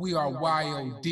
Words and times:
We 0.00 0.14
are 0.14 0.30
YOD. 0.30 1.04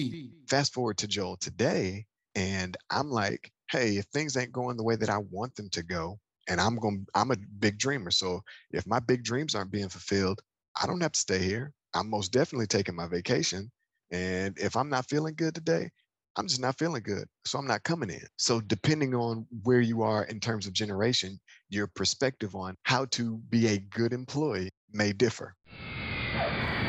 Fast 0.48 0.72
forward 0.72 0.96
to 0.96 1.06
Joel 1.06 1.36
today, 1.36 2.06
and 2.34 2.74
I'm 2.90 3.10
like, 3.10 3.52
hey, 3.70 3.98
if 3.98 4.06
things 4.06 4.34
ain't 4.34 4.50
going 4.50 4.78
the 4.78 4.82
way 4.82 4.96
that 4.96 5.10
I 5.10 5.18
want 5.30 5.54
them 5.56 5.68
to 5.72 5.82
go, 5.82 6.18
and 6.48 6.58
I'm 6.58 6.76
going, 6.76 7.06
I'm 7.14 7.30
a 7.30 7.36
big 7.58 7.76
dreamer. 7.76 8.10
So 8.10 8.40
if 8.70 8.86
my 8.86 8.98
big 8.98 9.24
dreams 9.24 9.54
aren't 9.54 9.70
being 9.70 9.90
fulfilled, 9.90 10.40
I 10.80 10.86
don't 10.86 11.02
have 11.02 11.12
to 11.12 11.20
stay 11.20 11.38
here. 11.38 11.74
I'm 11.92 12.08
most 12.08 12.32
definitely 12.32 12.66
taking 12.66 12.96
my 12.96 13.06
vacation. 13.06 13.70
And 14.10 14.58
if 14.58 14.74
I'm 14.74 14.88
not 14.88 15.06
feeling 15.10 15.34
good 15.34 15.54
today, 15.54 15.90
I'm 16.36 16.48
just 16.48 16.62
not 16.62 16.78
feeling 16.78 17.02
good. 17.02 17.28
So 17.44 17.58
I'm 17.58 17.66
not 17.66 17.82
coming 17.82 18.08
in. 18.08 18.26
So 18.38 18.58
depending 18.58 19.14
on 19.14 19.46
where 19.64 19.82
you 19.82 20.00
are 20.00 20.24
in 20.24 20.40
terms 20.40 20.66
of 20.66 20.72
generation, 20.72 21.38
your 21.68 21.88
perspective 21.88 22.56
on 22.56 22.74
how 22.84 23.04
to 23.10 23.36
be 23.50 23.66
a 23.66 23.80
good 23.80 24.14
employee 24.14 24.70
may 24.94 25.12
differ. 25.12 25.54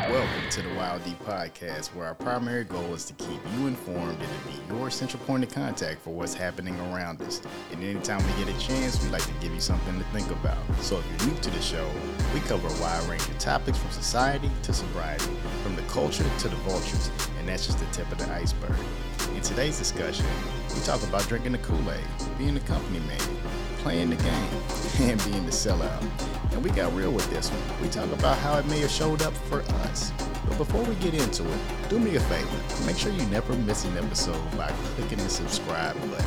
Welcome 0.09 0.49
to 0.49 0.63
the 0.63 0.73
Wild 0.73 1.03
D 1.03 1.15
podcast, 1.23 1.93
where 1.93 2.07
our 2.07 2.15
primary 2.15 2.63
goal 2.63 2.95
is 2.95 3.05
to 3.05 3.13
keep 3.13 3.39
you 3.53 3.67
informed 3.67 4.19
and 4.19 4.21
to 4.21 4.47
be 4.47 4.75
your 4.75 4.89
central 4.89 5.23
point 5.25 5.43
of 5.43 5.53
contact 5.53 6.01
for 6.01 6.09
what's 6.09 6.33
happening 6.33 6.79
around 6.79 7.21
us. 7.21 7.43
And 7.71 7.83
anytime 7.83 8.17
we 8.25 8.43
get 8.43 8.55
a 8.55 8.59
chance, 8.59 9.03
we 9.03 9.11
like 9.11 9.21
to 9.21 9.33
give 9.33 9.53
you 9.53 9.61
something 9.61 9.99
to 9.99 10.03
think 10.05 10.31
about. 10.31 10.57
So 10.81 10.97
if 10.97 11.05
you're 11.05 11.31
new 11.31 11.39
to 11.41 11.51
the 11.51 11.61
show, 11.61 11.87
we 12.33 12.39
cover 12.39 12.67
a 12.67 12.81
wide 12.81 13.07
range 13.07 13.21
of 13.21 13.37
topics 13.37 13.77
from 13.77 13.91
society 13.91 14.49
to 14.63 14.73
sobriety, 14.73 15.29
from 15.61 15.75
the 15.75 15.83
culture 15.83 16.25
to 16.39 16.49
the 16.49 16.55
vultures, 16.55 17.11
and 17.37 17.47
that's 17.47 17.67
just 17.67 17.77
the 17.77 17.85
tip 17.91 18.11
of 18.11 18.17
the 18.17 18.33
iceberg. 18.33 18.75
In 19.35 19.41
today's 19.41 19.77
discussion, 19.77 20.25
we 20.73 20.81
talk 20.81 21.03
about 21.03 21.27
drinking 21.27 21.51
the 21.51 21.59
Kool 21.59 21.91
Aid, 21.91 22.37
being 22.39 22.57
a 22.57 22.61
company 22.61 22.99
man, 23.01 23.21
playing 23.79 24.09
the 24.09 24.15
game, 24.17 24.49
and 25.09 25.23
being 25.25 25.45
the 25.45 25.51
sellout. 25.51 26.01
And 26.51 26.63
we 26.63 26.69
got 26.71 26.93
real 26.93 27.11
with 27.11 27.29
this 27.29 27.49
one. 27.49 27.81
We 27.81 27.89
talk 27.89 28.11
about 28.11 28.37
how 28.37 28.57
it 28.57 28.65
may 28.67 28.79
have 28.79 28.91
showed 28.91 29.21
up 29.21 29.33
for 29.33 29.61
us. 29.83 30.11
But 30.47 30.57
before 30.57 30.83
we 30.83 30.95
get 30.95 31.13
into 31.13 31.43
it, 31.43 31.59
do 31.89 31.99
me 31.99 32.15
a 32.15 32.19
favor. 32.19 32.85
Make 32.85 32.97
sure 32.97 33.11
you 33.11 33.25
never 33.27 33.53
miss 33.53 33.85
an 33.85 33.97
episode 33.97 34.41
by 34.57 34.67
clicking 34.95 35.19
the 35.19 35.29
subscribe 35.29 35.95
button. 36.09 36.25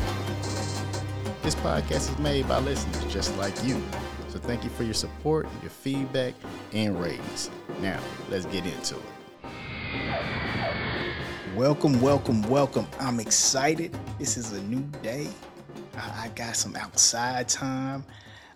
This 1.41 1.55
podcast 1.55 2.11
is 2.11 2.19
made 2.19 2.47
by 2.47 2.59
listeners 2.59 3.13
just 3.13 3.37
like 3.37 3.53
you. 3.63 3.81
So 4.29 4.39
thank 4.39 4.63
you 4.63 4.69
for 4.71 4.83
your 4.83 4.93
support, 4.93 5.47
your 5.61 5.69
feedback, 5.69 6.33
and 6.71 6.99
ratings. 6.99 7.51
Now, 7.81 7.99
let's 8.29 8.45
get 8.45 8.65
into 8.65 8.95
it. 8.95 9.03
Welcome, 11.55 12.01
welcome, 12.01 12.41
welcome. 12.49 12.87
I'm 12.99 13.19
excited. 13.19 13.95
This 14.17 14.37
is 14.37 14.53
a 14.53 14.61
new 14.63 14.81
day. 15.03 15.27
I, 15.95 16.25
I 16.25 16.27
got 16.29 16.55
some 16.55 16.75
outside 16.75 17.47
time. 17.49 18.05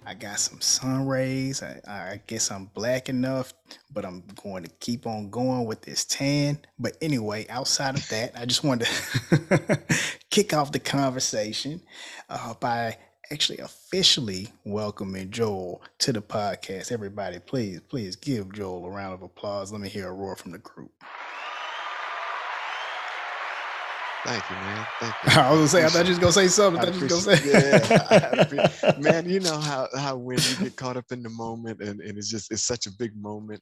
I 0.06 0.14
got 0.14 0.40
some 0.40 0.62
sun 0.62 1.06
rays. 1.06 1.62
I, 1.62 1.82
I, 1.86 2.22
guess 2.28 2.50
I'm 2.50 2.66
black 2.74 3.10
enough, 3.10 3.54
but 3.94 4.06
I'm 4.06 4.24
going 4.42 4.64
to 4.64 4.70
keep 4.80 5.06
on 5.06 5.30
going 5.30 5.66
with 5.66 5.82
this 5.82 6.06
tan. 6.06 6.60
But 6.80 6.96
anyway, 7.02 7.46
outside 7.50 7.96
of 7.96 8.08
that, 8.08 8.32
I 8.40 8.46
just 8.46 8.64
wanted 8.64 8.88
to 8.88 9.80
kick 10.30 10.54
off 10.54 10.72
the 10.72 10.80
conversation 10.80 11.82
uh, 12.30 12.54
by 12.54 12.98
actually 13.32 13.58
officially 13.60 14.48
welcoming 14.64 15.30
Joel 15.30 15.82
to 16.00 16.14
the 16.14 16.22
podcast. 16.22 16.94
Everybody, 16.94 17.40
please, 17.40 17.82
please 17.82 18.16
give 18.16 18.54
Joel 18.54 18.86
a 18.86 18.90
round 18.90 19.14
of 19.14 19.24
applause. 19.24 19.74
Let 19.74 19.82
me 19.82 19.90
hear 19.90 20.08
a 20.08 20.14
roar 20.14 20.38
from 20.38 20.54
the 20.54 20.60
group. 20.60 20.92
Thank 24.28 24.50
you, 24.50 24.56
man. 24.58 24.88
Thank 25.00 25.14
you. 25.36 25.42
I 25.42 25.52
was 25.52 25.58
gonna 25.58 25.68
say, 25.70 25.86
I 25.86 25.88
thought 25.88 26.06
you 26.06 26.12
was 26.12 26.20
gonna 26.20 26.32
say 26.34 26.48
something. 26.50 26.82
I, 26.82 26.86
thought 26.86 26.96
you 26.96 27.04
was 27.08 27.26
gonna 27.26 27.38
say, 27.38 28.52
yeah, 28.52 28.98
man. 29.00 29.30
You 29.30 29.40
know 29.40 29.58
how 29.58 29.88
how 29.96 30.18
when 30.18 30.38
you 30.38 30.66
get 30.66 30.76
caught 30.76 30.98
up 30.98 31.06
in 31.12 31.24
the 31.24 31.30
moment, 31.30 31.82
and, 31.82 32.02
and 32.02 32.18
it's 32.18 32.30
just 32.30 32.52
it's 32.52 32.64
such 32.64 32.88
a 32.88 32.92
big 32.92 33.16
moment, 33.16 33.62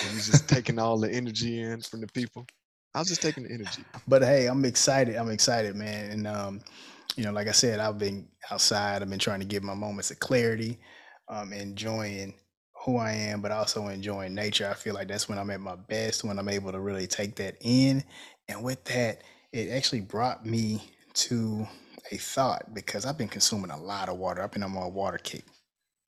and 0.00 0.12
you're 0.12 0.20
just 0.20 0.48
taking 0.48 0.78
all 0.78 1.00
the 1.00 1.10
energy 1.10 1.60
in 1.60 1.82
from 1.82 2.00
the 2.00 2.06
people. 2.06 2.46
I 2.94 3.00
was 3.00 3.08
just 3.08 3.22
taking 3.22 3.42
the 3.42 3.52
energy. 3.52 3.82
But 4.06 4.22
hey, 4.22 4.46
I'm 4.46 4.64
excited. 4.64 5.16
I'm 5.16 5.30
excited, 5.30 5.74
man. 5.74 6.12
And 6.12 6.26
um, 6.28 6.60
you 7.16 7.24
know, 7.24 7.32
like 7.32 7.48
I 7.48 7.52
said, 7.52 7.80
I've 7.80 7.98
been 7.98 8.28
outside. 8.52 9.02
I've 9.02 9.10
been 9.10 9.18
trying 9.18 9.40
to 9.40 9.46
give 9.46 9.64
my 9.64 9.74
moments 9.74 10.12
of 10.12 10.20
clarity, 10.20 10.78
um, 11.28 11.52
enjoying 11.52 12.34
who 12.84 12.98
I 12.98 13.10
am, 13.10 13.40
but 13.40 13.50
also 13.50 13.88
enjoying 13.88 14.32
nature. 14.32 14.70
I 14.70 14.74
feel 14.74 14.94
like 14.94 15.08
that's 15.08 15.28
when 15.28 15.38
I'm 15.38 15.50
at 15.50 15.60
my 15.60 15.74
best, 15.74 16.22
when 16.22 16.38
I'm 16.38 16.48
able 16.48 16.70
to 16.70 16.78
really 16.78 17.08
take 17.08 17.34
that 17.36 17.56
in. 17.60 18.04
And 18.48 18.62
with 18.62 18.84
that, 18.84 19.22
it 19.52 19.70
actually 19.70 20.00
brought 20.00 20.44
me 20.44 20.82
to 21.14 21.66
a 22.12 22.16
thought 22.16 22.74
because 22.74 23.06
I've 23.06 23.18
been 23.18 23.28
consuming 23.28 23.70
a 23.70 23.80
lot 23.80 24.08
of 24.08 24.18
water. 24.18 24.42
I've 24.42 24.52
been 24.52 24.62
on 24.62 24.72
my 24.72 24.86
water 24.86 25.18
kick, 25.18 25.44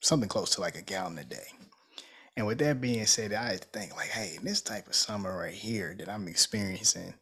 something 0.01 0.29
close 0.29 0.51
to 0.55 0.61
like 0.61 0.77
a 0.77 0.83
gallon 0.83 1.19
a 1.19 1.25
day. 1.25 1.47
And 2.37 2.47
with 2.47 2.59
that 2.59 2.81
being 2.81 3.05
said, 3.07 3.33
I 3.33 3.59
think 3.73 3.97
like, 3.97 4.09
hey, 4.09 4.37
in 4.39 4.45
this 4.45 4.63
type 4.63 4.87
of 4.87 4.95
summer 4.95 5.37
right 5.37 5.53
here 5.53 5.95
that 5.99 6.09
I'm 6.09 6.29
experiencing, 6.29 7.15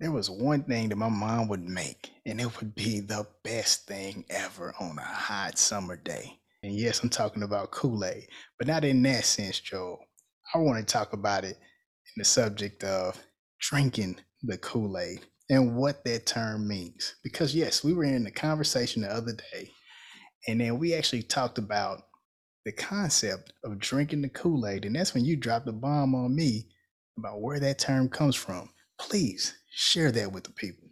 there 0.00 0.12
was 0.12 0.30
one 0.30 0.62
thing 0.62 0.88
that 0.88 0.96
my 0.96 1.08
mom 1.08 1.48
would 1.48 1.68
make, 1.68 2.12
and 2.24 2.40
it 2.40 2.58
would 2.58 2.74
be 2.74 3.00
the 3.00 3.26
best 3.42 3.86
thing 3.86 4.24
ever 4.30 4.72
on 4.80 4.96
a 4.98 5.02
hot 5.02 5.58
summer 5.58 5.96
day. 5.96 6.38
And 6.62 6.72
yes, 6.72 7.02
I'm 7.02 7.10
talking 7.10 7.42
about 7.42 7.72
Kool-Aid, 7.72 8.28
but 8.58 8.68
not 8.68 8.84
in 8.84 9.02
that 9.02 9.24
sense, 9.24 9.60
Joe. 9.60 9.98
I 10.54 10.58
want 10.58 10.78
to 10.78 10.92
talk 10.92 11.12
about 11.12 11.44
it 11.44 11.56
in 11.56 12.14
the 12.16 12.24
subject 12.24 12.84
of 12.84 13.20
drinking 13.60 14.18
the 14.42 14.58
Kool 14.58 14.98
Aid 14.98 15.20
and 15.50 15.76
what 15.76 16.04
that 16.04 16.26
term 16.26 16.68
means. 16.68 17.14
Because, 17.22 17.54
yes, 17.54 17.82
we 17.82 17.92
were 17.92 18.04
in 18.04 18.26
a 18.26 18.30
conversation 18.30 19.02
the 19.02 19.12
other 19.12 19.32
day, 19.52 19.70
and 20.46 20.60
then 20.60 20.78
we 20.78 20.94
actually 20.94 21.22
talked 21.22 21.58
about 21.58 22.02
the 22.64 22.72
concept 22.72 23.52
of 23.64 23.78
drinking 23.78 24.22
the 24.22 24.28
Kool 24.28 24.66
Aid. 24.66 24.84
And 24.84 24.94
that's 24.94 25.14
when 25.14 25.24
you 25.24 25.36
dropped 25.36 25.66
the 25.66 25.72
bomb 25.72 26.14
on 26.14 26.34
me 26.34 26.68
about 27.16 27.40
where 27.40 27.60
that 27.60 27.78
term 27.78 28.08
comes 28.08 28.36
from. 28.36 28.68
Please 28.98 29.54
share 29.74 30.12
that 30.12 30.32
with 30.32 30.44
the 30.44 30.52
people. 30.52 30.88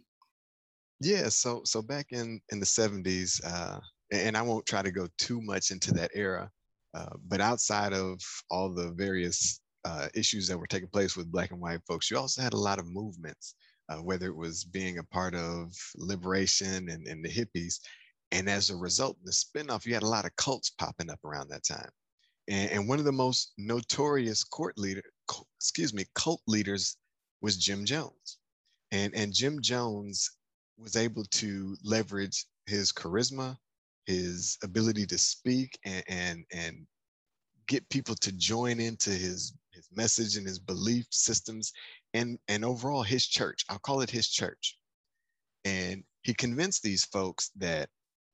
Yeah, 0.99 1.29
so 1.29 1.61
so 1.63 1.81
back 1.81 2.07
in 2.11 2.41
in 2.51 2.59
the 2.59 2.65
70s, 2.65 3.39
uh, 3.45 3.79
and 4.11 4.35
I 4.35 4.41
won't 4.41 4.65
try 4.65 4.81
to 4.81 4.91
go 4.91 5.07
too 5.17 5.41
much 5.41 5.69
into 5.69 5.93
that 5.93 6.11
era, 6.15 6.49
uh, 6.95 7.15
but 7.27 7.41
outside 7.41 7.93
of 7.93 8.19
all 8.49 8.73
the 8.73 8.91
various 8.93 9.61
uh, 9.87 10.07
issues 10.13 10.47
that 10.47 10.57
were 10.57 10.67
taking 10.67 10.89
place 10.89 11.15
with 11.15 11.31
black 11.31 11.51
and 11.51 11.61
white 11.61 11.79
folks, 11.87 12.11
you 12.11 12.17
also 12.17 12.41
had 12.41 12.53
a 12.53 12.57
lot 12.57 12.79
of 12.79 12.87
movements, 12.87 13.55
uh, 13.89 13.97
whether 13.97 14.27
it 14.27 14.35
was 14.35 14.65
being 14.65 14.97
a 14.97 15.03
part 15.03 15.33
of 15.33 15.73
liberation 15.95 16.89
and, 16.89 17.07
and 17.07 17.23
the 17.23 17.29
hippies. 17.29 17.79
And 18.33 18.49
as 18.49 18.69
a 18.69 18.75
result, 18.75 19.17
the 19.23 19.31
spinoff, 19.31 19.85
you 19.85 19.93
had 19.93 20.03
a 20.03 20.07
lot 20.07 20.25
of 20.25 20.35
cults 20.35 20.71
popping 20.71 21.09
up 21.09 21.23
around 21.23 21.47
that 21.49 21.63
time. 21.63 21.89
And, 22.49 22.69
and 22.71 22.87
one 22.89 22.99
of 22.99 23.05
the 23.05 23.11
most 23.13 23.53
notorious 23.57 24.43
court 24.43 24.77
leader, 24.77 25.03
excuse 25.57 25.93
me, 25.93 26.05
cult 26.15 26.41
leaders 26.47 26.97
was 27.41 27.57
Jim 27.57 27.85
Jones. 27.85 28.39
And, 28.91 29.15
and 29.15 29.33
Jim 29.33 29.61
Jones 29.61 30.29
was 30.77 30.97
able 30.97 31.23
to 31.23 31.77
leverage 31.83 32.45
his 32.65 32.91
charisma, 32.91 33.55
his 34.05 34.57
ability 34.63 35.05
to 35.05 35.17
speak 35.17 35.79
and, 35.85 36.03
and, 36.09 36.43
and 36.53 36.87
get 37.67 37.87
people 37.89 38.15
to 38.15 38.31
join 38.33 38.79
into 38.79 39.11
his 39.11 39.53
his 39.77 39.89
message 39.95 40.35
and 40.35 40.45
his 40.45 40.59
belief 40.59 41.05
systems 41.09 41.71
and 42.13 42.37
and 42.47 42.65
overall 42.65 43.03
his 43.03 43.25
church. 43.25 43.63
I'll 43.69 43.79
call 43.79 44.01
it 44.01 44.09
his 44.09 44.27
church. 44.27 44.77
And 45.65 46.03
he 46.23 46.33
convinced 46.33 46.83
these 46.83 47.05
folks 47.05 47.51
that 47.55 47.89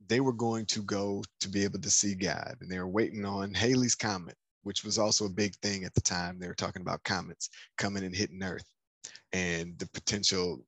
they 0.07 0.19
were 0.19 0.33
going 0.33 0.65
to 0.67 0.81
go 0.81 1.23
to 1.39 1.49
be 1.49 1.63
able 1.63 1.79
to 1.79 1.91
see 1.91 2.15
god. 2.15 2.55
And 2.61 2.69
they 2.71 2.79
were 2.79 2.87
waiting 2.87 3.25
on 3.25 3.53
Halley's 3.53 3.95
comet 3.95 4.35
which 4.63 4.83
was 4.83 4.97
also 4.97 5.25
a 5.25 5.29
big 5.29 5.55
thing 5.57 5.83
at 5.83 5.93
the 5.93 6.01
time. 6.01 6.39
They 6.39 6.47
were 6.47 6.53
talking 6.53 6.81
about 6.81 7.03
comets 7.03 7.49
coming 7.77 8.03
and 8.03 8.15
hitting 8.15 8.41
earth 8.41 8.67
and 9.31 9.77
the 9.77 9.87
potential 9.89 10.65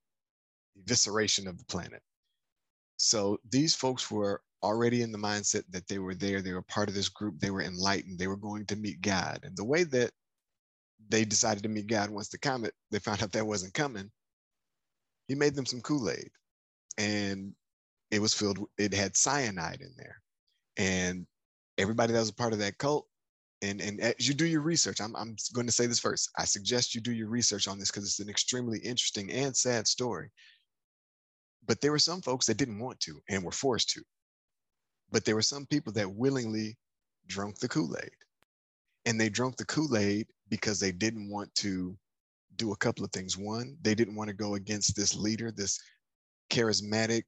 evisceration 0.83 1.47
of 1.47 1.57
the 1.57 1.65
planet. 1.65 2.01
So 2.97 3.39
these 3.49 3.75
folks 3.75 4.11
were 4.11 4.41
already 4.63 5.01
in 5.01 5.11
the 5.11 5.17
mindset 5.17 5.63
that 5.69 5.87
they 5.87 5.99
were 5.99 6.15
there. 6.15 6.41
They 6.41 6.53
were 6.53 6.61
part 6.61 6.89
of 6.89 6.95
this 6.95 7.09
group. 7.09 7.39
They 7.39 7.51
were 7.51 7.61
enlightened. 7.61 8.19
They 8.19 8.27
were 8.27 8.37
going 8.37 8.65
to 8.67 8.75
meet 8.75 9.01
god. 9.01 9.39
And 9.43 9.55
the 9.55 9.65
way 9.65 9.83
that 9.85 10.11
they 11.09 11.25
decided 11.25 11.63
to 11.63 11.69
meet 11.69 11.87
God 11.87 12.09
once 12.09 12.29
the 12.29 12.37
comet, 12.37 12.73
they 12.91 12.99
found 12.99 13.21
out 13.21 13.31
that 13.31 13.45
wasn't 13.45 13.73
coming. 13.73 14.11
He 15.27 15.35
made 15.35 15.55
them 15.55 15.65
some 15.65 15.81
Kool-Aid 15.81 16.29
and 16.97 17.53
it 18.11 18.19
was 18.21 18.33
filled, 18.33 18.59
it 18.77 18.93
had 18.93 19.15
cyanide 19.15 19.81
in 19.81 19.93
there. 19.97 20.21
And 20.77 21.25
everybody 21.77 22.13
that 22.13 22.19
was 22.19 22.29
a 22.29 22.35
part 22.35 22.53
of 22.53 22.59
that 22.59 22.77
cult, 22.77 23.07
and, 23.61 23.81
and 23.81 23.99
as 23.99 24.27
you 24.27 24.33
do 24.33 24.45
your 24.45 24.61
research, 24.61 25.01
I'm, 25.01 25.15
I'm 25.15 25.35
going 25.53 25.65
to 25.65 25.73
say 25.73 25.87
this 25.87 25.99
first. 25.99 26.29
I 26.37 26.45
suggest 26.45 26.93
you 26.93 27.01
do 27.01 27.11
your 27.11 27.29
research 27.29 27.67
on 27.67 27.79
this 27.79 27.89
because 27.89 28.03
it's 28.03 28.19
an 28.19 28.29
extremely 28.29 28.79
interesting 28.79 29.31
and 29.31 29.55
sad 29.55 29.87
story. 29.87 30.29
But 31.65 31.81
there 31.81 31.91
were 31.91 31.99
some 31.99 32.21
folks 32.21 32.45
that 32.45 32.57
didn't 32.57 32.79
want 32.79 32.99
to 33.01 33.19
and 33.29 33.43
were 33.43 33.51
forced 33.51 33.89
to. 33.91 34.01
But 35.11 35.25
there 35.25 35.35
were 35.35 35.41
some 35.41 35.65
people 35.65 35.93
that 35.93 36.13
willingly 36.13 36.77
drank 37.27 37.57
the 37.57 37.67
Kool-Aid. 37.67 38.11
And 39.05 39.19
they 39.19 39.29
drank 39.29 39.55
the 39.55 39.65
Kool-Aid 39.65 40.27
because 40.49 40.79
they 40.79 40.91
didn't 40.91 41.29
want 41.29 41.53
to 41.55 41.95
do 42.55 42.71
a 42.71 42.77
couple 42.77 43.03
of 43.03 43.11
things. 43.11 43.37
One, 43.37 43.77
they 43.81 43.95
didn't 43.95 44.15
want 44.15 44.29
to 44.29 44.35
go 44.35 44.55
against 44.55 44.95
this 44.95 45.15
leader, 45.15 45.51
this 45.51 45.79
charismatic, 46.49 47.23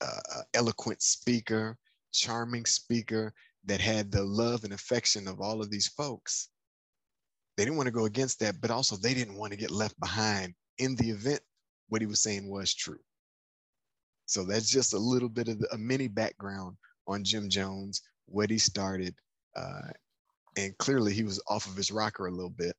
uh, 0.00 0.20
uh, 0.34 0.42
eloquent 0.54 1.02
speaker, 1.02 1.76
charming 2.12 2.64
speaker 2.64 3.32
that 3.64 3.80
had 3.80 4.10
the 4.10 4.22
love 4.22 4.64
and 4.64 4.72
affection 4.72 5.28
of 5.28 5.40
all 5.40 5.60
of 5.60 5.70
these 5.70 5.88
folks. 5.88 6.48
They 7.56 7.64
didn't 7.64 7.76
want 7.76 7.86
to 7.86 7.92
go 7.92 8.06
against 8.06 8.40
that, 8.40 8.60
but 8.60 8.70
also 8.70 8.96
they 8.96 9.14
didn't 9.14 9.36
want 9.36 9.52
to 9.52 9.58
get 9.58 9.70
left 9.70 9.98
behind 10.00 10.54
in 10.78 10.96
the 10.96 11.10
event, 11.10 11.40
what 11.88 12.00
he 12.00 12.06
was 12.06 12.20
saying 12.20 12.50
was 12.50 12.74
true. 12.74 12.98
So 14.26 14.44
that's 14.44 14.70
just 14.70 14.94
a 14.94 14.98
little 14.98 15.28
bit 15.28 15.48
of 15.48 15.58
the, 15.58 15.68
a 15.72 15.78
mini 15.78 16.08
background 16.08 16.76
on 17.06 17.24
Jim 17.24 17.48
Jones, 17.50 18.00
what 18.26 18.50
he 18.50 18.58
started, 18.58 19.14
uh, 19.54 19.90
and 20.56 20.76
clearly 20.78 21.12
he 21.12 21.22
was 21.22 21.42
off 21.48 21.66
of 21.66 21.76
his 21.76 21.90
rocker 21.90 22.26
a 22.26 22.30
little 22.30 22.50
bit, 22.50 22.76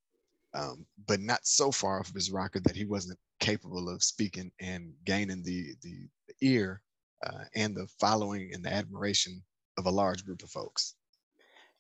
um, 0.54 0.86
but 1.08 1.20
not 1.20 1.40
so 1.44 1.72
far 1.72 2.00
off 2.00 2.10
of 2.10 2.16
his 2.16 2.32
rocker 2.32 2.60
that 2.62 2.76
he 2.76 2.86
wasn't 2.86 3.20
capable 3.40 3.90
of 3.90 4.04
speaking 4.04 4.52
and 4.60 4.94
gaining 5.06 5.44
the 5.44 5.76
the, 5.82 6.08
the 6.28 6.34
ear 6.42 6.82
uh, 7.26 7.44
and 7.56 7.76
the 7.76 7.88
following 8.00 8.52
and 8.54 8.64
the 8.64 8.74
admiration 8.74 9.42
of 9.78 9.86
a 9.86 9.92
large 9.92 10.26
group 10.26 10.44
of 10.44 10.50
folks. 10.50 10.96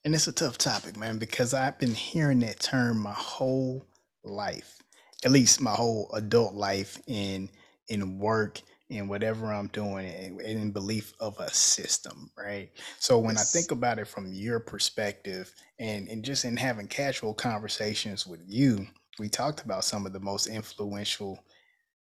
And 0.05 0.13
it's 0.13 0.27
a 0.27 0.33
tough 0.33 0.57
topic, 0.57 0.97
man, 0.97 1.17
because 1.17 1.53
I've 1.53 1.79
been 1.79 1.93
hearing 1.93 2.39
that 2.39 2.59
term 2.59 2.99
my 2.99 3.13
whole 3.13 3.85
life, 4.23 4.81
at 5.23 5.31
least 5.31 5.61
my 5.61 5.71
whole 5.71 6.09
adult 6.13 6.53
life 6.53 6.99
in 7.07 7.49
in 7.89 8.17
work 8.19 8.61
and 8.97 9.09
whatever 9.09 9.51
I'm 9.51 9.67
doing 9.67 10.05
and 10.07 10.41
in 10.41 10.71
belief 10.71 11.13
of 11.19 11.39
a 11.39 11.49
system, 11.53 12.31
right? 12.37 12.69
So 12.99 13.19
when 13.19 13.37
I 13.37 13.41
think 13.43 13.71
about 13.71 13.99
it 13.99 14.07
from 14.07 14.31
your 14.31 14.59
perspective 14.59 15.53
and, 15.79 16.07
and 16.07 16.23
just 16.23 16.45
in 16.45 16.57
having 16.57 16.87
casual 16.87 17.33
conversations 17.33 18.25
with 18.25 18.41
you, 18.45 18.85
we 19.19 19.29
talked 19.29 19.63
about 19.63 19.83
some 19.83 20.05
of 20.05 20.13
the 20.13 20.19
most 20.19 20.47
influential 20.47 21.43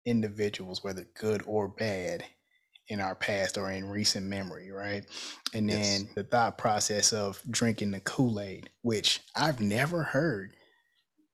individuals, 0.06 0.84
whether 0.84 1.06
good 1.16 1.44
or 1.46 1.68
bad, 1.68 2.24
in 2.90 3.00
our 3.00 3.16
past 3.16 3.58
or 3.58 3.72
in 3.72 3.90
recent 3.90 4.26
memory, 4.26 4.72
right? 4.72 5.06
And 5.54 5.70
then 5.70 6.02
yes. 6.02 6.14
the 6.16 6.24
thought 6.24 6.58
process 6.58 7.14
of 7.14 7.42
drinking 7.50 7.92
the 7.92 8.02
Kool 8.02 8.40
Aid, 8.40 8.70
which 8.82 9.22
I've 9.36 9.62
never 9.62 10.04
heard, 10.04 10.56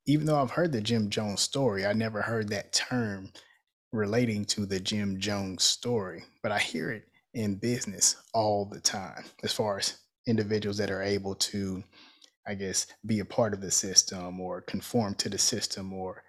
even 0.05 0.25
though 0.25 0.39
I've 0.41 0.51
heard 0.51 0.71
the 0.71 0.81
Jim 0.81 1.09
Jones 1.09 1.41
story, 1.41 1.85
I 1.85 1.93
never 1.93 2.21
heard 2.21 2.49
that 2.49 2.73
term 2.73 3.31
relating 3.91 4.45
to 4.45 4.65
the 4.65 4.80
Jim 4.80 5.19
Jones 5.19 5.63
story, 5.63 6.24
but 6.44 6.51
I 6.51 6.59
hear 6.59 6.91
it 6.91 7.03
in 7.33 7.56
business 7.56 8.15
all 8.33 8.65
the 8.65 8.80
time 8.80 9.24
as 9.44 9.53
far 9.53 9.77
as 9.77 9.97
individuals 10.27 10.77
that 10.77 10.91
are 10.91 11.01
able 11.01 11.36
to, 11.36 11.83
I 12.47 12.56
guess, 12.56 12.88
be 13.06 13.19
a 13.19 13.25
part 13.25 13.53
of 13.53 13.62
the 13.62 13.71
system 13.71 14.39
or 14.39 14.62
conform 14.62 15.15
to 15.15 15.30
the 15.30 15.38
system 15.38 15.94
or, 15.94 16.24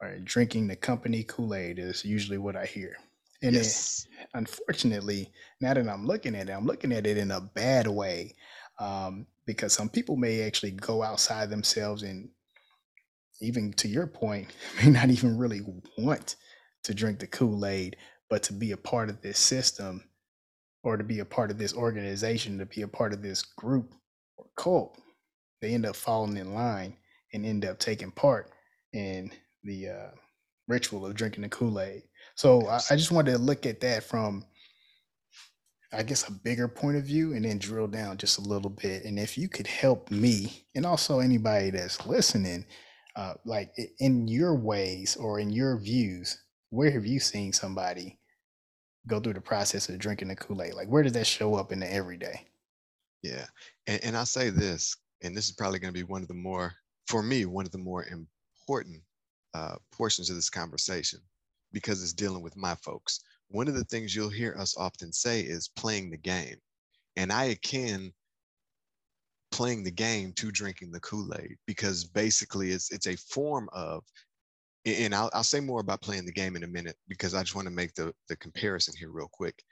or 0.00 0.18
drinking 0.20 0.68
the 0.68 0.76
company 0.76 1.24
Kool 1.24 1.54
Aid 1.54 1.78
is 1.78 2.04
usually 2.04 2.38
what 2.38 2.56
I 2.56 2.66
hear. 2.66 2.96
And 3.42 3.54
yes. 3.54 4.06
it, 4.20 4.28
unfortunately, 4.34 5.32
now 5.60 5.74
that 5.74 5.88
I'm 5.88 6.06
looking 6.06 6.36
at 6.36 6.48
it, 6.48 6.52
I'm 6.52 6.66
looking 6.66 6.92
at 6.92 7.06
it 7.06 7.16
in 7.16 7.32
a 7.32 7.40
bad 7.40 7.88
way 7.88 8.36
um, 8.78 9.26
because 9.46 9.72
some 9.72 9.88
people 9.88 10.16
may 10.16 10.42
actually 10.42 10.70
go 10.72 11.02
outside 11.02 11.50
themselves 11.50 12.04
and 12.04 12.28
even 13.40 13.72
to 13.72 13.88
your 13.88 14.06
point, 14.06 14.48
may 14.82 14.90
not 14.90 15.10
even 15.10 15.36
really 15.36 15.62
want 15.98 16.36
to 16.84 16.94
drink 16.94 17.18
the 17.18 17.26
Kool 17.26 17.64
Aid, 17.66 17.96
but 18.28 18.42
to 18.44 18.52
be 18.52 18.72
a 18.72 18.76
part 18.76 19.08
of 19.08 19.20
this 19.20 19.38
system 19.38 20.04
or 20.82 20.96
to 20.96 21.04
be 21.04 21.20
a 21.20 21.24
part 21.24 21.50
of 21.50 21.58
this 21.58 21.74
organization, 21.74 22.58
to 22.58 22.66
be 22.66 22.82
a 22.82 22.88
part 22.88 23.12
of 23.12 23.22
this 23.22 23.42
group 23.42 23.94
or 24.36 24.46
cult, 24.56 24.98
they 25.60 25.74
end 25.74 25.86
up 25.86 25.96
falling 25.96 26.36
in 26.36 26.54
line 26.54 26.96
and 27.32 27.46
end 27.46 27.64
up 27.64 27.78
taking 27.78 28.10
part 28.10 28.50
in 28.92 29.30
the 29.64 29.88
uh, 29.88 30.10
ritual 30.68 31.06
of 31.06 31.14
drinking 31.14 31.42
the 31.42 31.48
Kool 31.48 31.80
Aid. 31.80 32.02
So 32.34 32.66
I, 32.66 32.80
I, 32.90 32.96
just 32.96 33.12
wanted 33.12 33.32
to 33.32 33.38
look 33.38 33.64
at 33.64 33.80
that 33.80 34.02
from, 34.02 34.44
I 35.92 36.02
guess, 36.02 36.28
a 36.28 36.32
bigger 36.32 36.68
point 36.68 36.96
of 36.96 37.04
view 37.04 37.34
and 37.34 37.44
then 37.44 37.58
drill 37.58 37.86
down 37.86 38.16
just 38.16 38.38
a 38.38 38.42
little 38.42 38.70
bit. 38.70 39.04
And 39.04 39.18
if 39.18 39.38
you 39.38 39.48
could 39.48 39.66
help 39.66 40.10
me 40.10 40.64
and 40.74 40.84
also 40.84 41.20
anybody 41.20 41.70
that's 41.70 42.06
listening, 42.06 42.66
uh, 43.14 43.34
like 43.44 43.72
in 44.00 44.26
your 44.26 44.56
ways 44.56 45.16
or 45.16 45.38
in 45.38 45.50
your 45.50 45.78
views, 45.78 46.42
where 46.72 46.90
have 46.90 47.04
you 47.04 47.20
seen 47.20 47.52
somebody 47.52 48.18
go 49.06 49.20
through 49.20 49.34
the 49.34 49.40
process 49.40 49.90
of 49.90 49.98
drinking 49.98 50.28
the 50.28 50.34
Kool-Aid? 50.34 50.72
Like 50.72 50.88
where 50.88 51.02
does 51.02 51.12
that 51.12 51.26
show 51.26 51.54
up 51.54 51.70
in 51.70 51.78
the 51.78 51.92
everyday? 51.92 52.46
Yeah. 53.22 53.44
And, 53.86 54.02
and 54.02 54.16
I'll 54.16 54.24
say 54.24 54.48
this, 54.48 54.96
and 55.22 55.36
this 55.36 55.44
is 55.44 55.52
probably 55.52 55.78
going 55.78 55.92
to 55.92 55.98
be 55.98 56.10
one 56.10 56.22
of 56.22 56.28
the 56.28 56.34
more, 56.34 56.72
for 57.06 57.22
me, 57.22 57.44
one 57.44 57.66
of 57.66 57.72
the 57.72 57.78
more 57.78 58.06
important 58.06 59.02
uh, 59.52 59.76
portions 59.92 60.30
of 60.30 60.36
this 60.36 60.48
conversation 60.48 61.20
because 61.72 62.02
it's 62.02 62.14
dealing 62.14 62.42
with 62.42 62.56
my 62.56 62.74
folks. 62.76 63.20
One 63.48 63.68
of 63.68 63.74
the 63.74 63.84
things 63.84 64.16
you'll 64.16 64.30
hear 64.30 64.56
us 64.58 64.74
often 64.78 65.12
say 65.12 65.42
is 65.42 65.68
playing 65.76 66.10
the 66.10 66.16
game. 66.16 66.56
And 67.16 67.30
I 67.30 67.44
akin 67.44 68.12
playing 69.50 69.84
the 69.84 69.90
game 69.90 70.32
to 70.36 70.50
drinking 70.50 70.90
the 70.90 71.00
Kool-Aid 71.00 71.58
because 71.66 72.04
basically 72.04 72.70
it's 72.70 72.90
it's 72.90 73.06
a 73.06 73.16
form 73.16 73.68
of 73.74 74.02
and 74.84 75.14
I'll, 75.14 75.30
I'll 75.32 75.44
say 75.44 75.60
more 75.60 75.80
about 75.80 76.02
playing 76.02 76.26
the 76.26 76.32
game 76.32 76.56
in 76.56 76.64
a 76.64 76.68
minute 76.68 76.96
because 77.08 77.34
I 77.34 77.42
just 77.42 77.54
want 77.54 77.66
to 77.66 77.74
make 77.74 77.94
the, 77.94 78.12
the 78.28 78.36
comparison 78.36 78.94
here 78.98 79.10
real 79.10 79.28
quick. 79.32 79.62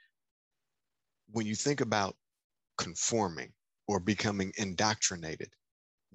When 1.31 1.45
you 1.45 1.55
think 1.55 1.81
about 1.81 2.15
conforming 2.77 3.51
or 3.87 3.99
becoming 3.99 4.53
indoctrinated, 4.57 5.49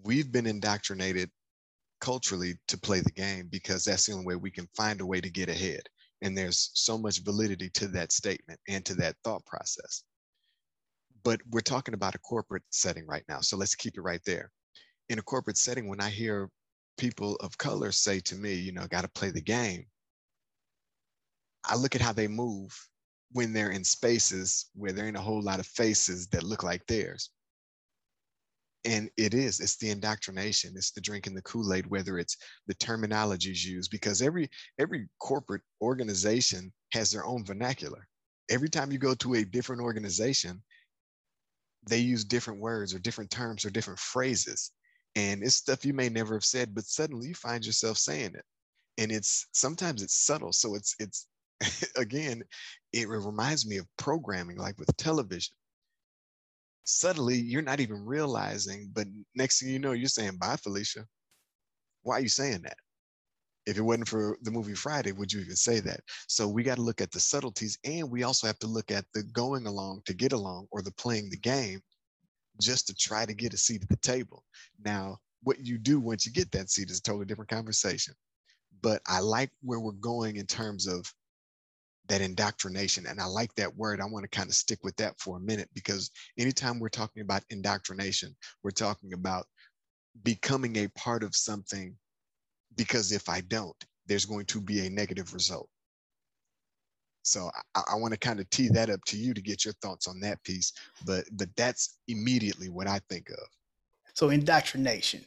we've 0.02 0.32
been 0.32 0.46
indoctrinated 0.46 1.30
culturally 2.00 2.54
to 2.68 2.78
play 2.78 3.00
the 3.00 3.10
game 3.12 3.48
because 3.50 3.84
that's 3.84 4.06
the 4.06 4.12
only 4.12 4.26
way 4.26 4.36
we 4.36 4.50
can 4.50 4.68
find 4.76 5.00
a 5.00 5.06
way 5.06 5.20
to 5.20 5.30
get 5.30 5.48
ahead. 5.48 5.82
And 6.22 6.36
there's 6.36 6.70
so 6.74 6.96
much 6.96 7.22
validity 7.22 7.68
to 7.70 7.88
that 7.88 8.12
statement 8.12 8.58
and 8.68 8.84
to 8.86 8.94
that 8.94 9.16
thought 9.24 9.44
process. 9.44 10.04
But 11.22 11.40
we're 11.50 11.60
talking 11.60 11.94
about 11.94 12.14
a 12.14 12.18
corporate 12.18 12.62
setting 12.70 13.06
right 13.06 13.24
now. 13.28 13.40
So 13.40 13.56
let's 13.56 13.74
keep 13.74 13.96
it 13.96 14.02
right 14.02 14.20
there. 14.24 14.50
In 15.08 15.18
a 15.18 15.22
corporate 15.22 15.58
setting, 15.58 15.88
when 15.88 16.00
I 16.00 16.08
hear 16.08 16.48
people 16.96 17.36
of 17.36 17.58
color 17.58 17.92
say 17.92 18.20
to 18.20 18.34
me, 18.34 18.54
you 18.54 18.72
know, 18.72 18.86
got 18.86 19.02
to 19.02 19.08
play 19.08 19.30
the 19.30 19.40
game. 19.40 19.86
I 21.64 21.76
look 21.76 21.94
at 21.94 22.00
how 22.00 22.12
they 22.12 22.28
move 22.28 22.76
when 23.32 23.52
they're 23.52 23.70
in 23.70 23.84
spaces 23.84 24.66
where 24.74 24.92
there 24.92 25.06
ain't 25.06 25.16
a 25.16 25.20
whole 25.20 25.42
lot 25.42 25.60
of 25.60 25.66
faces 25.66 26.28
that 26.28 26.44
look 26.44 26.62
like 26.62 26.86
theirs. 26.86 27.30
And 28.84 29.10
it 29.16 29.34
is, 29.34 29.58
it's 29.58 29.76
the 29.78 29.90
indoctrination, 29.90 30.74
it's 30.76 30.92
the 30.92 31.00
drinking 31.00 31.34
the 31.34 31.42
Kool-Aid, 31.42 31.88
whether 31.88 32.18
it's 32.18 32.36
the 32.68 32.74
terminologies 32.76 33.64
used, 33.64 33.90
because 33.90 34.22
every 34.22 34.48
every 34.78 35.08
corporate 35.20 35.62
organization 35.82 36.72
has 36.92 37.10
their 37.10 37.26
own 37.26 37.44
vernacular. 37.44 38.06
Every 38.48 38.68
time 38.68 38.92
you 38.92 38.98
go 38.98 39.14
to 39.16 39.34
a 39.34 39.44
different 39.44 39.82
organization, 39.82 40.62
they 41.88 41.98
use 41.98 42.24
different 42.24 42.60
words 42.60 42.94
or 42.94 43.00
different 43.00 43.30
terms 43.30 43.64
or 43.64 43.70
different 43.70 43.98
phrases 43.98 44.70
and 45.16 45.42
it's 45.42 45.56
stuff 45.56 45.84
you 45.84 45.94
may 45.94 46.10
never 46.10 46.34
have 46.34 46.44
said 46.44 46.74
but 46.74 46.84
suddenly 46.84 47.28
you 47.28 47.34
find 47.34 47.64
yourself 47.66 47.96
saying 47.96 48.34
it. 48.34 48.44
And 48.98 49.10
it's 49.10 49.48
sometimes 49.52 50.02
it's 50.02 50.24
subtle. 50.24 50.52
So 50.52 50.74
it's 50.74 50.94
it's 51.00 51.26
again 51.96 52.44
it 52.92 53.08
reminds 53.08 53.66
me 53.66 53.78
of 53.78 53.86
programming 53.96 54.58
like 54.58 54.78
with 54.78 54.94
television. 54.96 55.54
Suddenly 56.84 57.36
you're 57.36 57.62
not 57.62 57.80
even 57.80 58.04
realizing 58.04 58.90
but 58.92 59.08
next 59.34 59.60
thing 59.60 59.70
you 59.70 59.78
know 59.78 59.92
you're 59.92 60.08
saying 60.08 60.36
bye 60.38 60.56
felicia. 60.56 61.06
Why 62.02 62.18
are 62.18 62.20
you 62.20 62.28
saying 62.28 62.62
that? 62.62 62.76
If 63.64 63.78
it 63.78 63.82
wasn't 63.82 64.06
for 64.06 64.38
the 64.42 64.50
movie 64.50 64.74
friday 64.74 65.12
would 65.12 65.32
you 65.32 65.40
even 65.40 65.56
say 65.56 65.80
that? 65.80 66.00
So 66.28 66.46
we 66.46 66.62
got 66.62 66.76
to 66.76 66.82
look 66.82 67.00
at 67.00 67.10
the 67.10 67.20
subtleties 67.20 67.78
and 67.84 68.10
we 68.10 68.22
also 68.22 68.46
have 68.46 68.58
to 68.60 68.66
look 68.66 68.90
at 68.90 69.06
the 69.14 69.22
going 69.32 69.66
along 69.66 70.02
to 70.04 70.14
get 70.14 70.32
along 70.32 70.68
or 70.70 70.82
the 70.82 70.92
playing 70.92 71.30
the 71.30 71.38
game 71.38 71.80
just 72.60 72.86
to 72.86 72.94
try 72.94 73.24
to 73.26 73.34
get 73.34 73.54
a 73.54 73.56
seat 73.56 73.82
at 73.82 73.88
the 73.88 73.96
table. 73.96 74.44
Now, 74.84 75.18
what 75.42 75.64
you 75.64 75.78
do 75.78 76.00
once 76.00 76.26
you 76.26 76.32
get 76.32 76.50
that 76.52 76.70
seat 76.70 76.90
is 76.90 76.98
a 76.98 77.02
totally 77.02 77.26
different 77.26 77.50
conversation. 77.50 78.14
But 78.82 79.00
I 79.06 79.20
like 79.20 79.50
where 79.62 79.80
we're 79.80 79.92
going 79.92 80.36
in 80.36 80.46
terms 80.46 80.86
of 80.86 81.10
that 82.08 82.20
indoctrination. 82.20 83.06
And 83.06 83.20
I 83.20 83.26
like 83.26 83.54
that 83.54 83.74
word. 83.76 84.00
I 84.00 84.06
want 84.06 84.24
to 84.24 84.36
kind 84.36 84.48
of 84.48 84.54
stick 84.54 84.78
with 84.82 84.96
that 84.96 85.18
for 85.18 85.36
a 85.36 85.40
minute 85.40 85.68
because 85.74 86.10
anytime 86.38 86.78
we're 86.78 86.88
talking 86.88 87.22
about 87.22 87.44
indoctrination, 87.50 88.36
we're 88.62 88.70
talking 88.70 89.12
about 89.12 89.46
becoming 90.22 90.76
a 90.76 90.88
part 90.88 91.22
of 91.22 91.34
something 91.34 91.94
because 92.76 93.12
if 93.12 93.28
I 93.28 93.40
don't, 93.42 93.76
there's 94.06 94.24
going 94.24 94.46
to 94.46 94.60
be 94.60 94.86
a 94.86 94.90
negative 94.90 95.34
result. 95.34 95.68
So 97.26 97.50
I, 97.74 97.82
I 97.92 97.96
want 97.96 98.14
to 98.14 98.18
kind 98.18 98.38
of 98.40 98.48
tee 98.50 98.68
that 98.68 98.88
up 98.88 99.04
to 99.06 99.16
you 99.16 99.34
to 99.34 99.40
get 99.40 99.64
your 99.64 99.74
thoughts 99.82 100.06
on 100.06 100.20
that 100.20 100.42
piece. 100.44 100.72
But 101.04 101.24
but 101.32 101.48
that's 101.56 101.98
immediately 102.08 102.68
what 102.68 102.86
I 102.86 103.00
think 103.10 103.30
of. 103.30 103.48
So 104.14 104.30
indoctrination. 104.30 105.24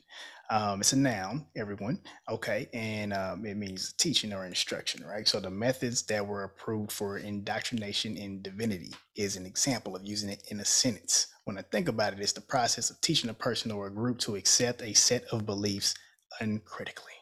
Um, 0.51 0.79
it's 0.79 0.93
a 0.93 0.97
noun, 0.97 1.45
everyone. 1.55 1.99
Okay. 2.27 2.69
And 2.73 3.13
um, 3.13 3.45
it 3.45 3.55
means 3.55 3.93
teaching 3.93 4.33
or 4.33 4.47
instruction, 4.47 5.05
right? 5.05 5.27
So 5.27 5.39
the 5.39 5.51
methods 5.51 6.01
that 6.07 6.25
were 6.25 6.43
approved 6.45 6.91
for 6.91 7.19
indoctrination 7.19 8.17
in 8.17 8.41
divinity 8.41 8.91
is 9.15 9.35
an 9.35 9.45
example 9.45 9.95
of 9.95 10.03
using 10.03 10.29
it 10.29 10.41
in 10.49 10.59
a 10.59 10.65
sentence. 10.65 11.27
When 11.43 11.59
I 11.59 11.61
think 11.61 11.87
about 11.87 12.13
it, 12.13 12.19
it's 12.19 12.31
the 12.31 12.41
process 12.41 12.89
of 12.89 12.99
teaching 13.01 13.29
a 13.29 13.33
person 13.33 13.69
or 13.69 13.85
a 13.85 13.93
group 13.93 14.17
to 14.19 14.37
accept 14.37 14.81
a 14.81 14.93
set 14.93 15.25
of 15.25 15.45
beliefs 15.45 15.93
uncritically. 16.39 17.13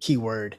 Keyword 0.00 0.56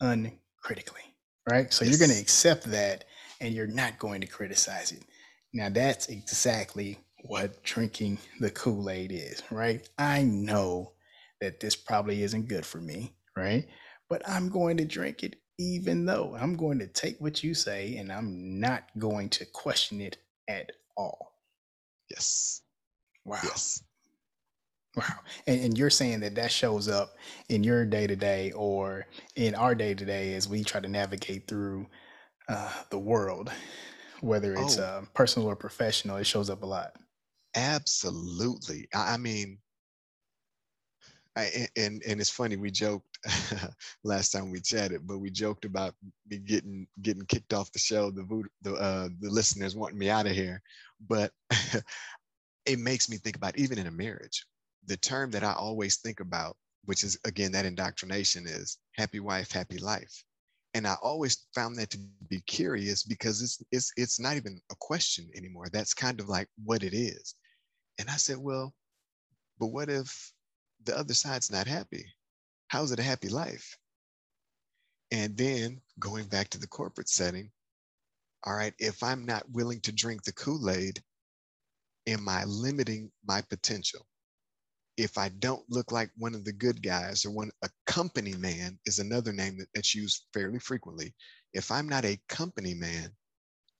uncritically 0.00 1.08
right? 1.50 1.72
So 1.72 1.84
yes. 1.84 1.92
you're 1.92 2.06
going 2.06 2.16
to 2.16 2.22
accept 2.22 2.64
that 2.64 3.04
and 3.40 3.54
you're 3.54 3.66
not 3.66 3.98
going 3.98 4.20
to 4.20 4.26
criticize 4.26 4.92
it. 4.92 5.02
Now, 5.54 5.68
that's 5.68 6.08
exactly 6.08 6.98
what 7.24 7.62
drinking 7.64 8.18
the 8.40 8.50
Kool 8.50 8.90
Aid 8.90 9.12
is, 9.12 9.42
right? 9.50 9.88
I 9.98 10.22
know 10.22 10.92
that 11.40 11.60
this 11.60 11.76
probably 11.76 12.22
isn't 12.22 12.48
good 12.48 12.66
for 12.66 12.80
me, 12.80 13.14
right? 13.36 13.66
but 14.08 14.22
I'm 14.28 14.48
going 14.48 14.76
to 14.78 14.84
drink 14.84 15.22
it 15.22 15.36
even 15.58 16.06
though 16.06 16.36
I'm 16.38 16.56
going 16.56 16.78
to 16.78 16.86
take 16.86 17.20
what 17.20 17.42
you 17.42 17.54
say 17.54 17.96
and 17.96 18.12
I'm 18.12 18.60
not 18.60 18.84
going 18.98 19.28
to 19.30 19.46
question 19.46 20.00
it 20.00 20.16
at 20.48 20.70
all. 20.96 21.32
Yes. 22.10 22.62
Wow. 23.24 23.38
Yes. 23.42 23.82
Wow. 24.98 25.20
And, 25.46 25.60
and 25.60 25.78
you're 25.78 25.90
saying 25.90 26.20
that 26.20 26.34
that 26.36 26.50
shows 26.52 26.88
up 26.88 27.16
in 27.48 27.62
your 27.64 27.86
day 27.86 28.06
to 28.08 28.16
day 28.16 28.52
or 28.52 29.06
in 29.36 29.54
our 29.54 29.74
day 29.74 29.94
to 29.94 30.04
day 30.04 30.34
as 30.34 30.48
we 30.48 30.64
try 30.64 30.80
to 30.80 30.88
navigate 30.88 31.46
through 31.46 31.86
uh, 32.48 32.72
the 32.90 32.98
world, 32.98 33.50
whether 34.20 34.56
it's 34.56 34.78
Oh, 34.78 34.78
uh, 34.78 35.04
personal 35.14 35.48
or 35.48 35.56
professional, 35.56 36.16
it 36.18 36.26
shows 36.26 36.50
up 36.50 36.62
a 36.62 36.66
lot. 36.66 36.94
absolutely. 37.54 38.88
I, 38.94 39.14
I 39.14 39.16
mean, 39.18 39.58
I, 41.36 41.68
and 41.76 42.02
and 42.06 42.20
it's 42.20 42.30
funny. 42.30 42.56
We 42.56 42.70
joked 42.70 43.18
last 44.04 44.30
time 44.32 44.50
we 44.50 44.60
chatted, 44.60 45.06
but 45.06 45.18
we 45.18 45.30
joked 45.30 45.64
about 45.64 45.94
me 46.28 46.38
getting 46.38 46.86
getting 47.02 47.26
kicked 47.26 47.52
off 47.54 47.70
the 47.72 47.78
show. 47.78 48.10
The 48.10 48.24
vood- 48.24 48.50
the 48.62 48.74
uh, 48.74 49.08
the 49.20 49.30
listeners 49.30 49.76
wanting 49.76 49.98
me 49.98 50.10
out 50.10 50.26
of 50.26 50.32
here, 50.32 50.60
but 51.08 51.32
it 52.66 52.78
makes 52.78 53.08
me 53.08 53.18
think 53.18 53.36
about 53.36 53.58
even 53.58 53.78
in 53.78 53.86
a 53.86 53.92
marriage, 53.92 54.46
the 54.86 54.96
term 54.96 55.30
that 55.32 55.44
I 55.44 55.52
always 55.52 55.96
think 55.96 56.20
about, 56.20 56.56
which 56.84 57.04
is 57.04 57.18
again 57.24 57.52
that 57.52 57.66
indoctrination, 57.66 58.46
is 58.46 58.78
happy 58.96 59.20
wife, 59.20 59.52
happy 59.52 59.78
life. 59.78 60.24
And 60.74 60.86
I 60.86 60.96
always 61.02 61.46
found 61.54 61.76
that 61.76 61.90
to 61.90 61.98
be 62.28 62.40
curious 62.42 63.02
because 63.02 63.42
it's 63.42 63.62
it's 63.72 63.92
it's 63.96 64.20
not 64.20 64.36
even 64.36 64.60
a 64.70 64.74
question 64.80 65.28
anymore. 65.34 65.66
That's 65.72 65.94
kind 65.94 66.20
of 66.20 66.28
like 66.28 66.48
what 66.64 66.82
it 66.82 66.94
is. 66.94 67.34
And 67.98 68.08
I 68.08 68.16
said, 68.16 68.38
well, 68.38 68.74
but 69.58 69.66
what 69.68 69.88
if 69.88 70.32
the 70.84 70.96
other 70.96 71.14
side's 71.14 71.50
not 71.50 71.66
happy? 71.66 72.06
How's 72.68 72.92
it 72.92 73.00
a 73.00 73.02
happy 73.02 73.28
life? 73.28 73.76
And 75.10 75.36
then 75.36 75.80
going 75.98 76.26
back 76.26 76.50
to 76.50 76.58
the 76.58 76.68
corporate 76.68 77.08
setting, 77.08 77.50
all 78.44 78.54
right, 78.54 78.74
if 78.78 79.02
I'm 79.02 79.24
not 79.24 79.50
willing 79.50 79.80
to 79.80 79.92
drink 79.92 80.22
the 80.22 80.32
Kool-Aid, 80.32 81.02
am 82.06 82.28
I 82.28 82.44
limiting 82.44 83.10
my 83.26 83.40
potential? 83.40 84.06
If 84.98 85.16
I 85.16 85.28
don't 85.28 85.64
look 85.70 85.92
like 85.92 86.10
one 86.18 86.34
of 86.34 86.44
the 86.44 86.52
good 86.52 86.82
guys 86.82 87.24
or 87.24 87.30
one 87.30 87.52
a 87.62 87.70
company 87.86 88.34
man 88.34 88.80
is 88.84 88.98
another 88.98 89.32
name 89.32 89.56
that, 89.58 89.68
that's 89.72 89.94
used 89.94 90.24
fairly 90.34 90.58
frequently. 90.58 91.14
If 91.52 91.70
I'm 91.70 91.88
not 91.88 92.04
a 92.04 92.20
company 92.28 92.74
man, 92.74 93.10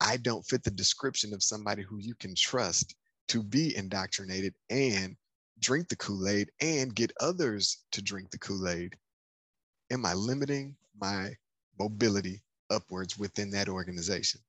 I 0.00 0.18
don't 0.18 0.46
fit 0.46 0.62
the 0.62 0.70
description 0.70 1.34
of 1.34 1.42
somebody 1.42 1.82
who 1.82 1.98
you 1.98 2.14
can 2.14 2.36
trust 2.36 2.94
to 3.28 3.42
be 3.42 3.76
indoctrinated 3.76 4.54
and 4.70 5.16
drink 5.58 5.88
the 5.88 5.96
Kool-Aid 5.96 6.52
and 6.60 6.94
get 6.94 7.10
others 7.20 7.78
to 7.90 8.00
drink 8.00 8.30
the 8.30 8.38
Kool-Aid. 8.38 8.94
Am 9.90 10.06
I 10.06 10.14
limiting 10.14 10.76
my 11.00 11.34
mobility 11.80 12.42
upwards 12.70 13.18
within 13.18 13.50
that 13.50 13.68
organization? 13.68 14.40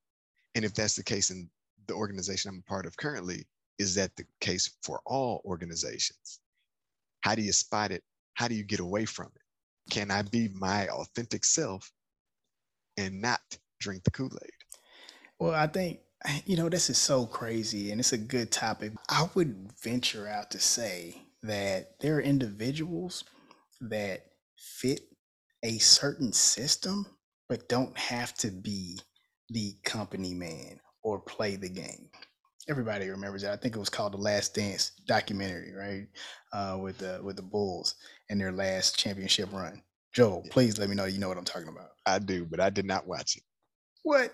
And 0.54 0.64
if 0.64 0.76
that's 0.76 0.96
the 0.96 1.04
case 1.04 1.32
in 1.32 1.50
the 1.88 1.96
organization 1.96 2.50
I'm 2.50 2.64
a 2.64 2.70
part 2.70 2.86
of 2.86 2.96
currently, 2.96 3.48
is 3.80 3.96
that 3.96 4.16
the 4.18 4.26
case 4.40 4.70
for 4.84 5.02
all 5.08 5.42
organizations? 5.46 6.39
How 7.22 7.36
do 7.36 7.42
you 7.42 7.52
spot 7.52 7.92
it? 7.92 8.04
How 8.34 8.48
do 8.48 8.56
you 8.56 8.64
get 8.64 8.80
away 8.80 9.06
from 9.06 9.28
it? 9.28 9.94
Can 9.94 10.12
I 10.12 10.22
be 10.22 10.50
my 10.54 10.88
authentic 10.88 11.44
self 11.44 11.92
and 12.98 13.22
not 13.22 13.40
drink 13.80 14.04
the 14.04 14.12
Kool-Aid? 14.12 14.52
Well, 15.40 15.54
I 15.54 15.68
think, 15.68 16.00
you 16.46 16.58
know, 16.58 16.70
this 16.70 16.90
is 16.90 16.98
so 16.98 17.26
crazy 17.26 17.92
and 17.92 18.00
it's 18.00 18.14
a 18.14 18.18
good 18.18 18.52
topic. 18.52 18.94
I 19.10 19.30
would 19.36 19.72
venture 19.82 20.28
out 20.28 20.52
to 20.52 20.60
say 20.60 21.24
that 21.44 22.00
there 22.02 22.18
are 22.18 22.22
individuals 22.22 23.24
that 23.82 24.26
fit 24.58 25.02
a 25.64 25.78
certain 25.78 26.34
system, 26.34 27.06
but 27.48 27.70
don't 27.70 27.98
have 27.98 28.34
to 28.36 28.52
be 28.52 29.00
the 29.50 29.74
company 29.84 30.34
man 30.34 30.80
or 31.02 31.20
play 31.20 31.56
the 31.56 31.70
game. 31.70 32.10
Everybody 32.70 33.10
remembers 33.10 33.42
that. 33.42 33.52
I 33.52 33.58
think 33.58 33.76
it 33.76 33.80
was 33.80 33.90
called 33.90 34.14
the 34.14 34.18
Last 34.18 34.54
Dance 34.54 34.92
documentary, 35.08 35.74
right? 35.76 36.08
Uh, 36.54 36.78
with 36.80 37.00
the 37.00 37.20
with 37.24 37.36
the 37.36 37.42
Bulls 37.42 37.96
and 38.30 38.40
their 38.40 38.52
last 38.52 38.98
championship 38.98 39.50
run. 39.52 39.82
Joel, 40.14 40.44
Yeah, 40.46 40.52
please 40.52 40.78
let 40.78 40.88
me 40.90 40.96
know 40.96 41.06
you 41.06 41.18
know 41.20 41.28
what 41.30 41.38
I'm 41.38 41.46
talking 41.46 41.68
about. 41.68 41.90
I 42.06 42.20
do, 42.20 42.46
but 42.46 42.60
I 42.60 42.70
did 42.70 42.86
not 42.86 43.08
watch 43.08 43.36
it. 43.38 43.44
What? 44.04 44.34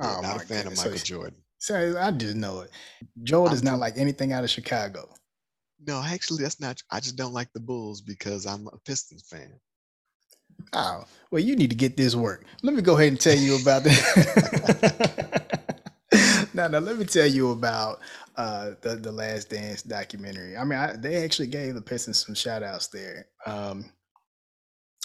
Yeah, 0.00 0.18
Oh 0.18 0.20
not 0.20 0.36
a 0.36 0.40
fan 0.40 0.66
of 0.66 0.74
goodness. 0.74 0.80
So, 0.80 0.88
Michael 0.90 1.04
Jordan. 1.04 1.34
so 1.58 1.96
I 2.00 2.10
just 2.10 2.34
know 2.36 2.60
it. 2.62 2.70
Joel 3.22 3.46
I'm 3.46 3.52
does 3.52 3.62
not 3.62 3.78
like 3.78 3.94
anything 3.96 4.32
out 4.32 4.42
of 4.44 4.50
Chicago. 4.50 5.08
no, 5.86 6.02
actually, 6.02 6.42
that's 6.42 6.60
not. 6.60 6.82
I 6.90 6.98
just 7.00 7.16
don't 7.16 7.32
like 7.32 7.52
the 7.52 7.60
Bulls 7.60 8.00
because 8.00 8.46
I'm 8.46 8.66
a 8.66 8.78
Pistons 8.84 9.24
fan. 9.28 9.52
Oh, 10.72 11.04
well, 11.30 11.42
you 11.42 11.54
need 11.56 11.70
to 11.70 11.76
get 11.76 11.96
this 11.96 12.14
work. 12.16 12.44
Let 12.62 12.74
me 12.74 12.82
go 12.82 12.94
ahead 12.96 13.08
and 13.08 13.20
tell 13.20 13.36
you 13.36 13.56
about 13.60 13.84
that. 13.84 15.60
now, 16.54 16.68
now, 16.68 16.78
let 16.78 16.96
me 16.96 17.04
tell 17.04 17.26
you 17.26 17.50
about 17.50 18.00
uh, 18.36 18.70
the 18.80 18.96
the 18.96 19.12
Last 19.12 19.50
Dance 19.50 19.82
documentary. 19.82 20.56
I 20.56 20.64
mean, 20.64 20.78
I, 20.78 20.96
they 20.96 21.24
actually 21.24 21.48
gave 21.48 21.74
the 21.74 21.82
Pistons 21.82 22.24
some 22.24 22.34
shout 22.34 22.62
outs 22.62 22.88
there 22.88 23.26
um, 23.46 23.84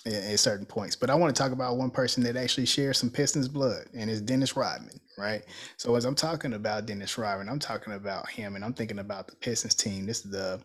at, 0.05 0.39
certain 0.39 0.65
points. 0.65 0.95
But 0.95 1.09
I 1.09 1.15
want 1.15 1.35
to 1.35 1.41
talk 1.41 1.51
about 1.51 1.77
one 1.77 1.91
person 1.91 2.23
that 2.23 2.35
actually 2.35 2.67
shares 2.67 2.97
some 2.97 3.09
Pistons 3.09 3.47
blood, 3.47 3.85
and 3.93 4.09
it's 4.09 4.21
Dennis 4.21 4.55
Rodman, 4.55 4.99
right? 5.17 5.43
So, 5.77 5.95
as 5.95 6.05
I'm 6.05 6.15
talking 6.15 6.53
about 6.53 6.85
Dennis 6.85 7.17
Rodman, 7.17 7.49
I'm 7.49 7.59
talking 7.59 7.93
about 7.93 8.29
him, 8.29 8.55
and 8.55 8.63
I'm 8.63 8.73
thinking 8.73 8.99
about 8.99 9.27
the 9.27 9.35
Pistons 9.35 9.75
team. 9.75 10.05
This 10.05 10.23
is 10.23 10.31
the 10.31 10.61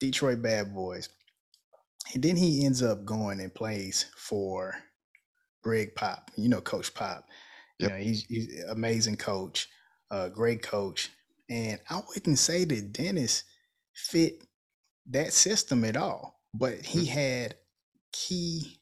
Detroit 0.00 0.42
Bad 0.42 0.74
Boys. 0.74 1.08
And 2.14 2.22
then 2.22 2.36
he 2.36 2.64
ends 2.64 2.82
up 2.82 3.04
going 3.04 3.40
and 3.40 3.54
plays 3.54 4.06
for 4.16 4.74
Gregg 5.62 5.94
Pop. 5.94 6.30
You 6.36 6.48
know, 6.48 6.60
Coach 6.60 6.92
Pop. 6.94 7.24
You 7.78 7.88
know, 7.88 7.96
he's 7.96 8.24
he's 8.24 8.60
an 8.60 8.70
amazing 8.70 9.16
coach, 9.16 9.66
uh, 10.10 10.28
great 10.28 10.62
coach. 10.62 11.10
And 11.48 11.80
I 11.90 12.02
wouldn't 12.08 12.38
say 12.38 12.64
that 12.64 12.92
Dennis 12.92 13.44
fit 13.94 14.44
that 15.10 15.32
system 15.32 15.84
at 15.84 15.96
all, 15.96 16.40
but 16.54 16.84
he 16.84 17.04
Mm, 17.04 17.06
had 17.06 17.56
key 18.12 18.80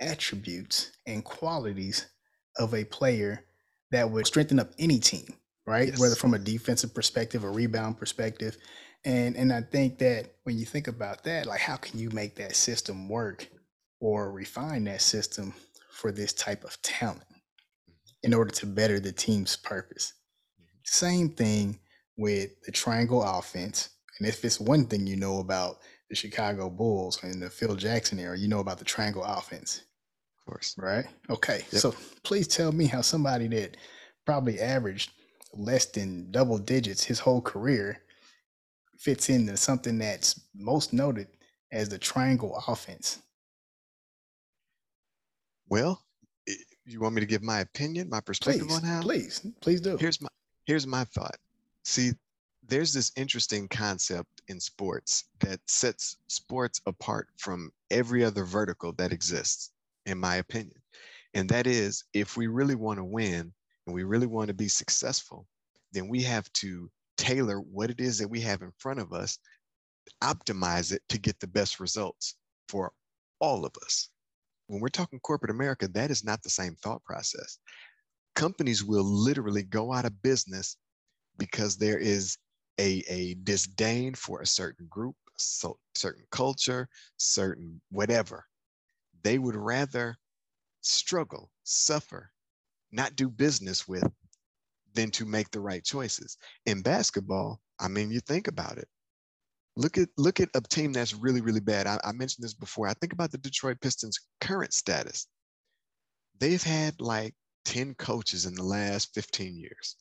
attributes 0.00 0.92
and 1.06 1.24
qualities 1.24 2.06
of 2.58 2.74
a 2.74 2.84
player 2.84 3.44
that 3.90 4.10
would 4.10 4.26
strengthen 4.26 4.58
up 4.58 4.70
any 4.78 4.98
team, 4.98 5.34
right? 5.66 5.96
Whether 5.96 6.16
from 6.16 6.34
a 6.34 6.38
defensive 6.38 6.94
perspective, 6.94 7.44
a 7.44 7.50
rebound 7.50 7.98
perspective. 7.98 8.56
And 9.04 9.36
and 9.36 9.52
I 9.52 9.62
think 9.62 9.98
that 9.98 10.34
when 10.44 10.58
you 10.58 10.64
think 10.66 10.88
about 10.88 11.24
that, 11.24 11.46
like 11.46 11.60
how 11.60 11.76
can 11.76 11.98
you 11.98 12.10
make 12.10 12.36
that 12.36 12.56
system 12.56 13.08
work 13.08 13.48
or 14.00 14.32
refine 14.32 14.84
that 14.84 15.02
system 15.02 15.54
for 15.90 16.12
this 16.12 16.32
type 16.32 16.64
of 16.64 16.80
talent 16.82 17.24
in 18.22 18.34
order 18.34 18.50
to 18.50 18.66
better 18.66 19.00
the 19.00 19.12
team's 19.12 19.56
purpose? 19.56 20.12
Same 20.86 21.28
thing 21.30 21.78
with 22.16 22.50
the 22.64 22.72
triangle 22.72 23.22
offense. 23.22 23.90
And 24.18 24.26
if 24.28 24.44
it's 24.44 24.58
one 24.60 24.86
thing 24.86 25.06
you 25.06 25.16
know 25.16 25.40
about 25.40 25.78
the 26.08 26.16
Chicago 26.16 26.70
Bulls 26.70 27.22
and 27.22 27.42
the 27.42 27.50
Phil 27.50 27.74
Jackson 27.74 28.18
era, 28.18 28.38
you 28.38 28.48
know 28.48 28.60
about 28.60 28.78
the 28.78 28.84
triangle 28.84 29.24
offense, 29.24 29.82
Of 30.38 30.46
course. 30.52 30.74
right? 30.78 31.04
Okay. 31.28 31.64
Yep. 31.72 31.80
So 31.82 31.94
please 32.22 32.48
tell 32.48 32.72
me 32.72 32.86
how 32.86 33.02
somebody 33.02 33.48
that 33.48 33.76
probably 34.24 34.60
averaged 34.60 35.10
less 35.52 35.86
than 35.86 36.30
double 36.30 36.58
digits 36.58 37.02
his 37.04 37.18
whole 37.18 37.40
career 37.42 37.98
fits 38.98 39.28
into 39.28 39.56
something 39.56 39.98
that's 39.98 40.40
most 40.54 40.92
noted 40.92 41.26
as 41.72 41.88
the 41.88 41.98
triangle 41.98 42.62
offense. 42.68 43.20
Well, 45.68 46.00
you 46.86 47.00
want 47.00 47.14
me 47.16 47.20
to 47.20 47.26
give 47.26 47.42
my 47.42 47.60
opinion, 47.60 48.08
my 48.08 48.20
perspective 48.20 48.68
Please, 48.68 48.76
on 48.76 48.82
how? 48.84 49.02
please, 49.02 49.46
please 49.60 49.80
do. 49.80 49.96
Here's 49.96 50.20
my 50.20 50.28
here's 50.66 50.86
my 50.86 51.04
thought. 51.04 51.36
See, 51.84 52.12
there's 52.68 52.92
this 52.92 53.12
interesting 53.16 53.68
concept 53.68 54.42
in 54.48 54.58
sports 54.60 55.24
that 55.38 55.60
sets 55.66 56.16
sports 56.26 56.80
apart 56.86 57.28
from 57.38 57.70
every 57.90 58.24
other 58.24 58.44
vertical 58.44 58.92
that 58.94 59.12
exists, 59.12 59.70
in 60.04 60.18
my 60.18 60.36
opinion. 60.36 60.76
And 61.34 61.48
that 61.48 61.66
is 61.66 62.04
if 62.12 62.36
we 62.36 62.48
really 62.48 62.74
want 62.74 62.98
to 62.98 63.04
win 63.04 63.52
and 63.86 63.94
we 63.94 64.02
really 64.02 64.26
want 64.26 64.48
to 64.48 64.54
be 64.54 64.68
successful, 64.68 65.46
then 65.92 66.08
we 66.08 66.22
have 66.22 66.52
to 66.54 66.90
tailor 67.16 67.60
what 67.60 67.90
it 67.90 68.00
is 68.00 68.18
that 68.18 68.28
we 68.28 68.40
have 68.40 68.62
in 68.62 68.72
front 68.78 68.98
of 68.98 69.12
us, 69.12 69.38
optimize 70.22 70.92
it 70.92 71.02
to 71.08 71.18
get 71.18 71.38
the 71.38 71.46
best 71.46 71.78
results 71.78 72.34
for 72.68 72.92
all 73.38 73.64
of 73.64 73.72
us. 73.84 74.08
When 74.66 74.80
we're 74.80 74.88
talking 74.88 75.20
corporate 75.20 75.52
America, 75.52 75.86
that 75.88 76.10
is 76.10 76.24
not 76.24 76.42
the 76.42 76.50
same 76.50 76.74
thought 76.82 77.04
process 77.04 77.58
companies 78.36 78.84
will 78.84 79.02
literally 79.02 79.64
go 79.64 79.92
out 79.92 80.04
of 80.04 80.22
business 80.22 80.76
because 81.38 81.76
there 81.76 81.98
is 81.98 82.38
a, 82.78 83.02
a 83.08 83.34
disdain 83.42 84.14
for 84.14 84.40
a 84.40 84.46
certain 84.46 84.86
group, 84.88 85.16
so 85.36 85.78
certain 85.96 86.24
culture, 86.30 86.88
certain 87.16 87.80
whatever. 87.90 88.44
They 89.24 89.38
would 89.38 89.56
rather 89.56 90.16
struggle, 90.82 91.50
suffer, 91.64 92.30
not 92.92 93.16
do 93.16 93.28
business 93.28 93.88
with 93.88 94.04
than 94.94 95.10
to 95.10 95.24
make 95.24 95.50
the 95.50 95.60
right 95.60 95.84
choices. 95.84 96.36
In 96.66 96.82
basketball, 96.82 97.60
I 97.80 97.88
mean, 97.88 98.10
you 98.10 98.20
think 98.20 98.48
about 98.48 98.78
it. 98.78 98.88
Look 99.78 99.98
at 99.98 100.08
look 100.16 100.40
at 100.40 100.48
a 100.54 100.60
team 100.62 100.92
that's 100.92 101.12
really 101.12 101.42
really 101.42 101.60
bad. 101.60 101.86
I, 101.86 102.00
I 102.02 102.12
mentioned 102.12 102.44
this 102.44 102.54
before. 102.54 102.88
I 102.88 102.94
think 102.94 103.12
about 103.12 103.30
the 103.30 103.38
Detroit 103.38 103.78
Pistons' 103.82 104.20
current 104.40 104.72
status. 104.72 105.26
They've 106.38 106.62
had 106.62 106.98
like 106.98 107.34
10 107.66 107.94
coaches 107.96 108.46
in 108.46 108.54
the 108.54 108.62
last 108.62 109.12
15 109.12 109.58
years. 109.58 109.96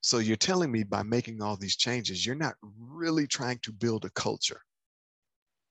So 0.00 0.18
you're 0.18 0.36
telling 0.36 0.70
me 0.70 0.84
by 0.84 1.02
making 1.02 1.42
all 1.42 1.56
these 1.56 1.76
changes, 1.76 2.24
you're 2.24 2.36
not 2.36 2.54
really 2.78 3.26
trying 3.26 3.58
to 3.62 3.72
build 3.72 4.04
a 4.04 4.10
culture. 4.10 4.60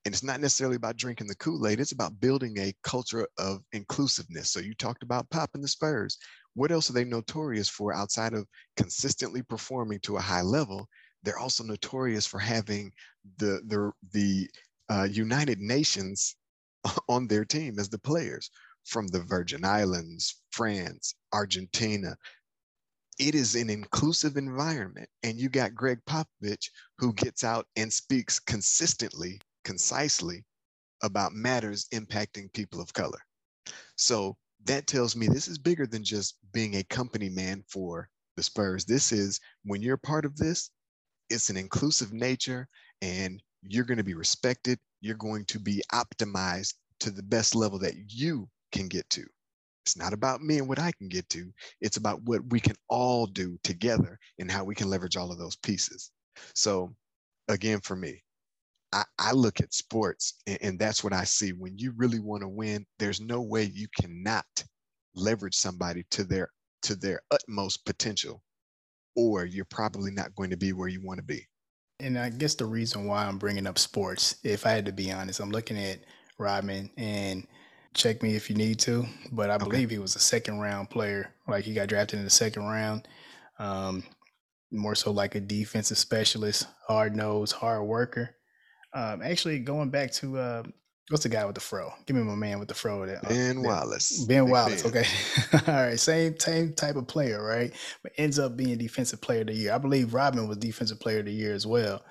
And 0.04 0.14
it's 0.14 0.24
not 0.24 0.42
necessarily 0.42 0.76
about 0.76 0.98
drinking 0.98 1.28
the 1.28 1.36
Kool 1.36 1.68
Aid, 1.68 1.80
it's 1.80 1.92
about 1.92 2.20
building 2.20 2.58
a 2.58 2.74
culture 2.84 3.28
of 3.38 3.62
inclusiveness. 3.72 4.52
So 4.52 4.60
you 4.60 4.74
talked 4.74 5.04
about 5.04 5.30
Pop 5.30 5.52
and 5.54 5.64
the 5.64 5.68
Spurs. 5.68 6.18
What 6.56 6.72
else 6.72 6.90
are 6.90 6.94
they 6.94 7.04
notorious 7.04 7.70
for 7.70 7.94
outside 7.94 8.34
of 8.34 8.48
consistently 8.76 9.44
performing 9.44 10.00
to 10.02 10.18
a 10.18 10.22
high 10.22 10.42
level? 10.42 10.88
They're 11.24 11.40
also 11.40 11.64
notorious 11.64 12.26
for 12.26 12.40
having 12.40 12.92
the, 13.38 13.62
the, 13.68 13.92
the 14.12 14.50
uh, 14.90 15.08
United 15.12 15.60
Nations 15.60 16.36
on 17.10 17.28
their 17.28 17.46
team 17.46 17.78
as 17.80 17.90
the 17.90 18.00
players 18.00 18.50
from 18.88 19.08
the 19.08 19.20
Virgin 19.20 19.66
Islands, 19.66 20.42
France, 20.52 21.16
Argentina, 21.34 22.16
it 23.20 23.36
is 23.36 23.56
an 23.56 23.70
inclusive 23.70 24.38
environment. 24.38 25.10
And 25.24 25.38
you 25.38 25.50
got 25.50 25.76
Gregg 25.76 26.00
Popovich 26.08 26.70
who 26.98 27.14
gets 27.14 27.44
out 27.44 27.68
and 27.76 27.92
speaks 27.92 28.40
consistently, 28.40 29.42
concisely 29.64 30.46
about 31.04 31.34
matters 31.34 31.88
impacting 31.94 32.52
people 32.54 32.80
of 32.80 32.94
color. 32.94 33.20
So 33.98 34.38
that 34.66 34.88
tells 34.88 35.16
me 35.16 35.28
this 35.28 35.48
is 35.48 35.58
bigger 35.58 35.86
than 35.86 36.04
just 36.04 36.38
being 36.54 36.76
a 36.76 36.84
company 36.86 37.30
man 37.30 37.64
for 37.68 38.10
the 38.38 38.44
Spurs. 38.44 38.86
This 38.86 39.12
is 39.12 39.40
when 39.64 39.82
you're 39.82 39.98
part 39.98 40.26
of 40.26 40.38
this, 40.38 40.72
it's 41.30 41.50
an 41.50 41.58
inclusive 41.58 42.14
nature 42.14 42.68
and 43.02 43.44
you're 43.64 43.86
going 43.86 43.98
to 43.98 44.04
be 44.04 44.14
respected. 44.14 44.80
You're 45.02 45.16
going 45.16 45.46
to 45.46 45.60
be 45.60 45.84
optimized 45.92 46.76
to 47.02 47.12
the 47.12 47.24
best 47.24 47.54
level 47.54 47.80
that 47.80 47.96
you 48.08 48.50
can 48.72 48.88
get 48.88 49.10
to. 49.12 49.26
It's 49.86 49.98
not 49.98 50.14
about 50.14 50.42
me 50.42 50.58
and 50.58 50.68
what 50.68 50.80
I 50.80 50.92
can 50.98 51.08
get 51.08 51.30
to. 51.30 51.52
It's 51.80 51.98
about 51.98 52.22
what 52.24 52.42
we 52.50 52.60
can 52.60 52.76
all 52.90 53.26
do 53.26 53.58
together 53.64 54.20
and 54.38 54.52
how 54.52 54.66
we 54.66 54.76
can 54.76 54.90
leverage 54.90 55.16
all 55.16 55.32
of 55.32 55.38
those 55.38 55.56
pieces. 55.56 56.12
So, 56.54 56.94
again, 57.48 57.80
for 57.82 57.96
me, 57.96 58.22
I, 58.92 59.04
I 59.18 59.32
look 59.32 59.62
at 59.62 59.74
sports 59.74 60.36
and, 60.46 60.58
and 60.62 60.80
that's 60.80 61.04
what 61.04 61.14
I 61.14 61.24
see. 61.24 61.52
When 61.52 61.78
you 61.78 61.94
really 61.96 62.20
want 62.20 62.42
to 62.42 62.50
win, 62.50 62.86
there's 63.00 63.22
no 63.22 63.42
way 63.42 63.64
you 63.64 63.88
cannot 64.00 64.46
leverage 65.16 65.56
somebody 65.56 66.04
to 66.12 66.24
their 66.24 66.50
to 66.84 66.96
their 66.96 67.22
utmost 67.32 67.86
potential, 67.86 68.44
or 69.16 69.46
you're 69.46 69.66
probably 69.66 70.12
not 70.12 70.36
going 70.36 70.50
to 70.50 70.58
be 70.58 70.74
where 70.74 70.88
you 70.88 71.02
want 71.02 71.18
to 71.18 71.26
be. 71.26 71.46
And 72.00 72.18
I 72.18 72.30
guess 72.30 72.56
the 72.56 72.66
reason 72.66 73.06
why 73.06 73.26
I'm 73.26 73.40
bringing 73.40 73.68
up 73.68 73.80
sports, 73.80 74.36
if 74.44 74.66
I 74.66 74.72
had 74.72 74.86
to 74.86 74.92
be 74.92 75.12
honest, 75.12 75.40
I'm 75.40 75.50
looking 75.50 75.78
at 75.78 76.00
Rodman 76.38 76.92
and 76.98 77.48
check 77.98 78.22
me 78.24 78.36
if 78.36 78.50
you 78.50 78.56
need 78.56 78.80
to, 78.80 79.06
but 79.32 79.50
I 79.50 79.56
Okay. 79.56 79.64
believe 79.66 79.90
he 79.90 79.98
was 80.00 80.16
a 80.16 80.20
second 80.20 80.60
round 80.60 80.90
player. 80.90 81.34
Like 81.48 81.66
he 81.66 81.74
got 81.74 81.90
drafted 81.90 82.20
in 82.20 82.26
the 82.26 82.32
second 82.32 82.64
round. 82.64 83.08
Um, 83.60 84.04
more 84.72 84.96
so 84.96 85.12
like 85.12 85.36
a 85.36 85.40
defensive 85.40 85.98
specialist, 85.98 86.68
hard 86.88 87.16
nosed, 87.16 87.54
hard 87.54 87.84
worker. 87.88 88.36
Um, 88.94 89.22
actually, 89.22 89.60
going 89.60 89.90
back 89.90 90.12
to 90.14 90.38
uh, 90.38 90.64
what's 91.10 91.24
the 91.24 91.30
guy 91.30 91.46
with 91.46 91.56
the 91.56 91.62
fro? 91.62 91.92
Give 92.06 92.16
me 92.16 92.24
my 92.24 92.36
man 92.36 92.60
with 92.60 92.68
the 92.68 92.74
fro. 92.74 93.06
That, 93.06 93.24
uh, 93.26 93.30
Ben 93.30 93.64
Wallace. 93.64 94.26
Ben 94.26 94.44
Big 94.46 94.52
Wallace. 94.52 94.84
Ben. 94.84 94.92
Okay. 94.92 95.08
All 95.72 95.86
right. 95.88 96.00
Same 96.00 96.38
same 96.40 96.74
type 96.74 96.96
of 96.96 97.08
player, 97.08 97.44
right? 97.44 97.74
But 98.04 98.12
ends 98.18 98.40
up 98.40 98.56
being 98.58 98.78
defensive 98.78 99.22
player 99.22 99.42
of 99.42 99.48
the 99.48 99.54
year. 99.54 99.74
I 99.74 99.78
believe 99.78 100.14
Rodman 100.14 100.48
was 100.48 100.58
defensive 100.58 101.00
player 101.00 101.20
of 101.20 101.26
the 101.26 101.34
year 101.34 101.54
as 101.54 101.66
well. 101.66 102.04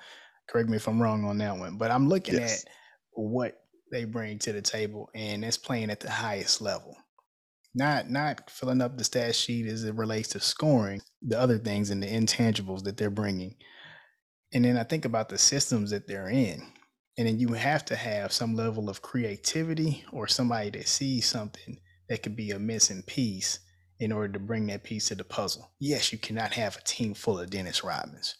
Correct 0.49 0.69
me 0.69 0.77
if 0.77 0.87
I'm 0.87 1.01
wrong 1.01 1.25
on 1.25 1.37
that 1.39 1.57
one. 1.57 1.77
But 1.77 1.91
I'm 1.91 2.07
looking 2.09 2.35
Yes. 2.35 2.63
at 2.63 2.71
what 3.13 3.53
they 3.91 4.05
bring 4.05 4.39
to 4.39 4.53
the 4.53 4.61
table, 4.61 5.09
and 5.15 5.43
that's 5.43 5.57
playing 5.57 5.89
at 5.89 5.99
the 5.99 6.09
highest 6.09 6.61
level. 6.61 6.95
Not 7.75 8.09
not 8.09 8.49
filling 8.49 8.81
up 8.81 8.97
the 8.97 9.03
stat 9.03 9.35
sheet 9.35 9.67
as 9.67 9.83
it 9.83 9.95
relates 9.95 10.29
to 10.29 10.39
scoring, 10.39 11.01
the 11.21 11.39
other 11.39 11.57
things 11.57 11.89
and 11.89 12.01
the 12.01 12.07
intangibles 12.07 12.83
that 12.83 12.97
they're 12.97 13.09
bringing. 13.09 13.55
And 14.53 14.65
then 14.65 14.77
I 14.77 14.83
think 14.83 15.05
about 15.05 15.29
the 15.29 15.37
systems 15.37 15.91
that 15.91 16.07
they're 16.07 16.29
in. 16.29 16.61
And 17.17 17.27
then 17.27 17.39
you 17.39 17.49
have 17.53 17.83
to 17.85 17.95
have 17.95 18.31
some 18.31 18.55
level 18.55 18.89
of 18.89 19.01
creativity 19.01 20.03
or 20.11 20.27
somebody 20.27 20.69
that 20.71 20.87
sees 20.87 21.25
something 21.27 21.79
that 22.09 22.23
could 22.23 22.35
be 22.35 22.51
a 22.51 22.59
missing 22.59 23.03
piece 23.05 23.59
in 23.99 24.11
order 24.11 24.33
to 24.33 24.39
bring 24.39 24.67
that 24.67 24.83
piece 24.83 25.07
to 25.07 25.15
the 25.15 25.23
puzzle. 25.23 25.71
Yes, 25.79 26.11
you 26.11 26.19
cannot 26.19 26.53
have 26.53 26.77
a 26.77 26.81
team 26.81 27.13
full 27.13 27.39
of 27.39 27.49
Dennis 27.49 27.81
Rodmans, 27.81 28.33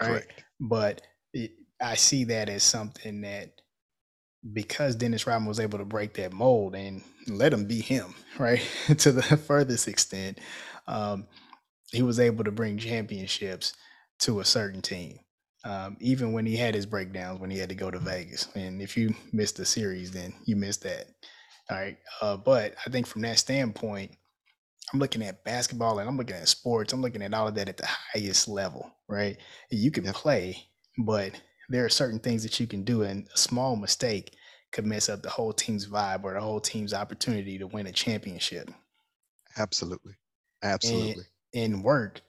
right? 0.00 0.08
Correct. 0.08 0.44
But 0.60 1.02
it, 1.32 1.52
I 1.80 1.94
see 1.94 2.24
that 2.24 2.48
as 2.48 2.62
something 2.62 3.22
that 3.22 3.52
because 4.52 4.96
Dennis 4.96 5.26
Rodman 5.26 5.48
was 5.48 5.60
able 5.60 5.78
to 5.78 5.84
break 5.84 6.14
that 6.14 6.32
mold 6.32 6.74
and 6.74 7.02
let 7.28 7.52
him 7.52 7.66
be 7.66 7.80
him, 7.80 8.14
right, 8.38 8.62
to 8.98 9.12
the 9.12 9.22
furthest 9.22 9.88
extent, 9.88 10.38
um, 10.86 11.26
he 11.92 12.02
was 12.02 12.20
able 12.20 12.44
to 12.44 12.52
bring 12.52 12.78
championships 12.78 13.74
to 14.20 14.40
a 14.40 14.44
certain 14.44 14.82
team. 14.82 15.18
Um, 15.64 15.96
even 16.00 16.32
when 16.32 16.46
he 16.46 16.56
had 16.56 16.74
his 16.74 16.86
breakdowns, 16.86 17.40
when 17.40 17.50
he 17.50 17.58
had 17.58 17.70
to 17.70 17.74
go 17.74 17.90
to 17.90 17.98
Vegas, 17.98 18.48
and 18.54 18.80
if 18.82 18.96
you 18.96 19.14
missed 19.32 19.56
the 19.56 19.66
series, 19.66 20.12
then 20.12 20.34
you 20.46 20.56
missed 20.56 20.82
that. 20.84 21.06
All 21.70 21.78
right, 21.78 21.98
uh, 22.22 22.36
but 22.36 22.74
I 22.86 22.90
think 22.90 23.06
from 23.06 23.22
that 23.22 23.38
standpoint, 23.38 24.12
I'm 24.92 24.98
looking 25.00 25.22
at 25.22 25.44
basketball 25.44 25.98
and 25.98 26.08
I'm 26.08 26.16
looking 26.16 26.36
at 26.36 26.48
sports. 26.48 26.92
I'm 26.92 27.02
looking 27.02 27.22
at 27.22 27.34
all 27.34 27.48
of 27.48 27.54
that 27.56 27.68
at 27.68 27.76
the 27.76 27.86
highest 27.88 28.48
level, 28.48 28.90
right? 29.08 29.36
You 29.70 29.90
can 29.90 30.04
Yep. 30.04 30.14
play, 30.14 30.68
but 30.98 31.32
there 31.68 31.84
are 31.84 31.90
certain 31.90 32.18
things 32.18 32.42
that 32.42 32.58
you 32.58 32.66
can 32.66 32.84
do, 32.84 33.02
and 33.02 33.28
a 33.34 33.38
small 33.38 33.76
mistake 33.76 34.34
could 34.72 34.86
mess 34.86 35.08
up 35.08 35.22
the 35.22 35.30
whole 35.30 35.52
team's 35.52 35.86
vibe 35.86 36.24
or 36.24 36.34
the 36.34 36.40
whole 36.40 36.60
team's 36.60 36.94
opportunity 36.94 37.58
to 37.58 37.66
win 37.66 37.86
a 37.86 37.92
championship. 37.92 38.70
Absolutely. 39.56 40.14
Absolutely. 40.62 41.24
In 41.52 41.82
work, 41.82 42.20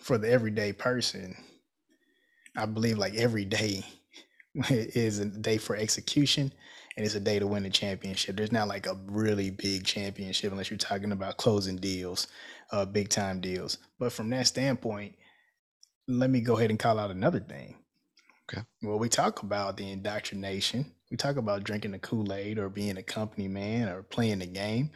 for 0.00 0.18
the 0.18 0.30
everyday 0.30 0.72
person, 0.72 1.36
I 2.56 2.66
believe 2.66 2.98
like 2.98 3.14
every 3.14 3.44
day 3.44 3.84
is 4.70 5.18
a 5.18 5.26
day 5.26 5.58
for 5.58 5.76
execution 5.76 6.52
and 6.96 7.04
it's 7.04 7.14
a 7.14 7.20
day 7.20 7.38
to 7.38 7.46
win 7.46 7.64
a 7.64 7.70
championship. 7.70 8.36
There's 8.36 8.52
not 8.52 8.68
like 8.68 8.86
a 8.86 8.98
really 9.06 9.50
big 9.50 9.84
championship 9.84 10.52
unless 10.52 10.70
you're 10.70 10.78
talking 10.78 11.12
about 11.12 11.36
closing 11.38 11.76
deals, 11.76 12.28
uh, 12.70 12.84
big 12.84 13.08
time 13.08 13.40
deals. 13.40 13.78
But 13.98 14.12
from 14.12 14.30
that 14.30 14.46
standpoint, 14.46 15.16
let 16.06 16.30
me 16.30 16.40
go 16.40 16.56
ahead 16.56 16.70
and 16.70 16.78
call 16.78 16.98
out 16.98 17.10
another 17.10 17.40
thing. 17.40 17.76
Okay. 18.52 18.62
Well, 18.82 18.98
we 18.98 19.08
talk 19.08 19.42
about 19.42 19.76
the 19.76 19.90
indoctrination. 19.90 20.92
We 21.10 21.16
talk 21.16 21.36
about 21.36 21.64
drinking 21.64 21.92
the 21.92 21.98
Kool 21.98 22.32
Aid 22.32 22.58
or 22.58 22.68
being 22.68 22.98
a 22.98 23.02
company 23.02 23.48
man 23.48 23.88
or 23.88 24.02
playing 24.02 24.40
the 24.40 24.46
game. 24.46 24.90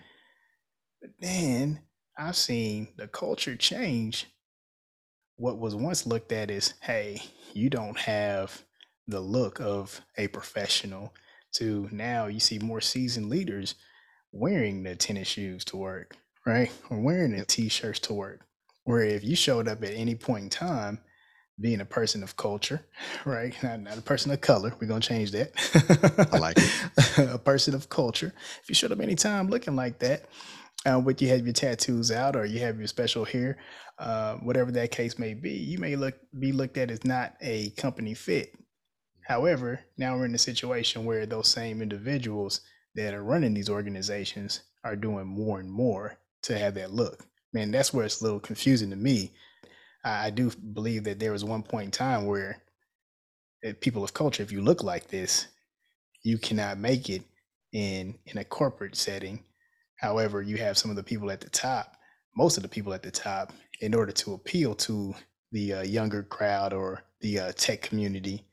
But 1.01 1.11
then 1.21 1.81
I've 2.19 2.37
seen 2.37 2.89
the 2.97 3.09
culture 3.09 3.57
change. 3.57 4.27
What 5.37 5.59
was 5.59 5.75
once 5.75 6.07
looked 6.07 6.33
at 6.33 6.51
as, 6.51 6.75
hey, 6.81 7.23
you 7.55 7.71
don't 7.71 7.99
have 7.99 8.65
the 9.07 9.21
look 9.21 9.61
of 9.61 10.01
a 10.19 10.29
professional, 10.29 11.15
to 11.55 11.89
now 11.91 12.27
you 12.27 12.41
see 12.41 12.59
more 12.59 12.81
seasoned 12.81 13.31
leaders 13.31 13.77
wearing 14.33 14.83
the 14.83 14.95
tennis 14.95 15.29
shoes 15.29 15.65
to 15.65 15.77
work, 15.77 16.17
right? 16.45 16.71
Or 16.91 17.01
wearing 17.01 17.35
the 17.35 17.45
t 17.47 17.69
shirts 17.71 18.01
to 18.01 18.13
work. 18.13 18.45
Where 18.85 19.03
if 19.03 19.25
you 19.25 19.37
showed 19.37 19.69
up 19.69 19.83
at 19.83 19.95
any 19.95 20.15
point 20.15 20.45
in 20.45 20.51
time, 20.51 20.99
being 21.61 21.81
a 21.81 21.85
person 21.85 22.23
of 22.23 22.37
culture, 22.37 22.87
right? 23.25 23.55
Not, 23.63 23.81
not 23.81 23.99
a 23.99 24.03
person 24.03 24.31
of 24.31 24.41
color. 24.41 24.75
We're 24.81 24.89
gonna 24.89 25.01
change 25.01 25.33
that. 25.33 26.29
I 26.33 26.39
like 26.39 26.57
it. 26.59 27.19
a 27.35 27.39
person 27.39 27.75
of 27.75 27.89
culture. 27.89 28.33
If 28.63 28.69
you 28.69 28.75
showed 28.75 28.93
up 28.93 29.01
anytime 29.01 29.49
looking 29.49 29.77
like 29.77 29.99
that, 30.01 30.27
uh, 30.89 30.99
with 30.99 31.21
you 31.21 31.29
have 31.29 31.45
your 31.45 31.53
tattoos 31.53 32.13
out 32.13 32.37
or 32.37 32.45
you 32.45 32.61
have 32.61 32.79
your 32.79 32.87
special 32.87 33.25
hair, 33.25 33.59
uh, 33.99 34.37
whatever 34.37 34.71
that 34.73 34.91
case 34.91 35.19
may 35.19 35.35
be, 35.35 35.51
you 35.51 35.79
may 35.79 35.97
look 35.97 36.15
be 36.39 36.53
looked 36.53 36.77
at 36.77 36.91
as 36.91 37.05
not 37.05 37.35
a 37.41 37.71
company 37.71 38.15
fit. 38.15 38.53
However, 39.27 39.81
now 39.97 40.17
we're 40.17 40.25
in 40.25 40.35
a 40.35 40.39
situation 40.39 41.05
where 41.05 41.27
those 41.27 41.49
same 41.49 41.83
individuals 41.83 42.63
that 42.95 43.13
are 43.13 43.23
running 43.23 43.55
these 43.55 43.69
organizations 43.69 44.63
are 44.85 44.97
doing 44.97 45.27
more 45.27 45.61
and 45.61 45.71
more 45.71 46.19
to 46.43 46.59
have 46.59 46.75
that 46.75 46.93
look. 46.93 47.27
Man, 47.53 47.71
that's 47.71 47.93
where 47.93 48.07
it's 48.07 48.21
a 48.21 48.25
little 48.25 48.41
confusing 48.41 48.91
to 48.91 48.97
me. 48.97 49.33
I, 50.05 50.31
do 50.31 50.51
believe 50.51 51.05
that 51.05 51.19
there 51.19 51.33
was 51.33 51.45
one 51.45 51.63
point 51.63 51.87
in 51.87 51.91
time 51.91 52.27
where 52.27 52.63
uh, 53.67 53.73
people 53.81 54.05
of 54.05 54.15
culture, 54.15 54.43
if 54.43 54.53
you 54.53 54.61
look 54.61 54.83
like 54.83 55.09
this, 55.09 55.49
you 56.23 56.39
cannot 56.39 56.79
make 56.79 57.11
it 57.11 57.23
in 57.73 58.19
in 58.27 58.39
a 58.39 58.45
corporate 58.45 58.97
setting. 58.97 59.45
However, 59.97 60.43
you 60.43 60.57
have 60.59 60.79
some 60.79 60.91
of 60.91 60.97
the 60.97 61.03
people 61.03 61.31
at 61.31 61.41
the 61.41 61.51
top, 61.51 61.97
most 62.37 62.57
of 62.57 62.63
the 62.63 62.69
people 62.69 62.95
at 62.95 63.03
the 63.03 63.11
top, 63.11 63.53
in 63.81 63.95
order 63.95 64.13
to 64.13 64.35
appeal 64.35 64.75
to 64.77 65.15
the 65.53 65.75
uh, 65.75 65.83
younger 65.83 66.23
crowd 66.23 66.73
or 66.73 67.03
the 67.21 67.39
uh, 67.39 67.53
tech 67.57 67.83
community. 67.83 68.45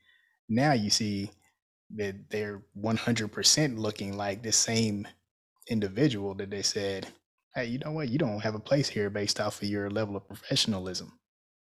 Now 0.50 0.74
you 0.74 0.90
see 0.90 1.32
that 1.96 2.30
they're 2.30 2.64
100% 2.82 3.78
looking 3.78 4.18
like 4.18 4.42
the 4.42 4.52
same 4.52 5.08
individual 5.70 6.34
that 6.36 6.50
they 6.50 6.62
said, 6.62 7.08
hey, 7.54 7.66
you 7.66 7.80
know 7.80 7.92
what? 7.92 8.10
You 8.10 8.18
don't 8.18 8.40
have 8.40 8.56
a 8.56 8.60
place 8.60 8.88
here 8.90 9.10
based 9.10 9.40
off 9.40 9.62
of 9.62 9.68
your 9.68 9.90
level 9.90 10.16
of 10.16 10.28
professionalism. 10.28 11.12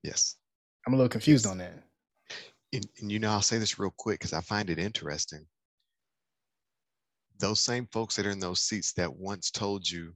Yes. 0.04 0.36
I'm 0.86 0.94
a 0.94 0.98
little 0.98 1.10
confused 1.10 1.46
Yes. 1.46 1.52
on 1.52 1.58
that. 1.60 1.84
and, 2.74 2.86
and 3.00 3.12
you 3.12 3.20
know, 3.20 3.32
I'll 3.32 3.42
say 3.42 3.58
this 3.58 3.78
real 3.80 3.94
quick 3.98 4.20
because 4.20 4.34
I 4.34 4.42
find 4.42 4.70
it 4.70 4.80
interesting. 4.80 5.46
Those 7.40 7.60
same 7.60 7.88
folks 7.88 8.16
that 8.16 8.26
are 8.26 8.32
in 8.32 8.40
those 8.40 8.62
seats 8.62 8.94
that 8.94 9.14
once 9.14 9.52
told 9.52 9.90
you 9.90 10.16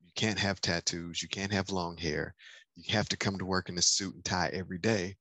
you 0.00 0.10
can't 0.14 0.38
have 0.38 0.60
tattoos, 0.60 1.22
you 1.22 1.28
can't 1.28 1.52
have 1.52 1.70
long 1.70 1.96
hair, 1.96 2.34
you 2.74 2.92
have 2.92 3.08
to 3.08 3.16
come 3.16 3.38
to 3.38 3.44
work 3.44 3.68
in 3.68 3.78
a 3.78 3.82
suit 3.82 4.14
and 4.14 4.24
tie 4.24 4.50
every 4.52 4.78
day, 4.78 5.16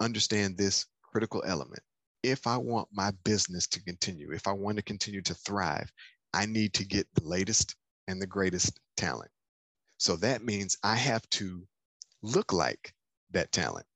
understand 0.00 0.56
this 0.56 0.86
critical 1.02 1.42
element. 1.46 1.82
If 2.22 2.46
I 2.46 2.56
want 2.56 2.88
my 2.92 3.12
business 3.24 3.66
to 3.68 3.82
continue, 3.82 4.32
if 4.32 4.46
I 4.46 4.52
want 4.52 4.76
to 4.76 4.82
continue 4.82 5.22
to 5.22 5.34
thrive, 5.34 5.90
I 6.32 6.46
need 6.46 6.74
to 6.74 6.84
get 6.84 7.06
the 7.14 7.26
latest 7.26 7.74
and 8.08 8.20
the 8.20 8.26
greatest 8.26 8.78
talent. 8.96 9.30
So 9.98 10.16
that 10.16 10.44
means 10.44 10.76
I 10.82 10.96
have 10.96 11.28
to 11.30 11.66
look 12.22 12.52
like 12.52 12.94
that 13.32 13.52
talent. 13.52 13.86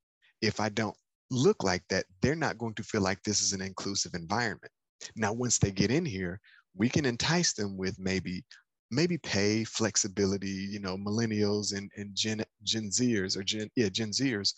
If 0.40 0.60
I 0.60 0.68
don't 0.68 0.96
look 1.30 1.62
like 1.62 1.82
that, 1.90 2.04
they're 2.20 2.34
not 2.34 2.58
going 2.58 2.74
to 2.74 2.82
feel 2.82 3.00
like 3.00 3.22
this 3.22 3.42
is 3.42 3.52
an 3.52 3.60
inclusive 3.60 4.14
environment. 4.14 4.72
Now, 5.16 5.32
once 5.32 5.58
they 5.58 5.70
get 5.70 5.90
in 5.90 6.04
here, 6.04 6.40
we 6.76 6.88
can 6.88 7.04
entice 7.04 7.52
them 7.52 7.76
with 7.76 7.98
maybe 7.98 8.44
maybe 8.90 9.18
pay 9.18 9.64
flexibility 9.64 10.48
you 10.48 10.78
know 10.78 10.96
millennials 10.96 11.76
and, 11.76 11.90
and 11.96 12.14
gen 12.14 12.44
gen 12.62 12.90
zers 12.90 13.36
or 13.36 13.42
gen 13.42 13.68
yeah 13.76 13.88
gen 13.88 14.10
zers 14.10 14.54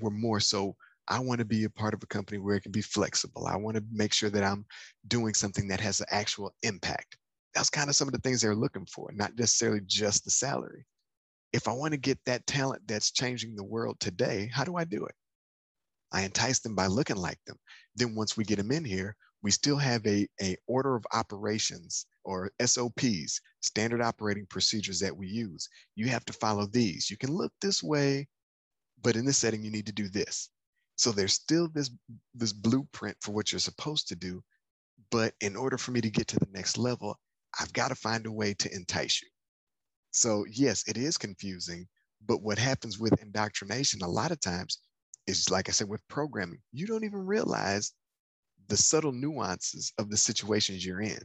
were 0.00 0.10
more 0.10 0.40
so 0.40 0.74
i 1.08 1.18
want 1.18 1.38
to 1.38 1.44
be 1.44 1.64
a 1.64 1.70
part 1.70 1.94
of 1.94 2.02
a 2.02 2.06
company 2.06 2.38
where 2.38 2.54
it 2.54 2.62
can 2.62 2.72
be 2.72 2.82
flexible 2.82 3.46
i 3.46 3.56
want 3.56 3.76
to 3.76 3.82
make 3.90 4.12
sure 4.12 4.30
that 4.30 4.44
i'm 4.44 4.64
doing 5.08 5.34
something 5.34 5.66
that 5.66 5.80
has 5.80 6.00
an 6.00 6.06
actual 6.10 6.52
impact 6.62 7.16
that's 7.54 7.70
kind 7.70 7.88
of 7.88 7.96
some 7.96 8.08
of 8.08 8.12
the 8.12 8.20
things 8.20 8.40
they're 8.40 8.54
looking 8.54 8.86
for 8.86 9.10
not 9.14 9.36
necessarily 9.38 9.80
just 9.86 10.24
the 10.24 10.30
salary 10.30 10.84
if 11.52 11.68
i 11.68 11.72
want 11.72 11.92
to 11.92 11.98
get 11.98 12.18
that 12.26 12.46
talent 12.46 12.82
that's 12.86 13.10
changing 13.10 13.54
the 13.54 13.64
world 13.64 13.98
today 14.00 14.50
how 14.52 14.64
do 14.64 14.76
i 14.76 14.84
do 14.84 15.04
it 15.04 15.14
I 16.12 16.22
entice 16.22 16.60
them 16.60 16.74
by 16.74 16.86
looking 16.86 17.16
like 17.16 17.38
them. 17.46 17.56
Then 17.96 18.14
once 18.14 18.36
we 18.36 18.44
get 18.44 18.56
them 18.56 18.70
in 18.70 18.84
here, 18.84 19.16
we 19.42 19.50
still 19.50 19.78
have 19.78 20.06
a, 20.06 20.28
a 20.40 20.56
order 20.66 20.94
of 20.94 21.06
operations 21.12 22.06
or 22.24 22.52
SOPs, 22.64 23.40
standard 23.60 24.00
operating 24.00 24.46
procedures 24.46 25.00
that 25.00 25.16
we 25.16 25.26
use. 25.26 25.68
You 25.96 26.08
have 26.08 26.24
to 26.26 26.32
follow 26.32 26.66
these. 26.66 27.10
You 27.10 27.16
can 27.16 27.32
look 27.32 27.52
this 27.60 27.82
way, 27.82 28.28
but 29.02 29.16
in 29.16 29.24
this 29.24 29.38
setting, 29.38 29.64
you 29.64 29.70
need 29.70 29.86
to 29.86 29.92
do 29.92 30.08
this. 30.08 30.50
So 30.96 31.10
there's 31.10 31.32
still 31.32 31.68
this, 31.68 31.90
this 32.34 32.52
blueprint 32.52 33.16
for 33.20 33.32
what 33.32 33.50
you're 33.50 33.58
supposed 33.58 34.06
to 34.08 34.14
do. 34.14 34.42
But 35.10 35.34
in 35.40 35.56
order 35.56 35.78
for 35.78 35.90
me 35.90 36.00
to 36.02 36.10
get 36.10 36.28
to 36.28 36.38
the 36.38 36.46
next 36.52 36.78
level, 36.78 37.18
I've 37.58 37.72
got 37.72 37.88
to 37.88 37.94
find 37.94 38.26
a 38.26 38.32
way 38.32 38.54
to 38.54 38.72
entice 38.74 39.20
you. 39.22 39.28
So 40.12 40.46
yes, 40.50 40.84
it 40.88 40.96
is 40.96 41.18
confusing, 41.18 41.88
but 42.26 42.42
what 42.42 42.58
happens 42.58 42.98
with 42.98 43.20
indoctrination 43.22 44.02
a 44.02 44.08
lot 44.08 44.30
of 44.30 44.40
times 44.40 44.78
is 45.26 45.50
like 45.50 45.68
I 45.68 45.72
said 45.72 45.88
with 45.88 46.06
programming, 46.08 46.60
you 46.72 46.86
don't 46.86 47.04
even 47.04 47.26
realize 47.26 47.92
the 48.68 48.76
subtle 48.76 49.12
nuances 49.12 49.92
of 49.98 50.10
the 50.10 50.16
situations 50.16 50.84
you're 50.84 51.02
in. 51.02 51.18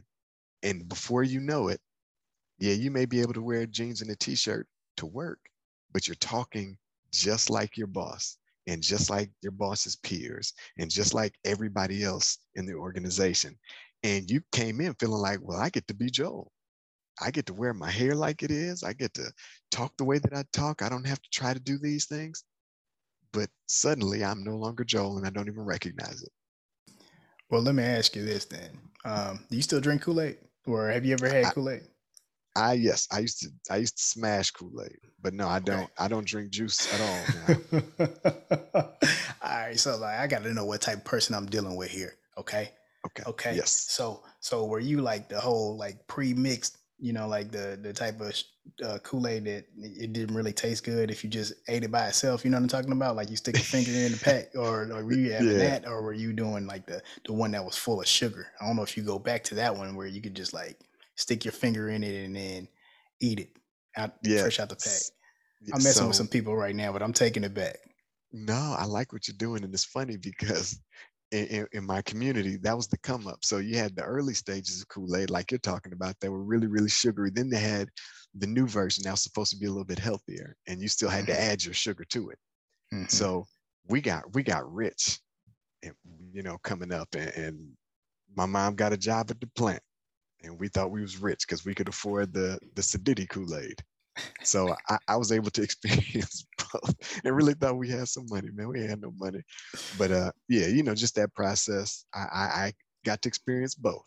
And 0.62 0.88
before 0.88 1.22
you 1.22 1.40
know 1.40 1.68
it, 1.68 1.80
yeah, 2.58 2.74
you 2.74 2.90
may 2.90 3.06
be 3.06 3.20
able 3.20 3.34
to 3.34 3.42
wear 3.42 3.66
jeans 3.66 4.02
and 4.02 4.10
a 4.10 4.16
t-shirt 4.16 4.68
to 4.98 5.06
work, 5.06 5.38
but 5.92 6.06
you're 6.08 6.16
talking 6.16 6.78
just 7.12 7.50
like 7.50 7.76
your 7.76 7.86
boss 7.86 8.38
and 8.66 8.82
just 8.82 9.10
like 9.10 9.30
your 9.42 9.52
boss's 9.52 9.96
peers 9.96 10.52
and 10.78 10.90
just 10.90 11.14
like 11.14 11.34
everybody 11.44 12.04
else 12.04 12.38
in 12.56 12.66
the 12.66 12.74
organization. 12.74 13.58
And 14.02 14.30
you 14.30 14.42
came 14.52 14.80
in 14.80 14.94
feeling 14.94 15.22
like, 15.22 15.40
well, 15.42 15.58
I 15.58 15.70
get 15.70 15.86
to 15.88 15.94
be 15.94 16.10
Joel. 16.10 16.52
I 17.20 17.30
get 17.30 17.46
to 17.46 17.54
wear 17.54 17.74
my 17.74 17.90
hair 17.90 18.14
like 18.14 18.42
it 18.42 18.50
is. 18.50 18.82
I 18.82 18.92
get 18.92 19.14
to 19.14 19.30
talk 19.70 19.92
the 19.96 20.04
way 20.04 20.18
that 20.18 20.32
I 20.32 20.44
talk. 20.52 20.82
I 20.82 20.88
don't 20.88 21.06
have 21.06 21.20
to 21.20 21.30
try 21.30 21.52
to 21.52 21.60
do 21.60 21.78
these 21.78 22.06
things 22.06 22.44
but 23.32 23.48
suddenly 23.66 24.24
I'm 24.24 24.44
no 24.44 24.56
longer 24.56 24.84
Joel 24.84 25.18
and 25.18 25.26
I 25.26 25.30
don't 25.30 25.48
even 25.48 25.64
recognize 25.64 26.22
it. 26.22 26.32
Well, 27.50 27.62
let 27.62 27.74
me 27.74 27.82
ask 27.82 28.14
you 28.14 28.24
this 28.24 28.44
then. 28.44 28.70
Um, 29.04 29.40
do 29.50 29.56
you 29.56 29.62
still 29.62 29.80
drink 29.80 30.02
Kool-Aid 30.02 30.38
or 30.66 30.88
have 30.88 31.04
you 31.04 31.14
ever 31.14 31.28
had 31.28 31.54
Kool-Aid? 31.54 31.82
I 32.56 32.72
yes, 32.72 33.06
I 33.12 33.20
used 33.20 33.40
to 33.42 33.48
I 33.70 33.76
used 33.76 33.96
to 33.98 34.02
smash 34.02 34.50
Kool-Aid, 34.50 34.98
but 35.22 35.32
no, 35.32 35.46
I 35.46 35.60
don't 35.60 35.84
okay. 35.84 35.92
I 35.96 36.08
don't 36.08 36.26
drink 36.26 36.50
juice 36.50 36.92
at 36.92 37.00
all. 37.00 38.82
all 39.42 39.58
right, 39.58 39.78
so 39.78 39.96
like 39.96 40.18
I 40.18 40.26
got 40.26 40.42
to 40.42 40.52
know 40.52 40.64
what 40.64 40.80
type 40.80 40.98
of 40.98 41.04
person 41.04 41.36
I'm 41.36 41.46
dealing 41.46 41.76
with 41.76 41.90
here. 41.90 42.16
Okay. 42.36 42.72
Okay. 43.06 43.22
Okay. 43.28 43.54
Yes. 43.54 43.86
So 43.90 44.24
so 44.40 44.66
were 44.66 44.80
you 44.80 45.02
like 45.02 45.28
the 45.28 45.38
whole 45.38 45.76
like 45.76 46.04
pre-mixed 46.08 46.78
you 46.98 47.12
know, 47.12 47.28
like 47.28 47.50
the 47.50 47.78
the 47.80 47.92
type 47.92 48.20
of 48.20 48.34
uh, 48.84 48.98
Kool 48.98 49.26
Aid 49.26 49.44
that 49.44 49.64
it 49.78 50.12
didn't 50.12 50.34
really 50.34 50.52
taste 50.52 50.84
good 50.84 51.10
if 51.10 51.22
you 51.22 51.30
just 51.30 51.52
ate 51.68 51.84
it 51.84 51.90
by 51.90 52.08
itself. 52.08 52.44
You 52.44 52.50
know 52.50 52.56
what 52.56 52.62
I'm 52.62 52.68
talking 52.68 52.92
about? 52.92 53.16
Like 53.16 53.30
you 53.30 53.36
stick 53.36 53.56
your 53.56 53.64
finger 53.64 53.90
in 53.90 54.12
the 54.12 54.18
pack, 54.18 54.50
or, 54.54 54.90
or 54.92 55.04
were 55.04 55.12
you 55.12 55.32
having 55.32 55.52
yeah. 55.52 55.58
that, 55.58 55.86
or 55.86 56.02
were 56.02 56.12
you 56.12 56.32
doing 56.32 56.66
like 56.66 56.86
the 56.86 57.00
the 57.26 57.32
one 57.32 57.52
that 57.52 57.64
was 57.64 57.76
full 57.76 58.00
of 58.00 58.08
sugar? 58.08 58.48
I 58.60 58.66
don't 58.66 58.76
know 58.76 58.82
if 58.82 58.96
you 58.96 59.02
go 59.02 59.18
back 59.18 59.44
to 59.44 59.54
that 59.56 59.76
one 59.76 59.94
where 59.94 60.06
you 60.06 60.20
could 60.20 60.34
just 60.34 60.52
like 60.52 60.78
stick 61.14 61.44
your 61.44 61.52
finger 61.52 61.88
in 61.88 62.02
it 62.02 62.24
and 62.24 62.34
then 62.34 62.68
eat 63.20 63.40
it 63.40 63.50
out 63.96 64.12
yeah. 64.22 64.40
fresh 64.40 64.60
out 64.60 64.68
the 64.68 64.76
pack. 64.76 65.02
I'm 65.72 65.82
messing 65.82 66.02
so, 66.02 66.06
with 66.08 66.16
some 66.16 66.28
people 66.28 66.56
right 66.56 66.74
now, 66.74 66.92
but 66.92 67.02
I'm 67.02 67.12
taking 67.12 67.44
it 67.44 67.54
back. 67.54 67.78
No, 68.32 68.76
I 68.78 68.84
like 68.84 69.12
what 69.12 69.26
you're 69.26 69.36
doing, 69.36 69.64
and 69.64 69.72
it's 69.72 69.84
funny 69.84 70.16
because 70.16 70.78
in, 71.30 71.66
in, 71.72 71.84
my 71.84 72.02
community, 72.02 72.56
that 72.62 72.76
was 72.76 72.88
the 72.88 72.98
come 72.98 73.26
up. 73.26 73.44
So 73.44 73.58
you 73.58 73.76
had 73.76 73.94
the 73.94 74.02
early 74.02 74.34
stages 74.34 74.80
of 74.80 74.88
Kool 74.88 75.16
Aid, 75.16 75.30
like 75.30 75.50
you're 75.50 75.58
talking 75.58 75.92
about, 75.92 76.18
that 76.20 76.30
were 76.30 76.42
really, 76.42 76.66
really 76.66 76.88
sugary. 76.88 77.30
Then 77.30 77.50
they 77.50 77.58
had 77.58 77.88
the 78.34 78.46
new 78.46 78.66
version, 78.66 79.04
now 79.04 79.14
supposed 79.14 79.50
to 79.50 79.58
be 79.58 79.66
a 79.66 79.70
little 79.70 79.84
bit 79.84 79.98
healthier, 79.98 80.56
and 80.66 80.80
you 80.80 80.88
still 80.88 81.08
had 81.08 81.24
mm-hmm. 81.24 81.32
to 81.32 81.42
add 81.42 81.64
your 81.64 81.74
sugar 81.74 82.04
to 82.10 82.30
it. 82.30 82.38
Mm-hmm. 82.92 83.06
So 83.08 83.46
we 83.88 84.00
got 84.00 84.34
we 84.34 84.42
got 84.42 84.72
rich, 84.72 85.18
and 85.82 85.94
you 86.32 86.42
know, 86.42 86.58
coming 86.62 86.92
up, 86.92 87.08
and, 87.14 87.30
and 87.34 87.68
my 88.34 88.46
mom 88.46 88.74
got 88.74 88.92
a 88.92 88.98
job 88.98 89.30
at 89.30 89.40
the 89.40 89.48
plant, 89.56 89.82
and 90.42 90.58
we 90.58 90.68
thought 90.68 90.90
we 90.90 91.02
was 91.02 91.18
rich 91.18 91.44
because 91.46 91.64
we 91.64 91.74
could 91.74 91.88
afford 91.88 92.32
the 92.32 92.58
the 92.74 92.82
Sadiddy 92.82 93.28
Kool 93.28 93.54
Aid. 93.56 93.82
So 94.42 94.74
I, 94.88 94.98
I, 95.06 95.16
was 95.16 95.30
able 95.30 95.50
to 95.50 95.62
experience 95.68 96.44
and 97.24 97.36
really 97.36 97.54
thought 97.54 97.78
we 97.78 97.88
had 97.88 98.08
some 98.08 98.26
money, 98.28 98.48
man. 98.52 98.68
We 98.68 98.86
had 98.86 99.00
no 99.00 99.12
money. 99.16 99.42
But 99.96 100.12
uh 100.12 100.32
yeah, 100.48 100.66
you 100.66 100.82
know, 100.82 100.94
just 100.94 101.14
that 101.16 101.34
process. 101.34 102.04
I 102.14 102.26
I, 102.32 102.42
I 102.42 102.72
got 103.04 103.22
to 103.22 103.28
experience 103.28 103.74
both. 103.74 104.04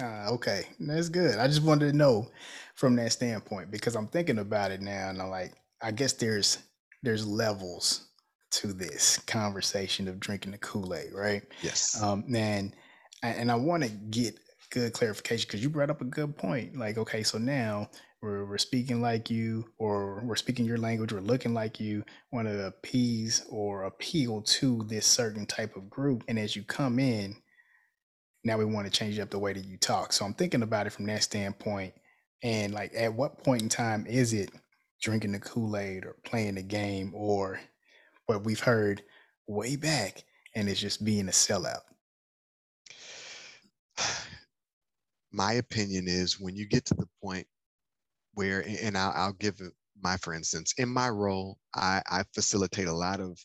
Ah, 0.00 0.28
okay. 0.28 0.66
That's 0.80 1.08
good. 1.08 1.38
I 1.38 1.46
just 1.46 1.62
wanted 1.62 1.90
to 1.90 1.96
know 1.96 2.28
from 2.74 2.96
that 2.96 3.12
standpoint 3.12 3.70
because 3.70 3.94
I'm 3.94 4.08
thinking 4.08 4.38
about 4.38 4.72
it 4.72 4.80
now 4.80 5.10
and 5.10 5.22
I'm 5.22 5.30
like, 5.30 5.54
I 5.82 5.90
guess 5.90 6.12
there's 6.14 6.58
there's 7.02 7.26
levels 7.26 8.08
to 8.50 8.72
this 8.72 9.18
conversation 9.26 10.08
of 10.08 10.20
drinking 10.20 10.52
the 10.52 10.58
Kool-Aid, 10.58 11.12
right? 11.12 11.42
Yes. 11.62 12.00
Um 12.02 12.24
and 12.34 12.74
and 13.22 13.50
I 13.50 13.54
want 13.54 13.82
to 13.82 13.88
get 13.88 14.38
good 14.70 14.92
clarification 14.92 15.46
because 15.46 15.62
you 15.62 15.70
brought 15.70 15.90
up 15.90 16.00
a 16.00 16.04
good 16.04 16.36
point. 16.36 16.76
Like, 16.76 16.98
okay, 16.98 17.22
so 17.22 17.38
now 17.38 17.88
we're, 18.24 18.46
we're 18.46 18.58
speaking 18.58 19.02
like 19.02 19.30
you 19.30 19.66
or 19.78 20.22
we're 20.24 20.34
speaking 20.34 20.64
your 20.64 20.78
language 20.78 21.12
we're 21.12 21.20
looking 21.20 21.52
like 21.52 21.78
you 21.78 22.02
want 22.32 22.48
to 22.48 22.66
appease 22.66 23.44
or 23.50 23.84
appeal 23.84 24.40
to 24.40 24.82
this 24.88 25.06
certain 25.06 25.44
type 25.44 25.76
of 25.76 25.90
group. 25.90 26.24
And 26.26 26.38
as 26.38 26.56
you 26.56 26.64
come 26.64 26.98
in 26.98 27.36
now 28.42 28.56
we 28.56 28.64
want 28.64 28.86
to 28.86 28.92
change 28.92 29.18
up 29.18 29.30
the 29.30 29.38
way 29.38 29.52
that 29.52 29.64
you 29.64 29.76
talk. 29.76 30.12
So 30.12 30.24
i'm 30.24 30.32
thinking 30.34 30.62
about 30.62 30.86
it 30.86 30.90
from 30.90 31.06
that 31.06 31.22
standpoint. 31.22 31.92
And 32.42 32.72
like 32.72 32.92
at 32.96 33.12
what 33.12 33.44
point 33.44 33.62
in 33.62 33.68
time 33.68 34.06
is 34.06 34.32
it 34.32 34.50
drinking 35.02 35.32
the 35.32 35.38
kool-aid 35.38 36.06
or 36.06 36.16
playing 36.24 36.54
the 36.54 36.62
game 36.62 37.12
or 37.14 37.60
what 38.26 38.44
we've 38.44 38.60
heard 38.60 39.02
way 39.46 39.76
back 39.76 40.24
and 40.54 40.68
it's 40.68 40.80
just 40.80 41.04
being 41.04 41.28
a 41.28 41.32
sellout? 41.32 41.82
My 45.32 45.54
opinion 45.54 46.06
is 46.06 46.40
when 46.40 46.56
you 46.56 46.66
get 46.66 46.86
to 46.86 46.94
the 46.94 47.08
point 47.22 47.46
where, 48.34 48.64
and 48.82 48.96
I'll, 48.96 49.12
I'll 49.14 49.32
give 49.32 49.60
my, 50.00 50.16
for 50.18 50.34
instance, 50.34 50.74
in 50.78 50.88
my 50.88 51.08
role, 51.08 51.58
I, 51.74 52.02
I 52.10 52.24
facilitate 52.34 52.88
a 52.88 52.92
lot 52.92 53.20
of, 53.20 53.38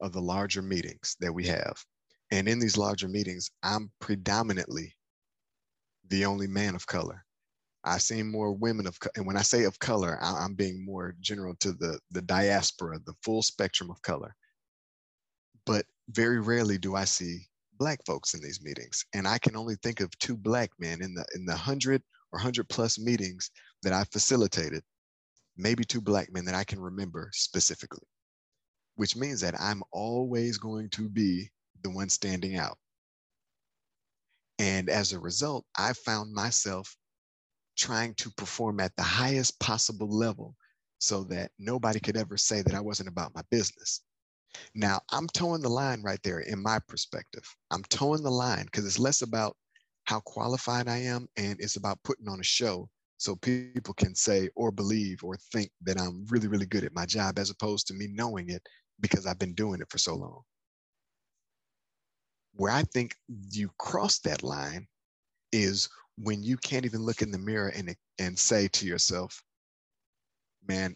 of 0.00 0.12
the 0.12 0.20
larger 0.20 0.62
meetings 0.62 1.16
that 1.20 1.32
we 1.32 1.46
have. 1.46 1.74
And 2.30 2.48
in 2.48 2.58
these 2.58 2.76
larger 2.76 3.08
meetings, 3.08 3.50
I'm 3.62 3.90
predominantly 4.00 4.94
the 6.08 6.24
only 6.24 6.46
man 6.46 6.74
of 6.74 6.86
color. 6.86 7.24
I've 7.84 8.02
seen 8.02 8.30
more 8.30 8.52
women 8.52 8.86
of, 8.86 8.96
and 9.16 9.26
when 9.26 9.36
I 9.36 9.42
say 9.42 9.64
of 9.64 9.78
color, 9.78 10.18
I'm 10.22 10.54
being 10.54 10.84
more 10.84 11.14
general 11.20 11.54
to 11.60 11.72
the, 11.72 11.98
the 12.10 12.22
diaspora, 12.22 12.98
the 13.04 13.14
full 13.22 13.42
spectrum 13.42 13.90
of 13.90 14.00
color. 14.02 14.34
But 15.66 15.84
very 16.08 16.40
rarely 16.40 16.78
do 16.78 16.94
I 16.94 17.04
see 17.04 17.46
black 17.78 17.98
folks 18.06 18.34
in 18.34 18.40
these 18.40 18.62
meetings. 18.62 19.04
And 19.14 19.26
I 19.26 19.38
can 19.38 19.56
only 19.56 19.76
think 19.82 20.00
of 20.00 20.16
two 20.18 20.36
black 20.36 20.70
men 20.78 21.02
in 21.02 21.14
the 21.14 21.24
in 21.34 21.44
the 21.44 21.56
hundred 21.56 22.02
or 22.32 22.38
hundred 22.38 22.68
plus 22.68 22.98
meetings 22.98 23.50
that 23.82 23.92
I 23.92 24.04
facilitated, 24.04 24.82
maybe 25.56 25.84
two 25.84 26.00
black 26.00 26.32
men 26.32 26.44
that 26.46 26.54
I 26.54 26.64
can 26.64 26.80
remember 26.80 27.30
specifically, 27.32 28.06
which 28.96 29.16
means 29.16 29.40
that 29.40 29.60
I'm 29.60 29.82
always 29.92 30.58
going 30.58 30.88
to 30.90 31.08
be 31.08 31.50
the 31.82 31.90
one 31.90 32.08
standing 32.08 32.56
out. 32.56 32.78
And 34.58 34.88
as 34.88 35.12
a 35.12 35.18
result, 35.18 35.64
I 35.76 35.92
found 35.92 36.32
myself 36.32 36.94
trying 37.76 38.14
to 38.14 38.30
perform 38.30 38.80
at 38.80 38.94
the 38.96 39.02
highest 39.02 39.58
possible 39.58 40.08
level 40.08 40.54
so 40.98 41.24
that 41.24 41.50
nobody 41.58 41.98
could 41.98 42.16
ever 42.16 42.36
say 42.36 42.62
that 42.62 42.74
I 42.74 42.80
wasn't 42.80 43.08
about 43.08 43.34
my 43.34 43.42
business. 43.50 44.02
Now, 44.74 45.00
I'm 45.10 45.26
toeing 45.28 45.62
the 45.62 45.68
line 45.68 46.02
right 46.02 46.22
there 46.22 46.40
in 46.40 46.62
my 46.62 46.78
perspective. 46.86 47.42
I'm 47.70 47.82
toeing 47.84 48.22
the 48.22 48.30
line 48.30 48.66
because 48.66 48.86
it's 48.86 48.98
less 48.98 49.22
about 49.22 49.56
how 50.04 50.20
qualified 50.20 50.88
I 50.88 50.98
am 50.98 51.26
and 51.36 51.58
it's 51.58 51.76
about 51.76 52.02
putting 52.04 52.28
on 52.28 52.40
a 52.40 52.44
show 52.44 52.88
so 53.22 53.36
people 53.36 53.94
can 53.94 54.16
say 54.16 54.48
or 54.56 54.72
believe 54.72 55.22
or 55.22 55.36
think 55.52 55.70
that 55.82 56.00
I'm 56.00 56.26
really, 56.28 56.48
really 56.48 56.66
good 56.66 56.82
at 56.82 56.92
my 56.92 57.06
job 57.06 57.38
as 57.38 57.50
opposed 57.50 57.86
to 57.86 57.94
me 57.94 58.08
knowing 58.10 58.50
it 58.50 58.66
because 58.98 59.26
I've 59.26 59.38
been 59.38 59.54
doing 59.54 59.80
it 59.80 59.88
for 59.88 59.98
so 59.98 60.16
long. 60.16 60.42
Where 62.54 62.72
I 62.72 62.82
think 62.82 63.14
you 63.52 63.70
cross 63.78 64.18
that 64.20 64.42
line 64.42 64.88
is 65.52 65.88
when 66.18 66.42
you 66.42 66.56
can't 66.56 66.84
even 66.84 67.02
look 67.02 67.22
in 67.22 67.30
the 67.30 67.38
mirror 67.38 67.68
and, 67.68 67.94
and 68.18 68.36
say 68.36 68.66
to 68.66 68.86
yourself, 68.86 69.40
man, 70.66 70.92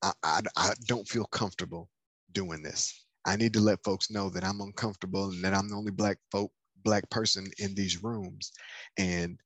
I, 0.00 0.12
I, 0.22 0.40
I 0.56 0.72
don't 0.86 1.06
feel 1.06 1.26
comfortable 1.26 1.90
doing 2.32 2.62
this. 2.62 3.04
I 3.26 3.36
need 3.36 3.52
to 3.52 3.60
let 3.60 3.84
folks 3.84 4.10
know 4.10 4.30
that 4.30 4.42
I'm 4.42 4.62
uncomfortable 4.62 5.28
and 5.28 5.44
that 5.44 5.52
I'm 5.52 5.68
the 5.68 5.76
only 5.76 5.92
black 5.92 6.16
folk, 6.32 6.50
black 6.82 7.10
person 7.10 7.46
in 7.58 7.74
these 7.74 8.02
rooms. 8.02 8.52
And 8.96 9.38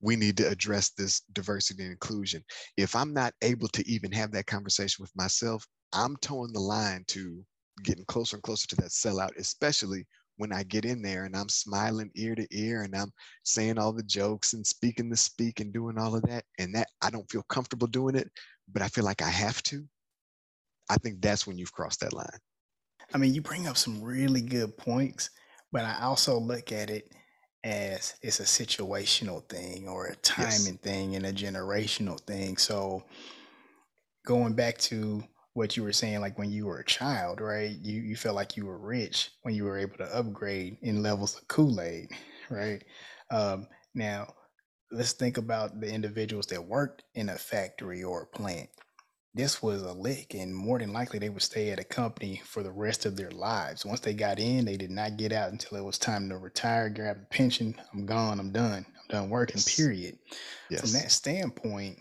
we 0.00 0.16
need 0.16 0.36
to 0.36 0.48
address 0.48 0.90
this 0.90 1.22
diversity 1.32 1.82
and 1.82 1.92
inclusion. 1.92 2.42
If 2.76 2.94
I'm 2.94 3.12
not 3.12 3.34
able 3.42 3.68
to 3.68 3.88
even 3.88 4.12
have 4.12 4.32
that 4.32 4.46
conversation 4.46 5.02
with 5.02 5.14
myself, 5.16 5.66
I'm 5.92 6.16
toeing 6.18 6.52
the 6.52 6.60
line 6.60 7.04
to 7.08 7.44
getting 7.82 8.04
closer 8.06 8.36
and 8.36 8.42
closer 8.42 8.66
to 8.68 8.76
that 8.76 8.90
sellout, 8.90 9.36
especially 9.38 10.06
when 10.36 10.52
I 10.52 10.62
get 10.62 10.84
in 10.84 11.02
there 11.02 11.24
and 11.24 11.36
I'm 11.36 11.48
smiling 11.48 12.10
ear 12.14 12.34
to 12.36 12.46
ear 12.52 12.82
and 12.82 12.94
I'm 12.94 13.12
saying 13.42 13.78
all 13.78 13.92
the 13.92 14.04
jokes 14.04 14.52
and 14.52 14.64
speaking 14.64 15.10
the 15.10 15.16
speak 15.16 15.60
and 15.60 15.72
doing 15.72 15.98
all 15.98 16.14
of 16.14 16.22
that. 16.22 16.44
And 16.58 16.74
that 16.74 16.88
I 17.02 17.10
don't 17.10 17.30
feel 17.30 17.42
comfortable 17.48 17.88
doing 17.88 18.14
it, 18.14 18.30
but 18.72 18.82
I 18.82 18.88
feel 18.88 19.04
like 19.04 19.22
I 19.22 19.28
have 19.28 19.62
to. 19.64 19.84
I 20.88 20.96
think 20.96 21.20
that's 21.20 21.46
when 21.46 21.58
you've 21.58 21.72
crossed 21.72 22.00
that 22.00 22.12
line. 22.12 22.26
I 23.12 23.18
mean, 23.18 23.34
you 23.34 23.42
bring 23.42 23.66
up 23.66 23.76
some 23.76 24.00
really 24.00 24.40
good 24.40 24.76
points, 24.76 25.30
but 25.72 25.84
I 25.84 26.02
also 26.02 26.38
look 26.38 26.72
at 26.72 26.88
it 26.88 27.12
as 27.68 28.14
it's 28.22 28.40
a 28.40 28.44
situational 28.44 29.46
thing 29.48 29.86
or 29.86 30.06
a 30.06 30.16
timing 30.16 30.50
yes. 30.50 30.80
thing 30.82 31.16
and 31.16 31.26
a 31.26 31.32
generational 31.32 32.18
thing. 32.18 32.56
So 32.56 33.04
going 34.24 34.54
back 34.54 34.78
to 34.78 35.22
what 35.52 35.76
you 35.76 35.82
were 35.82 35.92
saying, 35.92 36.20
like 36.20 36.38
when 36.38 36.50
you 36.50 36.66
were 36.66 36.78
a 36.78 36.84
child, 36.84 37.40
right? 37.40 37.76
You 37.82 38.00
you 38.00 38.16
felt 38.16 38.36
like 38.36 38.56
you 38.56 38.64
were 38.64 38.78
rich 38.78 39.30
when 39.42 39.54
you 39.54 39.64
were 39.64 39.78
able 39.78 39.98
to 39.98 40.16
upgrade 40.16 40.78
in 40.80 41.02
levels 41.02 41.36
of 41.36 41.46
Kool-Aid, 41.48 42.08
right? 42.50 42.82
Um, 43.30 43.66
now 43.94 44.32
let's 44.90 45.12
think 45.12 45.36
about 45.36 45.78
the 45.80 45.92
individuals 45.92 46.46
that 46.46 46.64
worked 46.64 47.02
in 47.14 47.28
a 47.28 47.36
factory 47.36 48.02
or 48.02 48.22
a 48.22 48.36
plant 48.36 48.70
this 49.34 49.62
was 49.62 49.82
a 49.82 49.92
lick, 49.92 50.34
and 50.34 50.54
more 50.54 50.78
than 50.78 50.92
likely 50.92 51.18
they 51.18 51.28
would 51.28 51.42
stay 51.42 51.70
at 51.70 51.78
a 51.78 51.84
company 51.84 52.42
for 52.44 52.62
the 52.62 52.72
rest 52.72 53.06
of 53.06 53.16
their 53.16 53.30
lives. 53.30 53.84
Once 53.84 54.00
they 54.00 54.14
got 54.14 54.38
in, 54.38 54.64
they 54.64 54.76
did 54.76 54.90
not 54.90 55.16
get 55.16 55.32
out 55.32 55.52
until 55.52 55.78
it 55.78 55.84
was 55.84 55.98
time 55.98 56.28
to 56.28 56.38
retire, 56.38 56.88
grab 56.88 57.20
the 57.20 57.26
pension. 57.26 57.74
I'm 57.92 58.06
gone. 58.06 58.40
I'm 58.40 58.52
done. 58.52 58.86
I'm 58.86 59.08
done 59.08 59.30
working. 59.30 59.56
Yes. 59.56 59.76
Period. 59.76 60.18
Yes. 60.70 60.80
From 60.80 60.92
that 60.92 61.10
standpoint, 61.10 61.98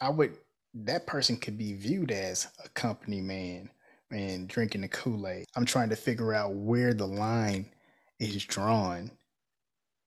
I 0.00 0.08
would 0.10 0.36
that 0.74 1.06
person 1.06 1.36
could 1.36 1.58
be 1.58 1.74
viewed 1.74 2.10
as 2.10 2.48
a 2.64 2.68
company 2.70 3.20
man 3.20 3.68
and 4.10 4.48
drinking 4.48 4.82
the 4.82 4.88
Kool 4.88 5.28
Aid. 5.28 5.44
I'm 5.56 5.66
trying 5.66 5.90
to 5.90 5.96
figure 5.96 6.32
out 6.32 6.54
where 6.54 6.94
the 6.94 7.06
line 7.06 7.70
is 8.18 8.44
drawn 8.44 9.10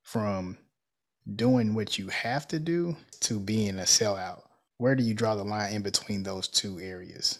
from 0.03 0.57
doing 1.35 1.73
what 1.73 1.97
you 1.97 2.07
have 2.07 2.47
to 2.47 2.59
do 2.59 2.95
to 3.19 3.39
being 3.39 3.79
a 3.79 3.83
sellout 3.83 4.41
where 4.77 4.95
do 4.95 5.03
you 5.03 5.13
draw 5.13 5.35
the 5.35 5.43
line 5.43 5.73
in 5.73 5.81
between 5.81 6.23
those 6.23 6.47
two 6.47 6.79
areas? 6.79 7.39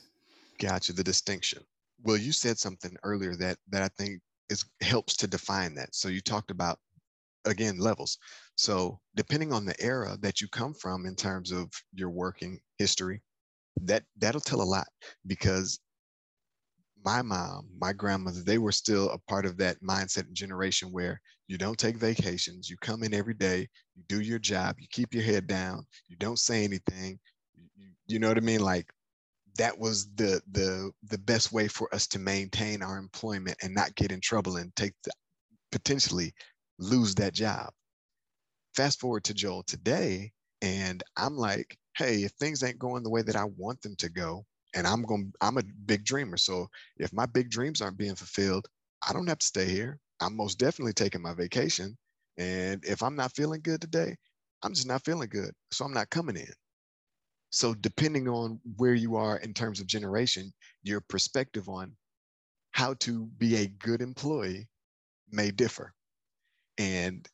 Gotcha. 0.59 0.93
The 0.93 1.03
distinction. 1.03 1.63
Well, 2.03 2.17
you 2.17 2.31
said 2.31 2.57
something 2.57 2.95
earlier 3.03 3.35
that 3.35 3.57
that 3.69 3.81
I 3.81 3.89
think 3.97 4.21
is 4.49 4.65
helps 4.81 5.15
to 5.17 5.27
define 5.27 5.75
that. 5.75 5.95
So 5.95 6.07
you 6.07 6.21
talked 6.21 6.51
about 6.51 6.79
again 7.45 7.77
levels. 7.79 8.17
So 8.55 8.99
depending 9.15 9.51
on 9.53 9.65
the 9.65 9.79
era 9.81 10.17
that 10.21 10.41
you 10.41 10.47
come 10.47 10.73
from 10.73 11.05
in 11.05 11.15
terms 11.15 11.51
of 11.51 11.71
your 11.93 12.09
working 12.09 12.59
history, 12.77 13.21
that 13.81 14.03
that'll 14.17 14.41
tell 14.41 14.61
a 14.61 14.63
lot 14.63 14.87
because 15.27 15.79
my 17.03 17.21
mom, 17.21 17.69
my 17.77 17.93
grandmother, 17.93 18.41
they 18.41 18.57
were 18.57 18.71
still 18.71 19.09
a 19.11 19.19
part 19.29 19.45
of 19.45 19.57
that 19.57 19.81
mindset 19.81 20.25
and 20.27 20.35
generation 20.35 20.91
where 20.91 21.21
you 21.47 21.57
don't 21.57 21.77
take 21.77 21.97
vacations, 21.97 22.69
you 22.69 22.77
come 22.77 23.03
in 23.03 23.13
every 23.13 23.33
day, 23.33 23.67
you 23.95 24.03
do 24.07 24.21
your 24.21 24.39
job, 24.39 24.75
you 24.79 24.87
keep 24.91 25.13
your 25.13 25.23
head 25.23 25.47
down, 25.47 25.85
you 26.07 26.15
don't 26.17 26.39
say 26.39 26.63
anything. 26.63 27.19
You, 27.75 27.89
you 28.07 28.19
know 28.19 28.27
what 28.27 28.37
I 28.37 28.41
mean? 28.41 28.61
Like 28.61 28.91
that 29.57 29.77
was 29.77 30.07
the 30.15 30.41
the 30.51 30.91
the 31.09 31.17
best 31.19 31.51
way 31.51 31.67
for 31.67 31.93
us 31.93 32.07
to 32.07 32.19
maintain 32.19 32.81
our 32.81 32.97
employment 32.97 33.57
and 33.61 33.73
not 33.73 33.95
get 33.95 34.11
in 34.11 34.19
trouble 34.21 34.57
and 34.57 34.75
take 34.75 34.93
the, 35.03 35.11
potentially 35.71 36.33
lose 36.79 37.15
that 37.15 37.33
job. 37.33 37.71
Fast 38.75 38.99
forward 38.99 39.23
to 39.25 39.33
Joel 39.33 39.63
today, 39.63 40.31
and 40.61 41.01
I'm 41.17 41.37
like, 41.37 41.77
hey, 41.97 42.23
if 42.23 42.31
things 42.33 42.63
ain't 42.63 42.79
going 42.79 43.03
the 43.03 43.09
way 43.09 43.21
that 43.21 43.35
I 43.37 43.45
want 43.57 43.81
them 43.81 43.95
to 43.97 44.09
go, 44.09 44.45
and 44.73 44.85
I'm 44.85 45.03
going 45.03 45.31
I'm 45.41 45.57
a 45.57 45.63
big 45.85 46.03
dreamer. 46.03 46.37
So 46.37 46.67
if 46.97 47.13
my 47.13 47.25
big 47.25 47.49
dreams 47.49 47.81
aren't 47.81 47.97
being 47.97 48.15
fulfilled, 48.15 48.67
I 49.07 49.13
don't 49.13 49.27
have 49.27 49.39
to 49.39 49.45
stay 49.47 49.65
here. 49.65 49.99
I'm 50.21 50.35
most 50.35 50.59
definitely 50.59 50.93
taking 50.93 51.21
my 51.21 51.33
vacation. 51.33 51.97
And 52.37 52.83
if 52.85 53.01
I'm 53.03 53.15
not 53.15 53.35
feeling 53.35 53.61
good 53.61 53.81
today, 53.81 54.15
I'm 54.63 54.73
just 54.73 54.87
not 54.87 55.05
feeling 55.05 55.29
good. 55.29 55.51
So 55.71 55.85
I'm 55.85 55.93
not 55.93 56.09
coming 56.09 56.35
in. 56.37 56.53
So 57.49 57.73
depending 57.73 58.27
on 58.27 58.59
where 58.77 58.93
you 58.93 59.15
are 59.15 59.37
in 59.37 59.53
terms 59.53 59.79
of 59.79 59.87
generation, 59.87 60.51
your 60.83 61.01
perspective 61.01 61.69
on 61.69 61.95
how 62.71 62.95
to 62.95 63.27
be 63.37 63.55
a 63.55 63.67
good 63.67 64.01
employee 64.01 64.67
may 65.31 65.51
differ. 65.51 65.93
And 66.77 67.27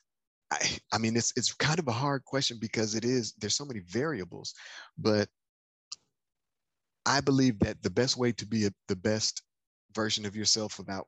I, 0.51 0.77
I 0.93 0.97
mean, 0.99 1.15
it's 1.17 1.33
it's 1.35 1.53
kind 1.53 1.79
of 1.79 1.87
a 1.87 1.93
hard 1.93 2.23
question 2.25 2.57
because 2.59 2.93
it 2.93 3.05
is 3.05 3.33
there's 3.39 3.55
so 3.55 3.65
many 3.65 3.79
variables, 3.79 4.53
but 4.97 5.27
I 7.05 7.21
believe 7.21 7.59
that 7.59 7.81
the 7.81 7.89
best 7.89 8.17
way 8.17 8.31
to 8.33 8.45
be 8.45 8.67
a, 8.67 8.71
the 8.87 8.95
best 8.95 9.41
version 9.95 10.25
of 10.25 10.35
yourself 10.35 10.77
without 10.77 11.07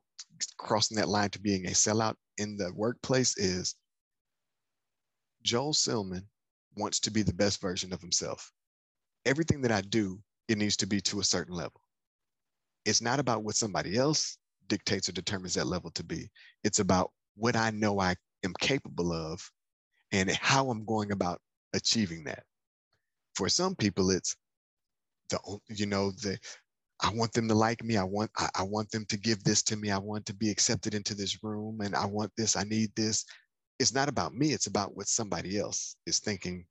crossing 0.58 0.98
that 0.98 1.10
line 1.10 1.30
to 1.32 1.40
being 1.40 1.66
a 1.68 1.72
sellout 1.72 2.16
in 2.38 2.58
the 2.58 2.72
workplace 2.74 3.38
is 3.38 3.76
Joel 5.44 5.74
Silman 5.74 6.24
wants 6.76 7.00
to 7.02 7.12
be 7.12 7.22
the 7.22 7.34
best 7.34 7.62
version 7.62 7.94
of 7.94 8.02
himself. 8.02 8.52
Everything 9.26 9.62
that 9.62 9.72
I 9.72 9.82
do, 9.82 10.20
it 10.48 10.58
needs 10.58 10.78
to 10.78 10.88
be 10.88 11.02
to 11.02 11.20
a 11.20 11.24
certain 11.24 11.54
level. 11.54 11.82
It's 12.86 13.02
not 13.02 13.20
about 13.20 13.44
what 13.44 13.56
somebody 13.56 13.98
else 13.98 14.38
dictates 14.68 15.08
or 15.08 15.14
determines 15.14 15.54
that 15.54 15.68
level 15.68 15.92
to 15.92 16.04
be. 16.04 16.30
It's 16.64 16.80
about 16.80 17.12
what 17.36 17.56
I 17.56 17.70
know 17.72 18.00
I 18.00 18.16
am 18.44 18.54
capable 18.60 19.14
of 19.14 19.42
and 20.12 20.30
how 20.30 20.70
I'm 20.70 20.86
going 20.86 21.12
about 21.12 21.42
achieving 21.74 22.24
that. 22.26 22.44
For 23.36 23.50
some 23.50 23.76
people, 23.76 24.12
it's 24.12 24.36
the 25.30 25.40
you 25.70 25.86
know 25.86 26.12
the 26.12 26.38
I 27.04 27.12
want 27.12 27.34
them 27.34 27.50
to 27.50 27.54
like 27.54 27.84
me. 27.84 27.98
I 27.98 28.04
want 28.04 28.32
I, 28.38 28.50
I, 28.56 28.64
want 28.64 28.90
them 28.90 29.06
to 29.10 29.18
give 29.18 29.44
this 29.44 29.62
to 29.64 29.76
me. 29.76 29.92
I 29.92 29.98
want 29.98 30.26
to 30.28 30.34
be 30.34 30.50
accepted 30.50 30.96
into 30.96 31.14
this 31.14 31.44
room 31.44 31.82
and 31.82 31.96
I 31.96 32.06
want 32.06 32.32
this. 32.38 32.56
I 32.56 32.64
need 32.64 32.96
this. 32.96 33.26
It's 33.78 33.94
not 33.94 34.08
about 34.08 34.34
me. 34.34 34.54
It's 34.54 34.68
about 34.68 34.96
what 34.96 35.08
somebody 35.08 35.60
else 35.60 35.98
is 36.08 36.20
thinking 36.20 36.66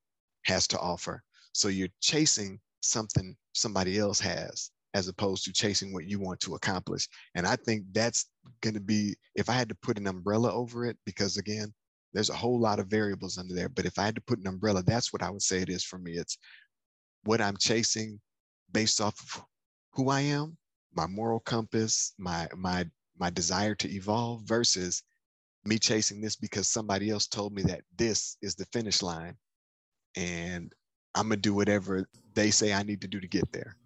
has 0.46 0.66
to 0.68 0.78
offer. 0.78 1.22
So 1.52 1.68
you're 1.68 1.88
chasing 2.00 2.58
something 2.80 3.36
somebody 3.52 3.98
else 3.98 4.18
has 4.20 4.70
as 4.94 5.08
opposed 5.08 5.44
to 5.44 5.52
chasing 5.52 5.92
what 5.92 6.06
you 6.06 6.18
want 6.18 6.40
to 6.40 6.54
accomplish. 6.54 7.06
And 7.34 7.46
I 7.46 7.56
think 7.56 7.84
that's 7.92 8.26
going 8.62 8.74
to 8.74 8.80
be 8.80 9.14
if 9.34 9.50
I 9.50 9.52
had 9.52 9.68
to 9.68 9.76
put 9.82 9.98
an 9.98 10.06
umbrella 10.06 10.52
over 10.52 10.86
it 10.86 10.96
because 11.04 11.36
again, 11.36 11.72
there's 12.14 12.30
a 12.30 12.34
whole 12.34 12.58
lot 12.58 12.78
of 12.78 12.88
variables 12.88 13.38
under 13.38 13.54
there, 13.54 13.70
but 13.70 13.86
if 13.86 13.98
I 13.98 14.04
had 14.04 14.14
to 14.16 14.22
put 14.22 14.38
an 14.38 14.46
umbrella, 14.46 14.82
that's 14.82 15.12
what 15.12 15.22
I 15.22 15.30
would 15.30 15.42
say 15.42 15.60
it 15.60 15.70
is 15.70 15.84
for 15.84 15.98
me. 15.98 16.12
It's 16.12 16.36
what 17.24 17.40
I'm 17.40 17.56
chasing 17.56 18.20
based 18.70 19.00
off 19.00 19.18
of 19.20 19.44
who 19.92 20.08
I 20.10 20.20
am, 20.22 20.56
my 20.94 21.06
moral 21.06 21.40
compass, 21.40 22.14
my 22.18 22.48
my 22.56 22.86
my 23.18 23.30
desire 23.30 23.74
to 23.76 23.90
evolve 23.90 24.42
versus 24.42 25.02
me 25.64 25.78
chasing 25.78 26.20
this 26.20 26.36
because 26.36 26.68
somebody 26.68 27.10
else 27.10 27.26
told 27.26 27.52
me 27.52 27.62
that 27.62 27.82
this 27.96 28.36
is 28.42 28.54
the 28.54 28.64
finish 28.66 29.00
line 29.00 29.36
and 30.16 30.72
I'm 31.14 31.24
gonna 31.28 31.36
do 31.36 31.54
whatever 31.54 32.08
they 32.34 32.50
say 32.50 32.72
I 32.72 32.82
need 32.82 33.00
to 33.02 33.08
do 33.08 33.20
to 33.20 33.28
get 33.28 33.50
there. 33.52 33.76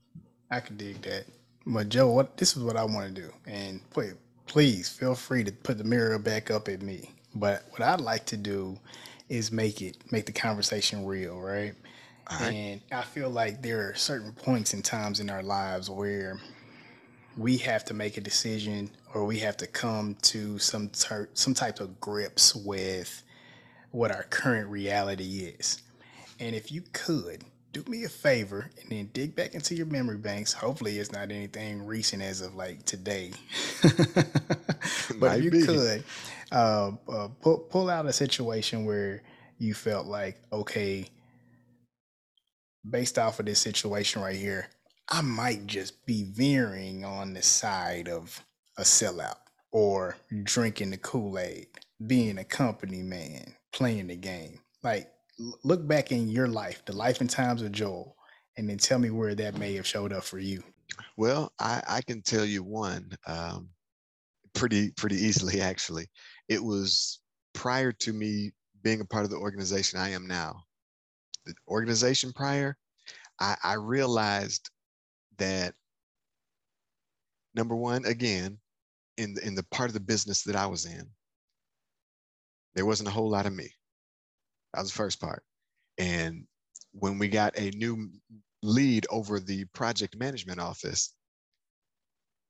I 0.51 0.61
can 0.61 0.77
dig 0.77 1.03
that. 1.03 1.27
But 1.67 1.89
Joe, 1.89 2.11
what 2.11 2.37
this 2.37 2.57
is 2.57 2.63
what 2.63 2.77
I 2.77 2.85
want 2.85 3.15
to 3.15 3.23
do. 3.23 3.33
And 3.47 3.89
please, 3.91 4.15
please 4.47 4.89
feel 4.89 5.15
free 5.15 5.43
to 5.45 5.53
put 5.53 5.79
the 5.79 5.85
mirror 5.85 6.19
back 6.19 6.51
up 6.51 6.69
at 6.69 6.83
me. 6.83 7.11
But 7.35 7.65
what 7.71 7.83
I'd 7.83 8.01
like 8.01 8.25
to 8.27 8.37
do 8.37 8.79
is 9.29 9.51
make 9.51 9.83
it 9.83 9.97
make 10.13 10.27
the 10.27 10.33
conversation 10.33 11.05
real, 11.05 11.41
right? 11.41 11.75
Right. 12.31 12.53
And 12.53 12.81
I 12.91 13.03
feel 13.03 13.31
like 13.31 13.63
there 13.63 13.89
are 13.89 13.95
certain 13.95 14.33
points 14.33 14.73
and 14.73 14.85
times 14.85 15.21
in 15.21 15.31
our 15.31 15.43
lives 15.43 15.89
where 15.89 16.41
we 17.37 17.57
have 17.59 17.85
to 17.87 17.95
make 17.95 18.17
a 18.17 18.21
decision 18.21 18.91
or 19.15 19.25
we 19.25 19.39
have 19.41 19.57
to 19.59 19.67
come 19.67 20.17
to 20.23 20.59
some 20.59 20.89
ter- 20.89 21.29
some 21.35 21.55
type 21.55 21.81
of 21.81 22.01
grips 22.01 22.55
with 22.55 23.23
what 23.93 24.11
our 24.11 24.25
current 24.25 24.69
reality 24.69 25.55
is. 25.59 25.83
And 26.41 26.55
if 26.55 26.73
you 26.73 26.83
could 26.93 27.45
do 27.77 27.91
me 27.91 28.05
a 28.05 28.09
favor 28.09 28.71
and 28.81 28.91
then 28.91 29.11
dig 29.13 29.35
back 29.35 29.55
into 29.55 29.75
your 29.75 29.87
memory 29.87 30.17
banks. 30.17 30.53
Hopefully, 30.53 30.99
it's 30.99 31.13
not 31.13 31.31
anything 31.31 31.85
recent 31.85 32.23
as 32.23 32.41
of 32.41 32.55
like 32.55 32.85
today. 32.85 33.33
but 35.19 35.39
if 35.39 35.45
you 35.45 35.51
be. 35.51 35.67
could 35.67 36.05
uh, 36.53 36.93
uh, 37.09 37.29
pull, 37.43 37.59
pull 37.59 37.91
out 37.91 38.07
a 38.07 38.13
situation 38.13 38.87
where 38.87 39.23
you 39.59 39.75
felt 39.75 40.07
like, 40.07 40.41
okay, 40.53 41.09
based 42.89 43.19
off 43.19 43.41
of 43.41 43.47
this 43.47 43.61
situation 43.61 44.23
right 44.23 44.37
here, 44.37 44.69
I 45.09 45.21
might 45.23 45.67
just 45.67 46.05
be 46.07 46.25
veering 46.25 47.05
on 47.05 47.33
the 47.33 47.43
side 47.43 48.09
of 48.09 48.43
a 48.77 48.83
sellout 48.83 49.37
or 49.71 50.17
drinking 50.43 50.91
the 50.91 50.97
Kool 50.97 51.39
Aid, 51.39 51.69
being 52.07 52.39
a 52.39 52.45
company 52.45 53.03
man, 53.03 53.55
playing 53.73 54.09
the 54.09 54.17
game. 54.17 54.61
Like, 54.83 55.11
look 55.65 55.87
back 55.87 56.13
in 56.13 56.29
your 56.29 56.49
life, 56.49 56.83
the 56.87 56.97
life 56.97 57.21
and 57.21 57.31
times 57.31 57.63
of 57.63 57.73
Joel, 57.73 58.17
and 58.57 58.69
then 58.69 58.79
tell 58.79 58.99
me 58.99 59.11
where 59.11 59.35
that 59.35 59.59
may 59.59 59.75
have 59.75 59.87
showed 59.87 60.13
up 60.13 60.25
for 60.25 60.39
you. 60.39 60.63
Well, 61.17 61.53
I, 61.59 61.83
I 61.89 62.01
can 62.03 62.23
tell 62.23 62.45
you 62.45 62.63
one 62.63 63.11
um, 63.27 63.69
pretty 64.55 64.91
pretty 64.93 65.17
easily. 65.17 65.61
Actually, 65.67 66.07
it 66.49 66.63
was 66.63 67.21
prior 67.53 67.93
to 67.93 68.13
me 68.13 68.53
being 68.83 69.01
a 69.01 69.05
part 69.05 69.25
of 69.25 69.31
the 69.31 69.37
organization 69.37 69.99
I 69.99 70.11
am 70.11 70.27
now. 70.27 70.63
The 71.47 71.55
organization 71.69 72.33
prior, 72.33 72.77
I, 73.41 73.57
I 73.63 73.75
realized 73.75 74.71
that 75.39 75.75
number 77.55 77.77
one, 77.77 78.05
again, 78.05 78.59
in 79.17 79.35
the, 79.35 79.47
in 79.47 79.55
the 79.55 79.65
part 79.71 79.89
of 79.89 79.95
the 79.95 80.01
business 80.01 80.43
that 80.43 80.57
I 80.57 80.67
was 80.67 80.85
in, 80.85 81.09
there 82.75 82.87
wasn't 82.87 83.09
a 83.09 83.13
whole 83.13 83.31
lot 83.31 83.47
of 83.47 83.55
me. 83.55 83.71
That 84.75 84.81
was 84.81 84.91
the 84.91 84.97
first 84.97 85.21
part. 85.21 85.43
And 85.99 86.45
when 86.93 87.19
we 87.19 87.29
got 87.29 87.59
a 87.59 87.71
new 87.71 88.11
lead 88.63 89.07
over 89.11 89.41
the 89.41 89.65
project 89.67 90.17
management 90.19 90.61
office, 90.61 91.15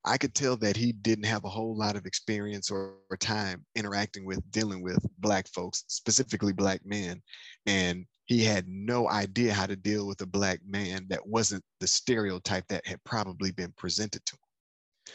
I 0.04 0.18
could 0.18 0.34
tell 0.34 0.56
that 0.58 0.76
he 0.76 0.92
didn't 0.92 1.26
have 1.26 1.44
a 1.44 1.48
whole 1.48 1.76
lot 1.76 1.96
of 1.96 2.06
experience 2.06 2.70
or, 2.70 2.94
or, 3.10 3.16
time 3.16 3.64
interacting 3.74 4.24
with 4.24 4.40
dealing 4.52 4.80
with 4.80 5.04
black 5.18 5.48
folks, 5.48 5.82
specifically 5.88 6.52
black 6.52 6.80
men. 6.84 7.20
And 7.66 8.06
he 8.26 8.42
had 8.44 8.68
no 8.68 9.08
idea 9.08 9.54
how 9.54 9.66
to 9.66 9.76
deal 9.76 10.06
with 10.06 10.20
a 10.20 10.26
black 10.26 10.60
man 10.66 11.06
that 11.08 11.26
wasn't 11.26 11.62
the 11.80 11.86
stereotype 11.86 12.66
that 12.68 12.86
had 12.86 13.02
probably 13.04 13.52
been 13.52 13.72
presented 13.76 14.24
to 14.26 14.34
him. 14.34 15.14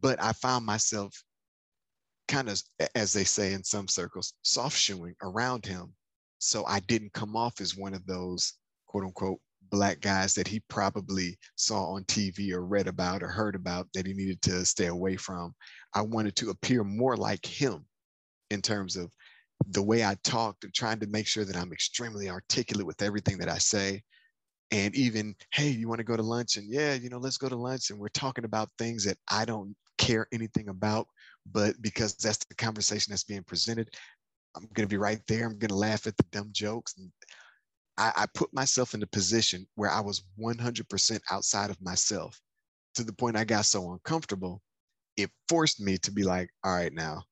But 0.00 0.22
I 0.22 0.32
found 0.32 0.66
myself 0.66 1.22
kind 2.26 2.48
of, 2.48 2.60
as 2.94 3.12
they 3.12 3.24
say 3.24 3.52
in 3.52 3.62
some 3.62 3.86
circles, 3.86 4.34
soft 4.42 4.76
shoeing 4.76 5.14
around 5.22 5.64
him. 5.64 5.94
So 6.38 6.64
I 6.66 6.80
didn't 6.80 7.12
come 7.12 7.36
off 7.36 7.60
as 7.60 7.76
one 7.76 7.94
of 7.94 8.04
those 8.06 8.54
quote 8.86 9.04
unquote 9.04 9.40
black 9.70 10.00
guys 10.00 10.34
that 10.34 10.48
he 10.48 10.60
probably 10.68 11.38
saw 11.54 11.92
on 11.92 12.02
TV 12.04 12.50
or 12.52 12.64
read 12.64 12.88
about 12.88 13.22
or 13.22 13.28
heard 13.28 13.54
about 13.54 13.86
that 13.94 14.06
he 14.06 14.14
needed 14.14 14.42
to 14.42 14.64
stay 14.64 14.86
away 14.86 15.16
from. 15.16 15.54
I 15.94 16.02
wanted 16.02 16.34
to 16.36 16.50
appear 16.50 16.82
more 16.82 17.16
like 17.16 17.46
him 17.46 17.84
in 18.50 18.62
terms 18.62 18.96
of 18.96 19.12
the 19.66 19.82
way 19.82 20.04
I 20.04 20.16
talked 20.24 20.64
and 20.64 20.74
trying 20.74 21.00
to 21.00 21.06
make 21.06 21.26
sure 21.26 21.44
that 21.44 21.56
I'm 21.56 21.72
extremely 21.72 22.28
articulate 22.28 22.86
with 22.86 23.02
everything 23.02 23.38
that 23.38 23.48
I 23.48 23.58
say. 23.58 24.02
And 24.72 24.94
even, 24.94 25.34
hey, 25.52 25.68
you 25.68 25.88
want 25.88 25.98
to 25.98 26.04
go 26.04 26.16
to 26.16 26.22
lunch? 26.22 26.56
And 26.56 26.70
yeah, 26.70 26.94
you 26.94 27.08
know, 27.08 27.18
let's 27.18 27.38
go 27.38 27.48
to 27.48 27.56
lunch. 27.56 27.90
And 27.90 27.98
we're 27.98 28.08
talking 28.08 28.44
about 28.44 28.70
things 28.78 29.04
that 29.04 29.18
I 29.30 29.44
don't 29.44 29.74
care 29.98 30.28
anything 30.32 30.68
about, 30.68 31.08
but 31.50 31.74
because 31.82 32.14
that's 32.14 32.44
the 32.48 32.54
conversation 32.54 33.10
that's 33.10 33.24
being 33.24 33.42
presented, 33.42 33.90
I'm 34.56 34.68
going 34.74 34.88
to 34.88 34.92
be 34.92 34.96
right 34.96 35.20
there. 35.28 35.44
I'm 35.44 35.58
going 35.58 35.70
to 35.70 35.74
laugh 35.74 36.06
at 36.06 36.16
the 36.16 36.24
dumb 36.30 36.50
jokes. 36.52 36.94
And 36.98 37.10
I, 37.98 38.12
I 38.16 38.26
put 38.34 38.52
myself 38.54 38.94
in 38.94 39.02
a 39.02 39.08
position 39.08 39.66
where 39.74 39.90
I 39.90 40.00
was 40.00 40.24
100% 40.40 41.20
outside 41.30 41.70
of 41.70 41.80
myself 41.82 42.40
to 42.94 43.04
the 43.04 43.12
point 43.12 43.36
I 43.36 43.44
got 43.44 43.66
so 43.66 43.92
uncomfortable. 43.92 44.62
It 45.16 45.30
forced 45.48 45.80
me 45.80 45.98
to 45.98 46.10
be 46.10 46.22
like, 46.22 46.48
all 46.64 46.74
right, 46.74 46.92
now 46.92 47.24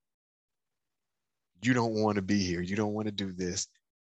you 1.62 1.74
don't 1.74 1.94
want 1.94 2.16
to 2.16 2.22
be 2.22 2.38
here. 2.38 2.60
You 2.60 2.76
don't 2.76 2.94
want 2.94 3.06
to 3.06 3.12
do 3.12 3.32
this. 3.32 3.66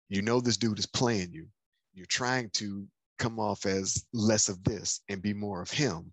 You 0.08 0.22
know, 0.22 0.40
this 0.40 0.56
dude 0.56 0.78
is 0.78 0.86
playing 0.86 1.32
you. 1.32 1.46
You're 1.92 2.06
trying 2.06 2.50
to 2.54 2.86
come 3.18 3.38
off 3.38 3.66
as 3.66 4.04
less 4.12 4.48
of 4.48 4.62
this 4.64 5.00
and 5.08 5.22
be 5.22 5.32
more 5.32 5.62
of 5.62 5.70
him. 5.70 6.12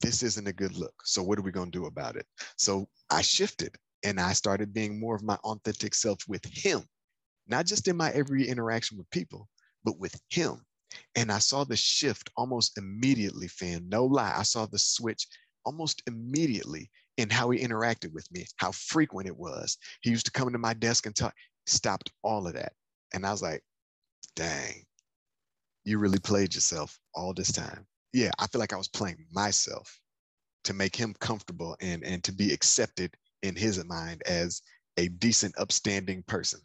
This 0.00 0.22
isn't 0.22 0.46
a 0.46 0.52
good 0.52 0.76
look. 0.76 0.94
So, 1.04 1.22
what 1.22 1.38
are 1.38 1.42
we 1.42 1.52
going 1.52 1.70
to 1.70 1.78
do 1.78 1.86
about 1.86 2.16
it? 2.16 2.26
So, 2.56 2.88
I 3.10 3.22
shifted 3.22 3.76
and 4.04 4.20
I 4.20 4.32
started 4.32 4.74
being 4.74 4.98
more 4.98 5.14
of 5.14 5.22
my 5.22 5.36
authentic 5.44 5.94
self 5.94 6.18
with 6.28 6.44
him, 6.44 6.82
not 7.46 7.66
just 7.66 7.88
in 7.88 7.96
my 7.96 8.10
every 8.10 8.46
interaction 8.48 8.98
with 8.98 9.08
people, 9.10 9.48
but 9.84 9.98
with 9.98 10.20
him. 10.30 10.64
And 11.16 11.32
I 11.32 11.38
saw 11.38 11.64
the 11.64 11.76
shift 11.76 12.30
almost 12.36 12.76
immediately, 12.78 13.48
fan. 13.48 13.88
No 13.88 14.04
lie. 14.04 14.34
I 14.36 14.42
saw 14.42 14.66
the 14.66 14.78
switch 14.78 15.26
almost 15.64 16.02
immediately 16.06 16.90
in 17.16 17.30
how 17.30 17.50
he 17.50 17.60
interacted 17.60 18.12
with 18.12 18.30
me, 18.32 18.46
how 18.56 18.72
frequent 18.72 19.28
it 19.28 19.36
was. 19.36 19.78
He 20.02 20.10
used 20.10 20.26
to 20.26 20.32
come 20.32 20.50
to 20.52 20.58
my 20.58 20.74
desk 20.74 21.06
and 21.06 21.14
talk, 21.14 21.34
stopped 21.66 22.10
all 22.22 22.46
of 22.46 22.54
that. 22.54 22.72
And 23.12 23.24
I 23.24 23.30
was 23.30 23.42
like, 23.42 23.62
dang, 24.34 24.84
you 25.84 25.98
really 25.98 26.18
played 26.18 26.54
yourself 26.54 26.98
all 27.14 27.32
this 27.32 27.52
time. 27.52 27.86
Yeah, 28.12 28.30
I 28.38 28.46
feel 28.46 28.58
like 28.58 28.72
I 28.72 28.78
was 28.78 28.88
playing 28.88 29.26
myself 29.32 30.00
to 30.64 30.72
make 30.72 30.96
him 30.96 31.14
comfortable 31.20 31.76
and, 31.80 32.04
and 32.04 32.24
to 32.24 32.32
be 32.32 32.52
accepted 32.52 33.14
in 33.42 33.54
his 33.54 33.82
mind 33.84 34.22
as 34.26 34.62
a 34.96 35.08
decent, 35.08 35.54
upstanding 35.58 36.22
person. 36.26 36.60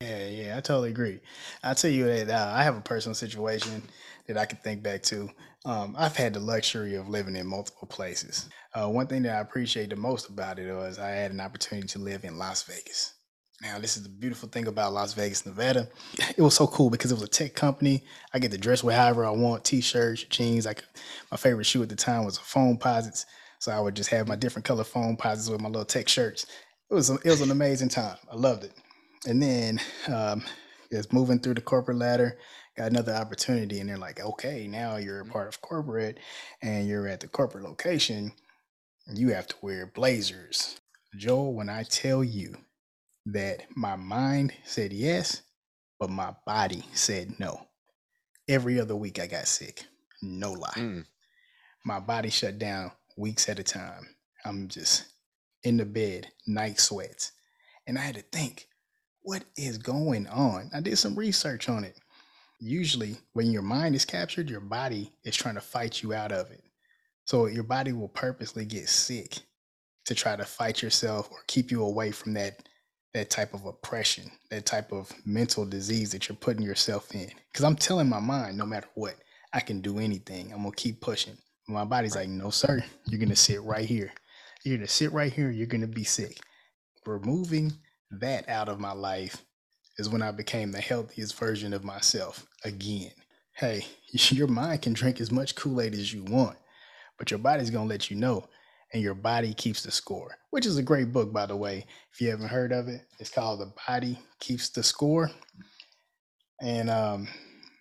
Yeah, 0.00 0.28
yeah, 0.28 0.56
I 0.56 0.60
totally 0.60 0.90
agree. 0.90 1.18
I'll 1.64 1.74
tell 1.74 1.90
you 1.90 2.04
that 2.04 2.30
uh, 2.30 2.52
I 2.54 2.62
have 2.62 2.76
a 2.76 2.80
personal 2.80 3.14
situation 3.14 3.82
that 4.26 4.36
I 4.36 4.46
can 4.46 4.58
think 4.58 4.82
back 4.82 5.02
to. 5.04 5.28
Um, 5.64 5.96
I've 5.98 6.16
had 6.16 6.34
the 6.34 6.40
luxury 6.40 6.94
of 6.94 7.08
living 7.08 7.36
in 7.36 7.46
multiple 7.46 7.88
places. 7.88 8.48
Uh, 8.74 8.88
one 8.88 9.06
thing 9.06 9.22
that 9.22 9.36
I 9.36 9.40
appreciate 9.40 9.90
the 9.90 9.96
most 9.96 10.28
about 10.28 10.58
it 10.58 10.72
was 10.72 10.98
I 10.98 11.10
had 11.10 11.30
an 11.30 11.40
opportunity 11.40 11.88
to 11.88 11.98
live 11.98 12.24
in 12.24 12.38
Las 12.38 12.62
Vegas. 12.62 13.14
Now, 13.60 13.80
this 13.80 13.96
is 13.96 14.04
the 14.04 14.08
beautiful 14.08 14.48
thing 14.48 14.68
about 14.68 14.92
Las 14.92 15.14
Vegas, 15.14 15.44
Nevada. 15.44 15.88
It 16.36 16.42
was 16.42 16.54
so 16.54 16.68
cool 16.68 16.90
because 16.90 17.10
it 17.10 17.14
was 17.14 17.24
a 17.24 17.28
tech 17.28 17.54
company. 17.54 18.04
I 18.32 18.38
get 18.38 18.52
to 18.52 18.58
dress 18.58 18.82
however 18.82 19.26
I 19.26 19.30
want, 19.30 19.64
t-shirts, 19.64 20.24
jeans. 20.24 20.64
Like 20.64 20.84
my 21.32 21.36
favorite 21.36 21.64
shoe 21.64 21.82
at 21.82 21.88
the 21.88 21.96
time 21.96 22.24
was 22.24 22.38
a 22.38 22.40
Foamposites. 22.40 23.26
So 23.58 23.72
I 23.72 23.80
would 23.80 23.96
just 23.96 24.10
have 24.10 24.28
my 24.28 24.36
different 24.36 24.64
color 24.64 24.84
Foamposites 24.84 25.50
with 25.50 25.60
my 25.60 25.68
little 25.68 25.84
tech 25.84 26.08
shirts. 26.08 26.46
It 26.88 26.94
was 26.94 27.10
a, 27.10 27.14
it 27.14 27.30
was 27.30 27.40
an 27.40 27.50
amazing 27.50 27.88
time. 27.88 28.16
I 28.30 28.36
loved 28.36 28.62
it. 28.62 28.72
And 29.26 29.42
then 29.42 29.80
um, 30.06 30.44
just 30.92 31.12
moving 31.12 31.40
through 31.40 31.54
the 31.54 31.60
corporate 31.60 31.98
ladder, 31.98 32.38
another 32.78 33.12
opportunity, 33.12 33.80
and 33.80 33.88
they're 33.88 33.98
like, 33.98 34.20
okay, 34.20 34.66
now 34.66 34.96
you're 34.96 35.20
a 35.20 35.22
mm-hmm. 35.22 35.32
part 35.32 35.48
of 35.48 35.60
corporate, 35.60 36.18
and 36.62 36.88
you're 36.88 37.08
at 37.08 37.20
the 37.20 37.28
corporate 37.28 37.64
location. 37.64 38.32
You 39.12 39.32
have 39.32 39.46
to 39.48 39.56
wear 39.62 39.86
blazers. 39.86 40.80
Joel, 41.16 41.54
when 41.54 41.68
I 41.68 41.82
tell 41.84 42.22
you 42.22 42.56
that 43.26 43.64
my 43.74 43.96
mind 43.96 44.52
said 44.64 44.92
yes, 44.92 45.42
but 45.98 46.10
my 46.10 46.34
body 46.46 46.84
said 46.92 47.38
no. 47.38 47.66
Every 48.48 48.80
other 48.80 48.96
week 48.96 49.18
I 49.18 49.26
got 49.26 49.46
sick. 49.46 49.84
No 50.22 50.52
lie. 50.52 50.72
Mm. 50.76 51.04
My 51.84 52.00
body 52.00 52.30
shut 52.30 52.58
down 52.58 52.92
weeks 53.16 53.48
at 53.48 53.58
a 53.58 53.62
time. 53.62 54.08
I'm 54.44 54.68
just 54.68 55.04
in 55.62 55.76
the 55.76 55.84
bed, 55.84 56.28
night 56.46 56.80
sweats. 56.80 57.32
And 57.86 57.98
I 57.98 58.02
had 58.02 58.14
to 58.14 58.22
think, 58.22 58.68
what 59.22 59.44
is 59.56 59.78
going 59.78 60.26
on? 60.26 60.70
I 60.74 60.80
did 60.80 60.96
some 60.98 61.18
research 61.18 61.68
on 61.68 61.84
it. 61.84 61.96
Usually, 62.60 63.16
when 63.34 63.50
your 63.52 63.62
mind 63.62 63.94
is 63.94 64.04
captured, 64.04 64.50
your 64.50 64.60
body 64.60 65.12
is 65.24 65.36
trying 65.36 65.56
to 65.56 65.62
fight 65.62 66.02
you 66.02 66.14
out 66.14 66.32
of 66.32 66.50
it. 66.50 66.62
So, 67.26 67.46
your 67.46 67.64
body 67.64 67.92
will 67.92 68.08
purposely 68.08 68.66
get 68.66 68.88
sick 68.88 69.38
to 70.06 70.14
try 70.14 70.36
to 70.36 70.44
fight 70.44 70.82
yourself 70.82 71.30
or 71.30 71.38
keep 71.46 71.70
you 71.70 71.84
away 71.84 72.12
from 72.12 72.34
that 72.34 72.68
that 73.14 73.30
type 73.30 73.54
of 73.54 73.66
oppression, 73.66 74.30
that 74.50 74.66
type 74.66 74.92
of 74.92 75.12
mental 75.26 75.66
disease 75.66 76.12
that 76.12 76.28
you're 76.28 76.36
putting 76.36 76.64
yourself 76.64 77.14
in. 77.14 77.30
Because 77.52 77.64
I'm 77.64 77.76
telling 77.76 78.08
my 78.08 78.20
mind, 78.20 78.58
no 78.58 78.66
matter 78.66 78.88
what, 78.94 79.16
I 79.54 79.60
can 79.60 79.80
do 79.82 79.98
anything. 80.00 80.52
I'm 80.52 80.64
gonna 80.64 80.76
keep 80.76 81.00
pushing. 81.00 81.38
My 81.68 81.84
body's 81.84 82.16
like, 82.16 82.28
no, 82.30 82.50
sir, 82.50 82.84
you're 83.06 83.20
gonna 83.20 83.36
sit 83.36 83.62
right 83.62 83.86
here. 83.86 84.12
You're 84.64 84.78
gonna 84.78 84.88
sit 84.88 85.12
right 85.12 85.32
here. 85.32 85.50
You're 85.50 85.68
gonna 85.68 85.88
be 85.88 86.04
sick. 86.04 86.38
Removing 87.06 87.72
that 88.12 88.48
out 88.48 88.68
of 88.70 88.80
my 88.80 88.92
life 88.92 89.44
is 89.98 90.10
when 90.10 90.22
I 90.22 90.32
became 90.32 90.72
the 90.72 90.80
healthiest 90.80 91.38
version 91.38 91.74
of 91.74 91.84
myself 91.84 92.46
again. 92.64 93.12
Hey, 93.54 93.86
your 94.12 94.48
mind 94.48 94.82
can 94.82 94.92
drink 94.92 95.20
as 95.20 95.30
much 95.30 95.54
Kool 95.54 95.80
Aid 95.80 95.94
as 95.94 96.12
you 96.12 96.24
want, 96.24 96.56
but 97.18 97.30
your 97.30 97.38
body's 97.38 97.70
gonna 97.70 97.88
let 97.88 98.10
you 98.10 98.16
know 98.16 98.48
and 98.92 99.02
your 99.02 99.14
body 99.14 99.52
keeps 99.54 99.82
the 99.82 99.90
score, 99.90 100.36
which 100.50 100.66
is 100.66 100.78
a 100.78 100.82
great 100.82 101.12
book, 101.12 101.32
by 101.32 101.46
the 101.46 101.56
way. 101.56 101.84
If 102.12 102.20
you 102.20 102.30
haven't 102.30 102.48
heard 102.48 102.72
of 102.72 102.88
it, 102.88 103.02
it's 103.18 103.30
called 103.30 103.60
The 103.60 103.72
Body 103.86 104.18
Keeps 104.40 104.70
the 104.70 104.82
Score. 104.82 105.30
And 106.60 106.88
um, 106.88 107.28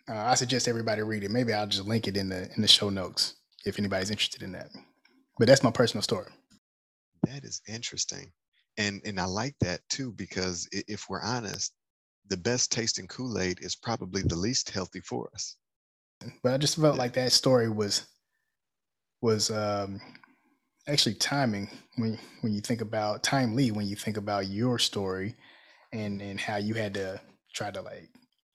uh, 0.10 0.16
I 0.18 0.36
suggest 0.36 0.68
everybody 0.68 1.02
read 1.02 1.24
it. 1.24 1.32
Maybe 1.32 1.54
I'll 1.54 1.68
just 1.68 1.88
link 1.88 2.08
it 2.08 2.18
in 2.18 2.30
the 2.30 2.50
in 2.56 2.62
the 2.62 2.68
show 2.68 2.90
notes 2.90 3.36
if 3.66 3.80
anybody's 3.80 4.12
interested 4.12 4.44
in 4.44 4.52
that. 4.54 4.70
But 5.40 5.48
that's 5.48 5.64
my 5.64 5.72
personal 5.72 6.02
story. 6.02 6.32
That 7.24 7.44
is 7.44 7.62
interesting, 7.68 8.32
and 8.78 9.02
and 9.06 9.20
I 9.20 9.26
like 9.26 9.56
that 9.62 9.82
too 9.90 10.12
because 10.12 10.68
if 10.72 11.06
we're 11.10 11.24
honest, 11.24 11.74
the 12.30 12.38
best 12.38 12.72
tasting 12.72 13.08
Kool-Aid 13.08 13.60
is 13.62 13.76
probably 13.76 14.22
the 14.22 14.36
least 14.36 14.70
healthy 14.70 15.02
for 15.02 15.30
us. 15.34 15.56
But 16.44 16.54
I 16.54 16.58
just 16.58 16.76
felt 16.76 16.96
yeah. 16.96 17.02
like 17.02 17.14
that 17.14 17.32
story 17.32 17.70
was 17.70 18.08
was 19.22 19.50
um, 19.50 20.00
actually 20.88 21.16
timing 21.16 21.70
when 21.96 22.18
when 22.42 22.54
you 22.54 22.62
think 22.62 22.82
about 22.82 23.24
timely 23.24 23.72
when 23.72 23.88
you 23.88 23.96
think 23.96 24.18
about 24.18 24.48
your 24.48 24.80
story 24.80 25.36
and 25.94 26.22
and 26.22 26.40
how 26.40 26.58
you 26.58 26.74
had 26.74 26.94
to 26.96 27.20
try 27.54 27.72
to 27.72 27.82
like 27.82 28.10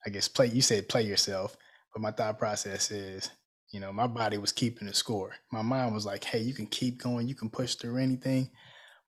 I 0.05 0.09
guess 0.09 0.27
play 0.27 0.47
you 0.47 0.61
said 0.61 0.89
play 0.89 1.03
yourself, 1.03 1.55
but 1.93 2.01
my 2.01 2.11
thought 2.11 2.37
process 2.37 2.91
is 2.91 3.29
you 3.71 3.79
know 3.79 3.93
my 3.93 4.07
body 4.07 4.37
was 4.37 4.51
keeping 4.51 4.87
the 4.87 4.93
score. 4.93 5.31
My 5.51 5.61
mind 5.61 5.93
was 5.93 6.05
like, 6.05 6.23
hey, 6.23 6.39
you 6.39 6.53
can 6.53 6.67
keep 6.67 7.01
going, 7.01 7.27
you 7.27 7.35
can 7.35 7.49
push 7.49 7.75
through 7.75 7.97
anything, 7.97 8.49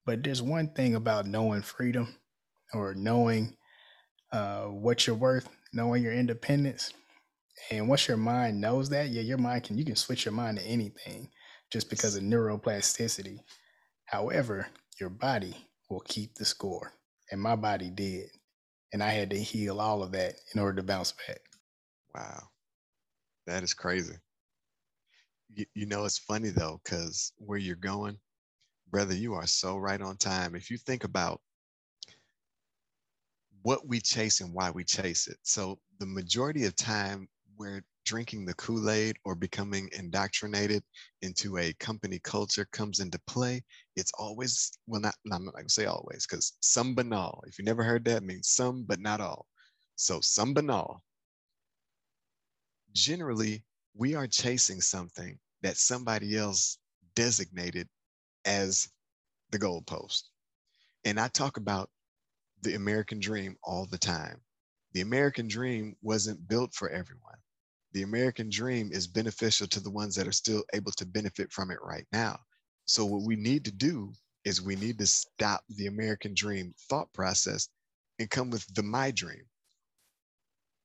but 0.06 0.22
there's 0.22 0.42
one 0.42 0.72
thing 0.72 0.94
about 0.94 1.26
knowing 1.26 1.62
freedom 1.62 2.16
or 2.72 2.94
knowing 2.94 3.54
uh, 4.32 4.64
what 4.64 5.06
you're 5.06 5.16
worth, 5.16 5.48
knowing 5.72 6.02
your 6.02 6.12
independence. 6.12 6.92
And 7.70 7.88
once 7.88 8.06
your 8.06 8.16
mind 8.16 8.60
knows 8.60 8.88
that, 8.90 9.08
yeah, 9.08 9.22
your 9.22 9.38
mind 9.38 9.64
can 9.64 9.78
you 9.78 9.84
can 9.84 9.96
switch 9.96 10.24
your 10.24 10.34
mind 10.34 10.58
to 10.58 10.64
anything 10.64 11.30
just 11.72 11.90
because 11.90 12.16
of 12.16 12.22
neuroplasticity. 12.22 13.38
However, 14.04 14.68
your 15.00 15.10
body 15.10 15.56
will 15.90 16.00
keep 16.00 16.34
the 16.34 16.44
score. 16.44 16.92
And 17.30 17.40
my 17.40 17.56
body 17.56 17.90
did. 17.90 18.28
And 18.92 19.02
I 19.02 19.10
had 19.10 19.30
to 19.30 19.38
heal 19.38 19.80
all 19.80 20.02
of 20.02 20.12
that 20.12 20.34
in 20.54 20.60
order 20.60 20.76
to 20.76 20.86
bounce 20.86 21.12
back. 21.26 21.40
Wow. 22.14 22.42
That 23.46 23.62
is 23.62 23.74
crazy. 23.74 24.14
You, 25.52 25.66
you 25.74 25.86
know, 25.86 26.04
it's 26.04 26.18
funny 26.18 26.50
though, 26.50 26.80
because 26.84 27.32
where 27.38 27.58
you're 27.58 27.76
going, 27.76 28.18
brother, 28.90 29.14
you 29.14 29.34
are 29.34 29.46
so 29.46 29.76
right 29.76 30.00
on 30.00 30.16
time. 30.16 30.54
If 30.54 30.70
you 30.70 30.78
think 30.78 31.04
about 31.04 31.40
what 33.66 33.88
we 33.88 33.98
chase 33.98 34.40
and 34.40 34.54
why 34.54 34.70
we 34.70 34.84
chase 34.84 35.26
it. 35.26 35.38
So 35.42 35.80
the 35.98 36.06
majority 36.06 36.66
of 36.66 36.76
time 36.76 37.28
we're 37.58 37.82
drinking 38.04 38.44
the 38.44 38.54
Kool-Aid 38.54 39.16
or 39.24 39.34
becoming 39.34 39.88
indoctrinated 39.98 40.84
into 41.22 41.58
a 41.58 41.72
company 41.80 42.20
culture 42.22 42.68
comes 42.70 43.00
into 43.00 43.18
play, 43.26 43.64
it's 43.96 44.12
always, 44.16 44.70
well, 44.86 45.00
not, 45.00 45.16
I'm 45.32 45.44
not 45.44 45.56
gonna 45.56 45.68
say 45.68 45.86
always, 45.86 46.28
because 46.30 46.52
some 46.60 46.94
banal. 46.94 47.42
If 47.48 47.58
you 47.58 47.64
never 47.64 47.82
heard 47.82 48.04
that, 48.04 48.22
means 48.22 48.50
some, 48.50 48.84
but 48.84 49.00
not 49.00 49.20
all. 49.20 49.46
So 49.96 50.20
some 50.20 50.54
banal. 50.54 51.02
Generally, 52.92 53.64
we 53.96 54.14
are 54.14 54.28
chasing 54.28 54.80
something 54.80 55.36
that 55.62 55.76
somebody 55.76 56.36
else 56.36 56.78
designated 57.16 57.88
as 58.44 58.88
the 59.50 59.58
goalpost. 59.58 60.22
And 61.04 61.18
I 61.18 61.26
talk 61.26 61.56
about 61.56 61.90
the 62.62 62.74
American 62.74 63.20
dream 63.20 63.56
all 63.62 63.86
the 63.86 63.98
time. 63.98 64.40
The 64.92 65.02
American 65.02 65.48
dream 65.48 65.96
wasn't 66.02 66.48
built 66.48 66.74
for 66.74 66.88
everyone 66.90 67.36
the 67.96 68.02
American 68.02 68.50
dream 68.50 68.90
is 68.92 69.06
beneficial 69.06 69.66
to 69.68 69.80
the 69.80 69.90
ones 69.90 70.14
that 70.14 70.28
are 70.28 70.32
still 70.32 70.62
able 70.74 70.92
to 70.92 71.06
benefit 71.06 71.50
from 71.50 71.70
it 71.70 71.78
right 71.82 72.06
now. 72.12 72.38
So 72.84 73.06
what 73.06 73.22
we 73.22 73.36
need 73.36 73.64
to 73.64 73.72
do 73.72 74.12
is 74.44 74.60
we 74.60 74.76
need 74.76 74.98
to 74.98 75.06
stop 75.06 75.64
the 75.70 75.86
American 75.86 76.34
dream 76.34 76.74
thought 76.90 77.10
process 77.14 77.70
and 78.18 78.28
come 78.28 78.50
with 78.50 78.66
the 78.74 78.82
my 78.82 79.12
dream. 79.12 79.44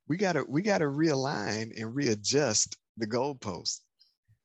We 0.08 0.16
gotta 0.16 0.46
we 0.48 0.62
gotta 0.62 0.86
realign 0.86 1.78
and 1.78 1.94
readjust 1.94 2.78
the 2.96 3.08
goalposts 3.08 3.82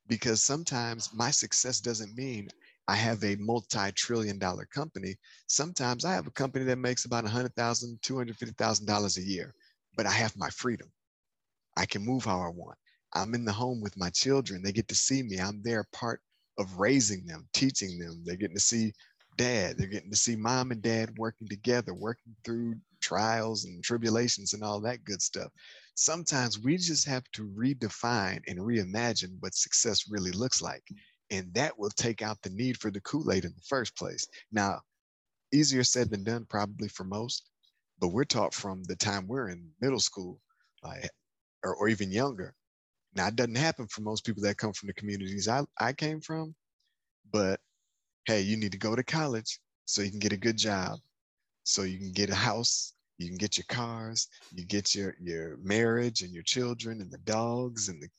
because 0.07 0.43
sometimes 0.43 1.13
my 1.13 1.31
success 1.31 1.79
doesn't 1.79 2.17
mean 2.17 2.49
I 2.87 2.95
have 2.95 3.23
a 3.23 3.35
multi-trillion 3.35 4.39
dollar 4.39 4.65
company. 4.65 5.17
Sometimes 5.47 6.05
I 6.05 6.13
have 6.13 6.27
a 6.27 6.31
company 6.31 6.65
that 6.65 6.77
makes 6.77 7.05
about 7.05 7.25
$100,000, 7.25 7.99
$250,000 7.99 9.17
a 9.17 9.21
year, 9.21 9.53
but 9.95 10.05
I 10.05 10.11
have 10.11 10.37
my 10.37 10.49
freedom. 10.49 10.89
I 11.75 11.85
can 11.85 12.05
move 12.05 12.25
how 12.25 12.39
I 12.39 12.49
want. 12.49 12.77
I'm 13.13 13.33
in 13.33 13.45
the 13.45 13.51
home 13.51 13.81
with 13.81 13.97
my 13.97 14.09
children. 14.09 14.61
They 14.61 14.71
get 14.71 14.87
to 14.87 14.95
see 14.95 15.23
me. 15.23 15.39
I'm 15.39 15.61
there 15.63 15.85
part 15.91 16.21
of 16.57 16.79
raising 16.79 17.25
them, 17.25 17.47
teaching 17.53 17.99
them. 17.99 18.23
They're 18.25 18.35
getting 18.35 18.55
to 18.55 18.61
see 18.61 18.93
dad. 19.37 19.77
They're 19.77 19.87
getting 19.87 20.11
to 20.11 20.17
see 20.17 20.35
mom 20.35 20.71
and 20.71 20.81
dad 20.81 21.17
working 21.17 21.47
together, 21.47 21.93
working 21.93 22.35
through 22.43 22.75
trials 23.01 23.65
and 23.65 23.83
tribulations 23.83 24.53
and 24.53 24.63
all 24.63 24.79
that 24.81 25.03
good 25.03 25.21
stuff. 25.21 25.51
Sometimes 25.95 26.59
we 26.59 26.77
just 26.77 27.07
have 27.07 27.23
to 27.33 27.47
redefine 27.49 28.41
and 28.47 28.59
reimagine 28.59 29.37
what 29.39 29.53
success 29.55 30.09
really 30.09 30.31
looks 30.31 30.61
like. 30.61 30.83
And 31.29 31.53
that 31.53 31.77
will 31.77 31.89
take 31.89 32.21
out 32.21 32.41
the 32.41 32.49
need 32.49 32.77
for 32.77 32.91
the 32.91 33.01
Kool 33.01 33.31
Aid 33.31 33.45
in 33.45 33.53
the 33.53 33.67
first 33.67 33.95
place. 33.97 34.25
Now, 34.51 34.79
easier 35.53 35.83
said 35.83 36.09
than 36.09 36.23
done, 36.23 36.45
probably 36.49 36.87
for 36.87 37.03
most, 37.03 37.49
but 37.99 38.09
we're 38.09 38.23
taught 38.23 38.53
from 38.53 38.83
the 38.83 38.95
time 38.95 39.27
we're 39.27 39.49
in 39.49 39.69
middle 39.81 39.99
school. 39.99 40.39
Like, 40.83 41.09
or, 41.63 41.75
or 41.75 41.89
even 41.89 42.11
younger. 42.11 42.53
Now, 43.15 43.27
it 43.27 43.35
doesn't 43.35 43.57
happen 43.57 43.87
for 43.87 44.01
most 44.01 44.25
people 44.25 44.43
that 44.43 44.57
come 44.57 44.73
from 44.73 44.87
the 44.87 44.93
communities 44.93 45.47
I, 45.47 45.63
I 45.79 45.93
came 45.93 46.21
from, 46.21 46.55
but 47.31 47.59
hey, 48.25 48.41
you 48.41 48.57
need 48.57 48.71
to 48.73 48.77
go 48.77 48.95
to 48.95 49.03
college 49.03 49.59
so 49.85 50.01
you 50.01 50.09
can 50.09 50.19
get 50.19 50.33
a 50.33 50.37
good 50.37 50.57
job, 50.57 50.99
so 51.63 51.83
you 51.83 51.97
can 51.97 52.11
get 52.11 52.29
a 52.29 52.35
house, 52.35 52.93
you 53.17 53.27
can 53.27 53.37
get 53.37 53.57
your 53.57 53.65
cars, 53.69 54.27
you 54.53 54.65
get 54.65 54.93
your 54.93 55.15
your 55.19 55.57
marriage 55.57 56.21
and 56.21 56.33
your 56.33 56.43
children 56.43 57.01
and 57.01 57.11
the 57.11 57.17
dogs 57.19 57.89
and 57.89 58.01
the 58.01 58.09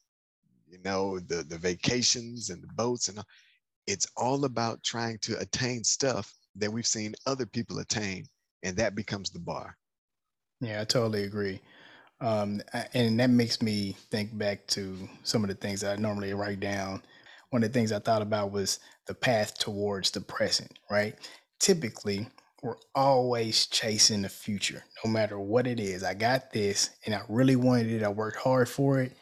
you 0.71 0.79
know 0.85 1.19
the 1.19 1.43
the 1.43 1.59
vacations 1.59 2.51
and 2.51 2.63
the 2.63 2.73
boats 2.75 3.09
and 3.09 3.19
all. 3.19 3.25
it's 3.87 4.07
all 4.17 4.45
about 4.45 4.83
trying 4.83 5.19
to 5.23 5.39
attain 5.39 5.85
stuff 5.85 6.33
that 6.57 6.73
we've 6.73 6.87
seen 6.87 7.15
other 7.27 7.47
people 7.47 7.79
attain 7.79 8.25
and 8.63 8.77
that 8.77 8.95
becomes 8.95 9.31
the 9.31 9.39
bar. 9.39 9.77
Yeah, 10.61 10.81
I 10.81 10.85
totally 10.85 11.25
agree. 11.25 11.61
Um, 12.21 12.61
and 12.95 13.19
that 13.21 13.31
makes 13.31 13.63
me 13.63 13.97
think 14.11 14.37
back 14.37 14.67
to 14.69 15.09
some 15.23 15.45
of 15.45 15.49
the 15.49 15.55
things 15.55 15.85
I 15.85 15.97
normally 15.97 16.35
write 16.35 16.59
down. 16.59 17.03
One 17.51 17.63
of 17.63 17.73
the 17.73 17.79
things 17.79 17.93
I 17.93 18.01
thought 18.01 18.23
about 18.23 18.51
was 18.51 18.81
the 19.07 19.15
path 19.15 19.57
towards 19.59 20.11
the 20.11 20.21
present, 20.21 20.79
right? 20.91 21.15
Typically, 21.61 22.27
we're 22.63 22.77
always 22.95 23.67
chasing 23.67 24.23
the 24.23 24.29
future, 24.29 24.83
no 25.05 25.11
matter 25.11 25.39
what 25.39 25.67
it 25.69 25.79
is. 25.79 26.03
I 26.03 26.15
got 26.15 26.53
this 26.53 26.91
and 27.07 27.15
I 27.15 27.23
really 27.29 27.57
wanted 27.57 27.91
it. 27.93 28.03
I 28.03 28.09
worked 28.09 28.39
hard 28.39 28.69
for 28.69 29.01
it. 29.01 29.17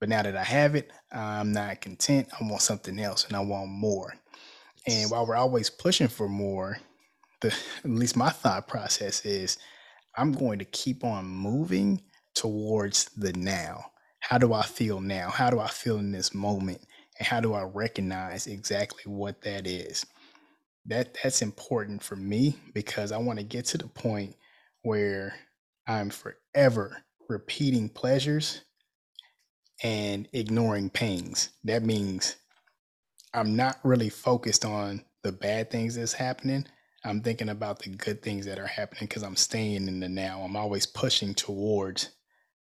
But 0.00 0.08
now 0.08 0.22
that 0.22 0.36
I 0.36 0.42
have 0.42 0.74
it, 0.74 0.90
I'm 1.12 1.52
not 1.52 1.82
content. 1.82 2.28
I 2.32 2.48
want 2.48 2.62
something 2.62 2.98
else 2.98 3.26
and 3.26 3.36
I 3.36 3.40
want 3.40 3.70
more. 3.70 4.14
And 4.86 5.10
while 5.10 5.26
we're 5.26 5.36
always 5.36 5.68
pushing 5.68 6.08
for 6.08 6.28
more, 6.28 6.78
the 7.40 7.48
at 7.84 7.90
least 7.90 8.16
my 8.16 8.30
thought 8.30 8.66
process 8.66 9.24
is 9.26 9.58
I'm 10.16 10.32
going 10.32 10.58
to 10.58 10.64
keep 10.64 11.04
on 11.04 11.26
moving 11.26 12.02
towards 12.34 13.04
the 13.16 13.32
now. 13.34 13.86
How 14.20 14.38
do 14.38 14.52
I 14.52 14.62
feel 14.62 15.00
now? 15.00 15.28
How 15.30 15.50
do 15.50 15.60
I 15.60 15.68
feel 15.68 15.98
in 15.98 16.12
this 16.12 16.34
moment? 16.34 16.80
And 17.18 17.26
how 17.26 17.40
do 17.40 17.52
I 17.52 17.62
recognize 17.62 18.46
exactly 18.46 19.02
what 19.04 19.42
that 19.42 19.66
is? 19.66 20.04
That 20.86 21.16
that's 21.22 21.42
important 21.42 22.02
for 22.02 22.16
me 22.16 22.56
because 22.72 23.12
I 23.12 23.18
want 23.18 23.38
to 23.38 23.44
get 23.44 23.66
to 23.66 23.78
the 23.78 23.86
point 23.86 24.34
where 24.82 25.34
I'm 25.86 26.08
forever 26.08 27.02
repeating 27.28 27.90
pleasures 27.90 28.62
and 29.82 30.28
ignoring 30.32 30.90
pains. 30.90 31.50
That 31.64 31.82
means 31.84 32.36
I'm 33.34 33.56
not 33.56 33.78
really 33.84 34.10
focused 34.10 34.64
on 34.64 35.04
the 35.22 35.32
bad 35.32 35.70
things 35.70 35.94
that's 35.94 36.12
happening. 36.12 36.66
I'm 37.04 37.22
thinking 37.22 37.48
about 37.48 37.78
the 37.78 37.90
good 37.90 38.22
things 38.22 38.44
that 38.46 38.58
are 38.58 38.66
happening 38.66 39.06
because 39.06 39.22
I'm 39.22 39.36
staying 39.36 39.88
in 39.88 40.00
the 40.00 40.08
now. 40.08 40.42
I'm 40.42 40.56
always 40.56 40.86
pushing 40.86 41.34
towards 41.34 42.10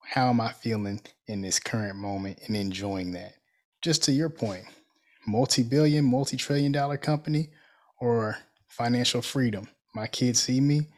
how 0.02 0.28
am 0.28 0.40
I 0.40 0.52
feeling 0.52 1.00
in 1.26 1.40
this 1.40 1.58
current 1.58 1.96
moment 1.96 2.40
and 2.46 2.56
enjoying 2.56 3.12
that? 3.12 3.34
Just 3.82 4.02
to 4.04 4.12
your 4.12 4.28
point, 4.28 4.64
multi 5.26 5.62
billion, 5.62 6.04
multi 6.04 6.36
trillion 6.36 6.72
dollar 6.72 6.96
company 6.98 7.50
or 8.00 8.36
financial 8.68 9.22
freedom. 9.22 9.68
My 9.94 10.06
kids 10.06 10.42
see 10.42 10.60
me, 10.60 10.88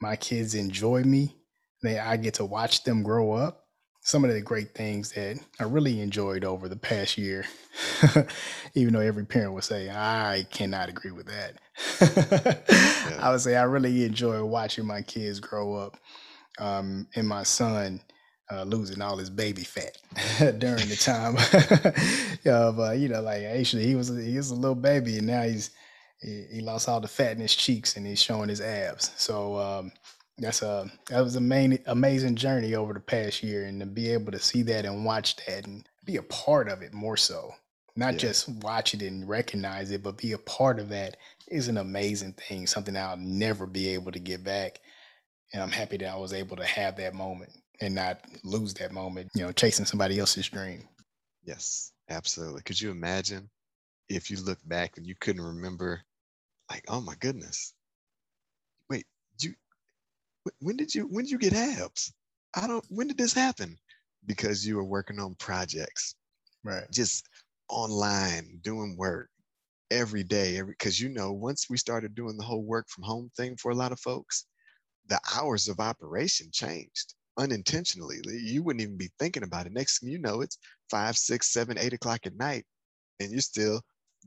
my 0.00 0.16
kids 0.16 0.54
enjoy 0.54 1.02
me, 1.02 1.36
they, 1.82 1.98
I 1.98 2.16
get 2.16 2.34
to 2.34 2.44
watch 2.44 2.84
them 2.84 3.02
grow 3.02 3.32
up. 3.32 3.63
Some 4.04 4.24
of 4.24 4.32
the 4.32 4.40
great 4.40 4.74
things 4.74 5.12
that 5.12 5.38
I 5.58 5.64
really 5.64 6.00
enjoyed 6.00 6.44
over 6.44 6.68
the 6.68 6.76
past 6.76 7.18
year, 7.18 7.44
even 8.74 8.92
though 8.92 9.00
every 9.00 9.24
parent 9.24 9.54
would 9.54 9.64
say, 9.64 9.90
I 9.90 10.46
cannot 10.50 10.88
agree 10.88 11.10
with 11.10 11.26
that. 11.26 11.56
yeah. 13.10 13.18
I 13.18 13.30
would 13.30 13.40
say 13.40 13.56
I 13.56 13.62
really 13.62 14.04
enjoy 14.04 14.44
watching 14.44 14.86
my 14.86 15.02
kids 15.02 15.40
grow 15.40 15.74
up. 15.74 15.96
Um, 16.58 17.08
and 17.16 17.26
my 17.26 17.42
son, 17.42 18.00
uh, 18.52 18.62
losing 18.64 19.00
all 19.00 19.16
his 19.16 19.30
baby 19.30 19.64
fat 19.64 19.96
during 20.58 20.88
the 20.88 20.96
time 20.96 21.34
of 22.46 22.78
uh, 22.78 22.92
you 22.92 23.08
know 23.08 23.22
like 23.22 23.42
actually 23.42 23.86
he 23.86 23.94
was 23.94 24.08
he 24.08 24.36
was 24.36 24.50
a 24.50 24.54
little 24.54 24.74
baby 24.74 25.18
and 25.18 25.26
now 25.26 25.42
he's 25.42 25.70
he, 26.20 26.44
he, 26.52 26.60
lost 26.60 26.88
all 26.88 27.00
the 27.00 27.08
fat 27.08 27.32
in 27.32 27.40
his 27.40 27.54
cheeks 27.54 27.96
and 27.96 28.06
he's 28.06 28.22
showing 28.22 28.48
his 28.48 28.60
abs 28.60 29.10
so 29.16 29.56
um, 29.56 29.90
that's 30.38 30.62
a 30.62 30.90
that 31.08 31.22
was 31.22 31.36
a 31.36 31.40
main 31.40 31.78
amazing 31.86 32.36
journey 32.36 32.74
over 32.74 32.92
the 32.94 33.00
past 33.00 33.42
year 33.42 33.64
and 33.66 33.80
to 33.80 33.86
be 33.86 34.12
able 34.12 34.32
to 34.32 34.38
see 34.40 34.62
that 34.62 34.84
and 34.86 35.04
watch 35.04 35.36
that 35.46 35.66
and 35.66 35.88
be 36.04 36.16
a 36.16 36.22
part 36.24 36.68
of 36.68 36.82
it 36.82 36.94
more 36.94 37.16
so 37.16 37.52
not 37.96 38.14
yeah. 38.14 38.20
just 38.20 38.48
watch 38.48 38.94
it 38.94 39.02
and 39.02 39.28
recognize 39.28 39.90
it 39.92 40.02
but 40.02 40.18
be 40.18 40.32
a 40.32 40.38
part 40.38 40.80
of 40.80 40.88
that 40.90 41.16
is 41.48 41.68
an 41.68 41.78
amazing 41.78 42.32
thing 42.34 42.66
something 42.66 42.96
i'll 42.96 43.16
never 43.18 43.66
be 43.66 43.88
able 43.90 44.12
to 44.12 44.20
get 44.20 44.44
back 44.44 44.80
And 45.52 45.62
I'm 45.62 45.72
happy 45.72 45.98
that 45.98 46.08
I 46.08 46.16
was 46.16 46.32
able 46.34 46.56
to 46.58 46.66
have 46.66 46.96
that 46.98 47.14
moment 47.14 47.52
and 47.80 47.94
not 47.94 48.20
lose 48.44 48.74
that 48.76 48.92
moment, 48.92 49.30
you 49.34 49.42
know, 49.42 49.52
chasing 49.52 49.86
somebody 49.86 50.18
else's 50.20 50.48
dream. 50.48 50.88
Yes, 51.44 51.92
absolutely. 52.10 52.62
Could 52.62 52.80
you 52.80 52.90
imagine 52.92 53.50
if 54.08 54.30
you 54.30 54.38
look 54.38 54.60
back 54.66 54.98
and 54.98 55.06
you 55.06 55.16
couldn't 55.20 55.42
remember, 55.42 56.02
like, 56.70 56.84
oh 56.88 57.00
my 57.02 57.16
goodness, 57.20 57.73
when 60.60 60.76
did 60.76 60.94
you, 60.94 61.04
when 61.04 61.24
did 61.24 61.32
you 61.32 61.38
get 61.38 61.54
abs? 61.54 62.12
I 62.54 62.66
don't, 62.66 62.84
when 62.88 63.08
did 63.08 63.18
this 63.18 63.34
happen? 63.34 63.76
Because 64.26 64.66
you 64.66 64.76
were 64.76 64.84
working 64.84 65.18
on 65.18 65.34
projects, 65.36 66.14
right? 66.62 66.84
Just 66.90 67.28
online 67.68 68.58
doing 68.62 68.96
work 68.96 69.28
every 69.90 70.24
day, 70.24 70.58
every 70.58 70.72
because 70.72 71.00
you 71.00 71.08
know 71.08 71.32
once 71.32 71.68
we 71.68 71.76
started 71.76 72.14
doing 72.14 72.36
the 72.36 72.44
whole 72.44 72.64
work 72.64 72.88
from 72.88 73.04
home 73.04 73.30
thing 73.36 73.56
for 73.56 73.70
a 73.70 73.74
lot 73.74 73.92
of 73.92 74.00
folks, 74.00 74.46
the 75.08 75.20
hours 75.36 75.68
of 75.68 75.80
operation 75.80 76.48
changed 76.52 77.14
unintentionally. 77.38 78.20
You 78.26 78.62
wouldn't 78.62 78.82
even 78.82 78.96
be 78.96 79.10
thinking 79.18 79.42
about 79.42 79.66
it. 79.66 79.72
Next 79.72 80.00
thing 80.00 80.10
you 80.10 80.18
know, 80.18 80.40
it's 80.40 80.58
five, 80.90 81.16
six, 81.16 81.52
seven, 81.52 81.78
eight 81.78 81.92
o'clock 81.92 82.26
at 82.26 82.36
night, 82.36 82.64
and 83.20 83.30
you're 83.30 83.40
still 83.40 83.80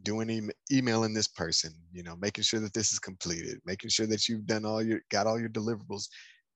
doing 0.03 0.29
e- 0.29 0.75
emailing 0.75 1.13
this 1.13 1.27
person, 1.27 1.73
you 1.91 2.03
know, 2.03 2.15
making 2.15 2.43
sure 2.43 2.59
that 2.59 2.73
this 2.73 2.91
is 2.91 2.99
completed, 2.99 3.59
making 3.65 3.89
sure 3.89 4.07
that 4.07 4.27
you've 4.27 4.45
done 4.45 4.65
all 4.65 4.81
your 4.81 5.01
got 5.09 5.27
all 5.27 5.39
your 5.39 5.49
deliverables. 5.49 6.07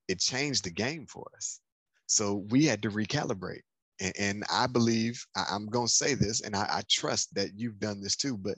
It 0.07 0.19
changed 0.19 0.63
the 0.63 0.71
game 0.71 1.05
for 1.07 1.25
us. 1.35 1.59
So 2.07 2.45
we 2.49 2.65
had 2.65 2.81
to 2.83 2.89
recalibrate. 2.89 3.61
And, 3.99 4.13
and 4.19 4.43
I 4.51 4.67
believe 4.67 5.23
I, 5.35 5.55
am 5.55 5.67
going 5.67 5.87
to 5.87 5.93
say 5.93 6.15
this, 6.15 6.41
and 6.41 6.55
I, 6.55 6.67
I 6.69 6.81
trust 6.89 7.33
that 7.35 7.51
you've 7.55 7.79
done 7.79 8.01
this 8.01 8.15
too. 8.15 8.37
But 8.37 8.57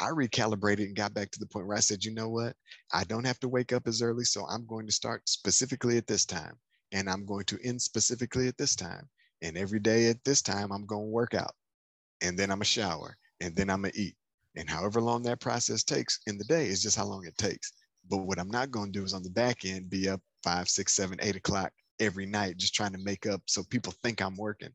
I 0.00 0.10
recalibrated 0.10 0.84
and 0.84 0.96
got 0.96 1.14
back 1.14 1.30
to 1.32 1.40
the 1.40 1.46
point 1.46 1.66
where 1.66 1.76
I 1.76 1.80
said, 1.80 2.04
you 2.04 2.14
know 2.14 2.28
what? 2.28 2.54
I 2.92 3.04
don't 3.04 3.26
have 3.26 3.40
to 3.40 3.48
wake 3.48 3.72
up 3.72 3.86
as 3.86 4.02
early. 4.02 4.24
So 4.24 4.46
I'm 4.48 4.66
going 4.66 4.86
to 4.86 4.92
start 4.92 5.28
specifically 5.28 5.96
at 5.96 6.06
this 6.06 6.24
time. 6.24 6.54
And 6.92 7.10
I'm 7.10 7.26
going 7.26 7.44
to 7.46 7.58
end 7.64 7.82
specifically 7.82 8.48
at 8.48 8.56
this 8.56 8.74
time. 8.74 9.08
And 9.42 9.56
every 9.56 9.78
day 9.78 10.08
at 10.08 10.22
this 10.24 10.40
time, 10.40 10.72
I'm 10.72 10.86
going 10.86 11.06
to 11.06 11.10
work 11.10 11.34
out. 11.34 11.54
And 12.22 12.38
then 12.38 12.50
I'm 12.50 12.62
a 12.62 12.66
shower. 12.66 13.16
And 13.40 13.54
then 13.54 13.70
I'm 13.70 13.82
going 13.82 13.92
to 13.92 14.00
eat. 14.00 14.16
And 14.56 14.68
however 14.68 15.00
long 15.00 15.22
that 15.22 15.40
process 15.40 15.84
takes 15.84 16.20
in 16.26 16.38
the 16.38 16.44
day 16.44 16.66
is 16.66 16.82
just 16.82 16.96
how 16.96 17.04
long 17.04 17.24
it 17.26 17.36
takes. 17.38 17.72
But 18.08 18.18
what 18.18 18.38
I'm 18.38 18.50
not 18.50 18.70
going 18.70 18.92
to 18.92 18.98
do 18.98 19.04
is 19.04 19.14
on 19.14 19.22
the 19.22 19.30
back 19.30 19.64
end 19.64 19.90
be 19.90 20.08
up 20.08 20.20
five, 20.42 20.68
six, 20.68 20.94
seven, 20.94 21.18
eight 21.20 21.36
o'clock 21.36 21.72
every 22.00 22.26
night, 22.26 22.56
just 22.56 22.74
trying 22.74 22.92
to 22.92 22.98
make 22.98 23.26
up 23.26 23.42
so 23.46 23.62
people 23.64 23.92
think 24.02 24.20
I'm 24.20 24.36
working. 24.36 24.72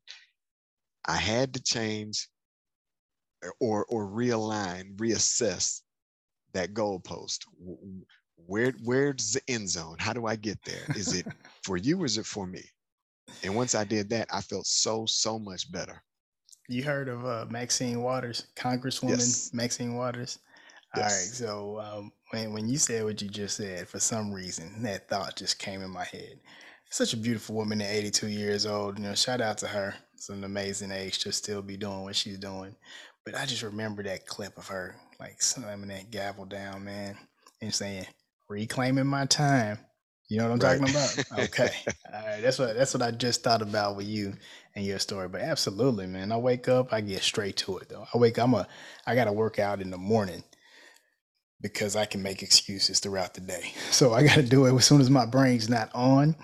I 1.05 1.17
had 1.17 1.53
to 1.53 1.61
change 1.61 2.29
or 3.59 3.85
or 3.85 4.07
realign, 4.07 4.95
reassess 4.95 5.81
that 6.53 6.73
goalpost. 6.73 7.39
Where 8.45 8.73
where's 8.83 9.33
the 9.33 9.41
end 9.47 9.69
zone? 9.69 9.97
How 9.99 10.13
do 10.13 10.25
I 10.25 10.35
get 10.35 10.59
there? 10.63 10.85
Is 10.95 11.13
it 11.13 11.25
for 11.63 11.77
you 11.77 12.01
or 12.01 12.05
is 12.05 12.17
it 12.17 12.25
for 12.25 12.47
me? 12.47 12.63
And 13.43 13.55
once 13.55 13.75
I 13.75 13.83
did 13.83 14.09
that, 14.09 14.27
I 14.31 14.41
felt 14.41 14.65
so 14.65 15.05
so 15.05 15.39
much 15.39 15.71
better. 15.71 16.01
You 16.67 16.83
heard 16.83 17.09
of 17.09 17.25
uh, 17.25 17.45
Maxine 17.49 18.01
Waters, 18.01 18.47
Congresswoman 18.55 19.09
yes. 19.09 19.53
Maxine 19.53 19.95
Waters? 19.95 20.39
Yes. 20.95 20.95
All 20.95 21.03
right. 21.03 21.11
So 21.11 21.79
um, 21.81 22.11
when 22.31 22.53
when 22.53 22.67
you 22.67 22.77
said 22.77 23.03
what 23.03 23.21
you 23.21 23.27
just 23.27 23.57
said, 23.57 23.87
for 23.87 23.99
some 23.99 24.31
reason 24.31 24.83
that 24.83 25.09
thought 25.09 25.35
just 25.35 25.59
came 25.59 25.81
in 25.81 25.89
my 25.89 26.05
head. 26.05 26.39
Such 26.89 27.13
a 27.13 27.17
beautiful 27.17 27.55
woman 27.55 27.81
at 27.81 27.89
82 27.89 28.27
years 28.27 28.65
old. 28.67 28.99
You 28.99 29.05
know, 29.05 29.15
shout 29.15 29.41
out 29.41 29.57
to 29.59 29.67
her. 29.67 29.95
It's 30.13 30.29
an 30.29 30.43
amazing 30.43 30.91
age 30.91 31.19
to 31.19 31.31
still 31.31 31.63
be 31.63 31.75
doing 31.75 32.03
what 32.03 32.15
she's 32.15 32.37
doing. 32.37 32.75
But 33.25 33.35
I 33.35 33.45
just 33.45 33.63
remember 33.63 34.03
that 34.03 34.27
clip 34.27 34.57
of 34.57 34.67
her 34.67 34.95
like 35.19 35.41
slamming 35.41 35.89
that 35.89 36.11
gavel 36.11 36.45
down, 36.45 36.83
man, 36.83 37.17
and 37.61 37.73
saying, 37.73 38.05
"Reclaiming 38.47 39.07
my 39.07 39.25
time." 39.25 39.79
You 40.33 40.39
know 40.39 40.49
what 40.49 40.65
I'm 40.65 40.81
right. 40.81 40.95
talking 40.95 41.25
about? 41.29 41.47
Okay, 41.47 41.69
all 42.11 42.25
right. 42.25 42.41
That's 42.41 42.57
what 42.57 42.75
that's 42.75 42.91
what 42.91 43.03
I 43.03 43.11
just 43.11 43.43
thought 43.43 43.61
about 43.61 43.95
with 43.95 44.07
you 44.07 44.33
and 44.75 44.83
your 44.83 44.97
story. 44.97 45.27
But 45.27 45.41
absolutely, 45.41 46.07
man. 46.07 46.31
I 46.31 46.37
wake 46.37 46.67
up, 46.67 46.91
I 46.91 47.01
get 47.01 47.21
straight 47.21 47.55
to 47.57 47.77
it 47.77 47.89
though. 47.89 48.07
I 48.11 48.17
wake, 48.17 48.39
up 48.39 48.45
I'm 48.45 48.55
a, 48.55 48.67
I 49.05 49.13
got 49.13 49.25
to 49.25 49.31
work 49.31 49.59
out 49.59 49.79
in 49.79 49.91
the 49.91 49.97
morning 49.99 50.43
because 51.61 51.95
I 51.95 52.05
can 52.05 52.23
make 52.23 52.41
excuses 52.41 52.99
throughout 52.99 53.35
the 53.35 53.41
day. 53.41 53.73
So 53.91 54.11
I 54.15 54.23
got 54.23 54.33
to 54.33 54.41
do 54.41 54.65
it 54.65 54.73
as 54.75 54.85
soon 54.85 55.01
as 55.01 55.11
my 55.11 55.27
brain's 55.27 55.69
not 55.69 55.91
on. 55.93 56.35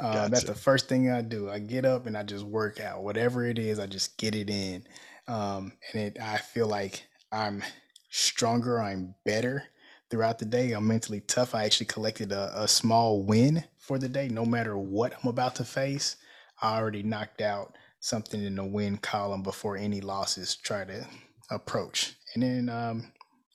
Uh, 0.00 0.14
gotcha. 0.14 0.30
That's 0.30 0.44
the 0.44 0.54
first 0.54 0.88
thing 0.88 1.10
I 1.10 1.20
do. 1.20 1.50
I 1.50 1.58
get 1.58 1.84
up 1.84 2.06
and 2.06 2.16
I 2.16 2.22
just 2.22 2.46
work 2.46 2.80
out. 2.80 3.02
Whatever 3.02 3.44
it 3.44 3.58
is, 3.58 3.78
I 3.78 3.86
just 3.86 4.16
get 4.16 4.34
it 4.34 4.48
in 4.48 4.84
um, 5.28 5.74
and 5.92 6.02
it 6.02 6.18
I 6.18 6.38
feel 6.38 6.66
like 6.66 7.04
I'm 7.30 7.62
stronger, 8.08 8.80
I'm 8.80 9.14
better 9.26 9.64
throughout 10.10 10.38
the 10.38 10.44
day. 10.44 10.72
I'm 10.72 10.86
mentally 10.86 11.20
tough. 11.20 11.54
I 11.54 11.64
actually 11.64 11.86
collected 11.86 12.32
a, 12.32 12.62
a 12.62 12.68
small 12.68 13.22
win 13.22 13.64
for 13.78 13.98
the 13.98 14.08
day, 14.08 14.28
no 14.28 14.44
matter 14.44 14.76
what 14.76 15.14
I'm 15.14 15.28
about 15.28 15.56
to 15.56 15.64
face. 15.64 16.16
I 16.62 16.78
already 16.78 17.02
knocked 17.02 17.40
out 17.40 17.76
something 18.00 18.42
in 18.42 18.56
the 18.56 18.64
win 18.64 18.98
column 18.98 19.42
before 19.42 19.76
any 19.76 20.00
losses 20.00 20.56
try 20.56 20.84
to 20.84 21.06
approach, 21.50 22.14
and 22.34 22.42
then 22.42 22.68
um, 22.68 23.12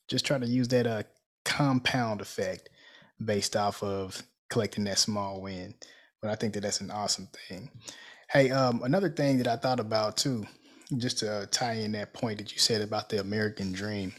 just 0.08 0.26
try 0.26 0.38
to 0.38 0.46
use 0.46 0.68
that 0.70 0.88
uh, 0.88 1.04
compound 1.46 2.22
effect 2.22 2.70
based 3.24 3.56
off 3.56 3.82
of 3.84 4.22
collecting 4.50 4.84
that 4.86 4.98
small 4.98 5.42
win. 5.42 5.74
But 6.22 6.32
I 6.32 6.36
think 6.36 6.54
that 6.54 6.62
that's 6.62 6.82
an 6.82 6.92
awesome 6.92 7.30
thing. 7.48 7.70
Hey, 8.30 8.52
um, 8.52 8.84
another 8.84 9.10
thing 9.10 9.38
that 9.38 9.48
I 9.48 9.56
thought 9.56 9.80
about 9.80 10.18
too 10.18 10.46
just 10.98 11.20
to 11.20 11.48
tie 11.52 11.74
in 11.74 11.92
that 11.92 12.14
point 12.14 12.40
that 12.40 12.52
you 12.52 12.60
said 12.60 12.82
about 12.82 13.10
the 13.10 13.20
American 13.20 13.72
dream, 13.72 14.14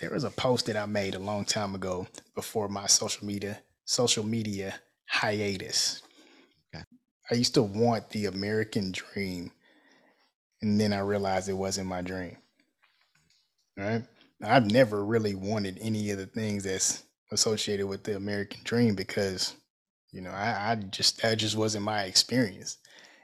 there 0.00 0.10
was 0.10 0.24
a 0.24 0.30
post 0.30 0.66
that 0.66 0.76
I 0.76 0.86
made 0.86 1.14
a 1.14 1.20
long 1.20 1.44
time 1.44 1.74
ago 1.74 2.06
before 2.34 2.68
my 2.68 2.86
social 2.86 3.26
media 3.26 3.60
social 3.84 4.24
media 4.24 4.74
hiatus. 5.06 6.02
Okay. 6.74 6.84
I 7.30 7.34
used 7.34 7.54
to 7.54 7.62
want 7.62 8.10
the 8.10 8.26
American 8.26 8.92
dream, 8.92 9.50
and 10.60 10.78
then 10.78 10.92
I 10.92 10.98
realized 10.98 11.48
it 11.48 11.54
wasn't 11.54 11.88
my 11.88 12.02
dream. 12.02 12.36
Right? 13.76 14.04
I've 14.42 14.70
never 14.70 15.04
really 15.04 15.34
wanted 15.34 15.78
any 15.80 16.10
of 16.10 16.18
the 16.18 16.26
things 16.26 16.64
that's 16.64 17.04
associated 17.32 17.86
with 17.86 18.04
the 18.04 18.16
American 18.16 18.60
dream 18.64 18.94
because, 18.94 19.54
you 20.12 20.20
know, 20.20 20.30
I, 20.30 20.72
I 20.72 20.74
just 20.76 21.22
that 21.22 21.38
just 21.38 21.56
wasn't 21.56 21.84
my 21.84 22.02
experience. 22.02 22.78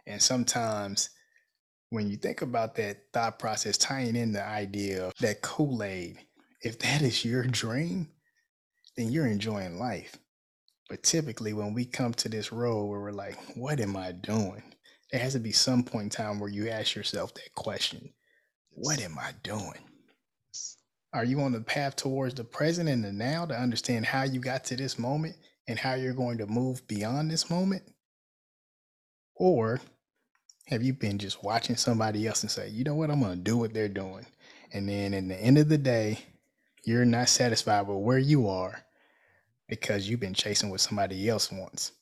And 0.07 0.21
sometimes 0.21 1.11
when 1.91 2.09
you 2.09 2.17
think 2.17 2.43
about 2.43 2.75
that 2.77 2.99
thought 3.13 3.39
process, 3.39 3.79
tying 3.79 4.17
in 4.17 4.33
the 4.33 4.45
idea 4.45 5.07
of 5.07 5.13
that 5.21 5.43
Kool 5.43 5.83
Aid, 5.83 6.19
if 6.65 6.79
that 6.81 7.03
is 7.03 7.25
your 7.25 7.45
dream, 7.45 8.09
then 8.97 9.13
you're 9.13 9.27
enjoying 9.27 9.79
life. 9.79 10.17
But 10.89 11.03
typically, 11.03 11.53
when 11.53 11.75
we 11.75 11.85
come 11.85 12.15
to 12.15 12.29
this 12.29 12.53
road 12.53 12.87
where 12.87 13.01
we're 13.01 13.13
like, 13.13 13.37
what 13.57 13.81
am 13.81 13.97
I 13.97 14.13
doing? 14.13 14.63
There 15.13 15.21
has 15.21 15.35
to 15.35 15.39
be 15.39 15.53
some 15.53 15.85
point 15.85 16.05
in 16.05 16.11
time 16.11 16.41
where 16.41 16.51
you 16.51 16.69
ask 16.71 16.95
yourself 16.95 17.35
that 17.35 17.55
question 17.55 18.13
What 18.71 19.01
am 19.01 19.19
I 19.19 19.33
doing? 19.43 19.79
Are 21.13 21.25
you 21.25 21.41
on 21.43 21.53
the 21.53 21.61
path 21.61 21.97
towards 21.97 22.35
the 22.35 22.45
present 22.45 22.89
and 22.89 23.05
the 23.05 23.13
now 23.13 23.47
to 23.47 23.55
understand 23.55 24.07
how 24.07 24.25
you 24.25 24.41
got 24.41 24.65
to 24.65 24.77
this 24.77 24.99
moment 24.99 25.37
and 25.69 25.79
how 25.79 25.95
you're 25.95 26.15
going 26.15 26.39
to 26.39 26.47
move 26.47 26.87
beyond 26.89 27.31
this 27.31 27.49
moment? 27.51 27.83
Or 29.37 29.81
have 30.67 30.83
you 30.83 30.95
been 30.95 31.19
just 31.19 31.45
watching 31.45 31.77
somebody 31.77 32.27
else 32.27 32.43
and 32.43 32.51
say, 32.51 32.69
you 32.69 32.85
know 32.85 32.95
what, 32.95 33.11
I'm 33.11 33.21
going 33.21 33.37
to 33.37 33.43
do 33.45 33.57
what 33.57 33.75
they're 33.75 33.89
doing? 33.89 34.27
And 34.73 34.89
then 34.89 35.15
at 35.15 35.29
the 35.29 35.37
end 35.37 35.59
of 35.59 35.69
the 35.69 35.79
day, 35.79 36.19
you're 36.87 37.05
not 37.05 37.29
satisfied 37.29 37.87
with 37.87 37.99
where 37.99 38.19
you 38.19 38.49
are 38.49 38.85
because 39.69 40.09
you've 40.09 40.21
been 40.21 40.35
chasing 40.35 40.71
what 40.71 40.81
somebody 40.81 41.29
else 41.29 41.51
wants, 41.51 41.93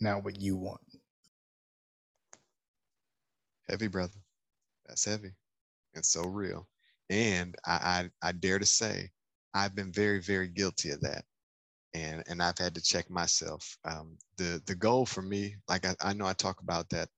not 0.00 0.24
what 0.24 0.40
you 0.40 0.56
want. 0.56 0.80
Heavy, 3.68 3.88
brother. 3.88 4.18
That's 4.86 5.04
heavy. 5.04 5.30
and 5.94 6.04
so 6.04 6.22
real. 6.22 6.68
And 7.10 7.54
I, 7.66 8.08
I, 8.22 8.28
I 8.28 8.32
dare 8.32 8.58
to 8.58 8.66
say, 8.66 9.10
I've 9.54 9.74
been 9.74 9.92
very, 9.92 10.20
very 10.20 10.48
guilty 10.48 10.90
of 10.90 11.00
that. 11.02 11.24
And, 11.94 12.22
and 12.28 12.42
I've 12.42 12.58
had 12.58 12.74
to 12.76 12.82
check 12.82 13.10
myself. 13.10 13.76
Um, 13.84 14.16
the, 14.36 14.62
the 14.66 14.76
goal 14.76 15.06
for 15.06 15.22
me, 15.22 15.56
like 15.68 15.84
I, 15.86 15.94
I 16.00 16.12
know 16.12 16.26
I 16.26 16.32
talk 16.34 16.60
about 16.62 16.88
that 16.90 17.08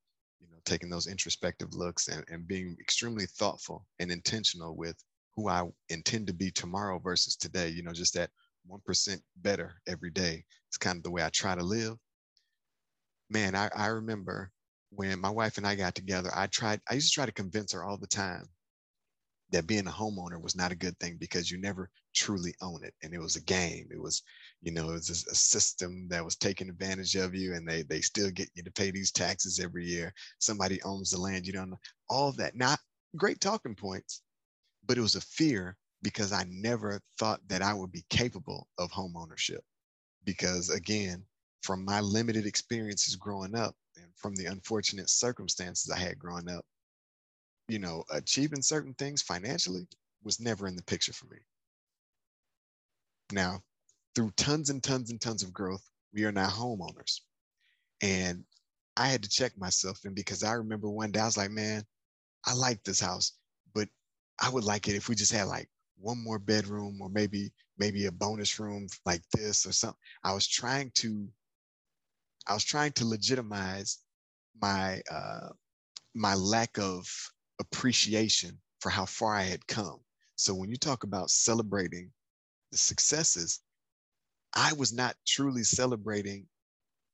you 0.41 0.49
know 0.51 0.59
taking 0.65 0.91
those 0.91 1.07
introspective 1.07 1.75
looks 1.75 2.09
and, 2.09 2.25
and 2.29 2.49
being 2.49 2.77
extremely 2.81 3.27
thoughtful 3.27 3.87
and 3.99 4.11
intentional 4.11 4.77
with 4.77 4.97
who 5.37 5.49
I 5.49 5.65
intend 5.89 6.27
to 6.27 6.35
be 6.35 6.51
tomorrow 6.51 6.99
versus 6.99 7.37
today, 7.37 7.69
you 7.69 7.83
know, 7.83 7.93
just 7.93 8.15
that 8.15 8.31
1% 8.69 9.21
better 9.37 9.75
every 9.87 10.11
day. 10.11 10.45
It's 10.69 10.79
kind 10.79 10.97
of 10.97 11.03
the 11.03 11.11
way 11.11 11.23
I 11.23 11.31
try 11.31 11.55
to 11.55 11.63
live. 11.63 11.97
Man, 13.31 13.55
I, 13.55 13.71
I 13.75 13.87
remember 13.87 14.51
when 14.91 15.19
my 15.21 15.31
wife 15.31 15.57
and 15.57 15.67
I 15.67 15.75
got 15.75 15.95
together, 15.95 16.31
I 16.35 16.47
tried, 16.49 16.81
I 16.91 16.95
used 16.95 17.09
to 17.09 17.15
try 17.15 17.27
to 17.27 17.33
convince 17.33 17.73
her 17.73 17.85
all 17.85 17.97
the 17.97 18.07
time 18.07 18.49
that 19.53 19.67
being 19.67 19.87
a 19.87 19.91
homeowner 19.91 20.41
was 20.41 20.57
not 20.57 20.73
a 20.73 20.77
good 20.77 20.99
thing 20.99 21.17
because 21.19 21.51
you 21.51 21.59
never 21.59 21.91
truly 22.15 22.55
own 22.63 22.83
it. 22.83 22.95
And 23.03 23.13
it 23.15 23.21
was 23.21 23.37
a 23.37 23.43
game. 23.43 23.87
It 23.91 24.01
was, 24.01 24.23
you 24.63 24.73
know, 24.73 24.91
it 24.91 24.95
was 24.95 25.11
a 25.11 25.35
system 25.35 26.09
that 26.09 26.25
was 26.25 26.37
taking 26.37 26.71
advantage 26.71 27.17
of 27.17 27.35
you 27.35 27.55
and 27.55 27.69
they 27.69 27.83
they 27.83 28.01
still 28.01 28.31
get 28.31 28.49
you 28.55 28.63
to 28.63 28.73
pay 28.73 28.91
these 28.91 29.13
taxes 29.13 29.61
every 29.61 29.85
year. 29.85 30.13
Somebody 30.39 30.83
owns 30.83 31.11
the 31.11 31.21
land, 31.21 31.47
you 31.47 31.53
don't 31.53 31.71
know. 31.71 31.81
All 32.09 32.33
that. 32.33 32.57
Not 32.57 32.81
great 33.17 33.41
talking 33.41 33.75
points, 33.75 34.22
but 34.87 34.99
it 34.99 35.03
was 35.03 35.17
a 35.17 35.21
fear 35.21 35.77
because 36.03 36.33
I 36.33 36.45
never 36.49 37.01
thought 37.19 37.41
that 37.49 37.63
I 37.63 37.75
would 37.75 37.93
be 37.93 38.05
capable 38.11 38.69
of 38.79 38.91
home 38.91 39.17
ownership. 39.17 39.65
Because 40.25 40.71
again, 40.71 41.25
from 41.63 41.85
my 41.85 42.01
limited 42.01 42.47
experiences 42.47 43.17
growing 43.17 43.55
up 43.55 43.77
and 43.97 44.07
from 44.17 44.35
the 44.35 44.47
unfortunate 44.47 45.11
circumstances 45.11 45.91
I 45.91 45.99
had 45.99 46.19
growing 46.19 46.49
up, 46.49 46.65
you 47.69 47.79
know, 47.79 48.05
achieving 48.11 48.63
certain 48.63 48.95
things 48.95 49.23
financially 49.23 49.87
was 50.25 50.41
never 50.41 50.67
in 50.67 50.77
the 50.77 50.83
picture 50.83 51.13
for 51.13 51.27
me. 51.27 51.39
Now, 53.33 53.63
through 54.15 54.33
tons 54.33 54.71
and 54.71 54.83
tons 54.83 55.11
and 55.11 55.21
tons 55.21 55.43
of 55.43 55.53
growth, 55.53 55.89
we 56.13 56.25
are 56.25 56.33
now 56.33 56.49
homeowners. 56.49 57.21
And 58.03 58.45
I 58.97 59.07
had 59.09 59.23
to 59.23 59.29
check 59.29 59.57
myself. 59.57 60.01
And 60.05 60.15
because 60.15 60.43
I 60.43 60.53
remember 60.53 60.91
one 60.91 61.13
day 61.13 61.21
I 61.21 61.25
was 61.25 61.37
like, 61.37 61.51
man, 61.51 61.85
I 62.45 62.53
like 62.53 62.83
this 62.83 63.01
house, 63.01 63.33
I 64.43 64.51
would 64.51 64.65
like 64.65 64.89
it 64.89 64.97
if 64.97 65.09
we 65.09 65.15
just 65.17 65.33
had 65.33 65.45
like 65.45 65.71
one 65.99 66.23
more 66.23 66.39
bedroom 66.41 67.01
or 67.01 67.09
maybe 67.09 67.53
maybe 67.79 68.07
a 68.07 68.13
bonus 68.13 68.61
room 68.61 68.89
like 69.07 69.23
this 69.33 69.67
or 69.67 69.73
something. 69.73 70.01
I 70.25 70.35
was 70.35 70.47
trying 70.49 70.91
to 70.97 71.29
I 72.47 72.55
was 72.55 72.65
trying 72.65 72.93
to 72.95 73.07
legitimize 73.07 73.99
my 74.61 75.03
uh, 75.11 75.51
my 76.15 76.35
lack 76.35 76.79
of 76.79 77.09
appreciation 77.61 78.61
for 78.81 78.91
how 78.91 79.07
far 79.07 79.35
I 79.35 79.43
had 79.43 79.67
come. 79.67 80.01
So 80.37 80.55
when 80.55 80.71
you 80.71 80.77
talk 80.77 81.05
about 81.05 81.31
celebrating 81.31 82.13
the 82.73 82.79
successes, 82.79 83.61
I 84.55 84.73
was 84.75 84.93
not 84.93 85.17
truly 85.27 85.65
celebrating 85.65 86.49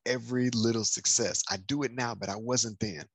every 0.07 0.51
little 0.51 0.85
success. 0.85 1.43
I 1.51 1.59
do 1.59 1.83
it 1.85 1.93
now, 1.93 2.15
but 2.15 2.29
I 2.31 2.37
wasn't 2.37 2.81
then. 2.81 3.07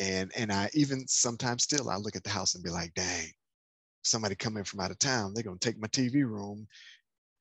And 0.00 0.32
and 0.36 0.52
I 0.52 0.70
even 0.74 1.08
sometimes 1.08 1.64
still 1.64 1.90
I 1.90 1.96
look 1.96 2.16
at 2.16 2.24
the 2.24 2.30
house 2.30 2.54
and 2.54 2.64
be 2.64 2.70
like, 2.70 2.94
dang, 2.94 3.32
somebody 4.08 4.34
coming 4.34 4.64
from 4.64 4.80
out 4.80 4.90
of 4.90 4.98
town, 4.98 5.32
they're 5.34 5.42
gonna 5.42 5.58
take 5.58 5.78
my 5.78 5.88
TV 5.88 6.24
room, 6.24 6.66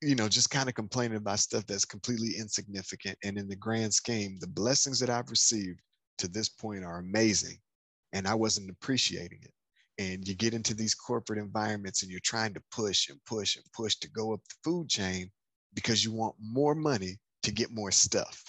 you 0.02 0.16
know, 0.16 0.28
just 0.28 0.52
kind 0.52 0.70
of 0.70 0.76
complaining 0.76 1.18
about 1.18 1.40
stuff 1.40 1.66
that's 1.66 1.86
completely 1.86 2.36
insignificant. 2.38 3.18
And 3.24 3.38
in 3.38 3.48
the 3.48 3.56
grand 3.56 3.94
scheme, 3.94 4.38
the 4.40 4.48
blessings 4.48 5.00
that 5.00 5.10
I've 5.10 5.30
received 5.30 5.82
to 6.20 6.28
this 6.28 6.50
point 6.50 6.84
are 6.84 7.00
amazing. 7.00 7.58
And 8.14 8.28
I 8.28 8.36
wasn't 8.36 8.70
appreciating 8.70 9.40
it. 9.42 9.54
And 10.00 10.28
you 10.28 10.36
get 10.36 10.54
into 10.54 10.76
these 10.76 10.94
corporate 10.94 11.40
environments 11.40 12.04
and 12.04 12.12
you're 12.12 12.20
trying 12.24 12.54
to 12.54 12.62
push 12.72 13.10
and 13.10 13.20
push 13.26 13.56
and 13.56 13.66
push 13.74 13.96
to 13.98 14.10
go 14.12 14.34
up 14.34 14.42
the 14.48 14.56
food 14.64 14.90
chain 14.90 15.32
because 15.74 16.04
you 16.04 16.12
want 16.12 16.36
more 16.40 16.76
money 16.76 17.18
to 17.44 17.52
get 17.52 17.74
more 17.74 17.92
stuff. 17.92 18.44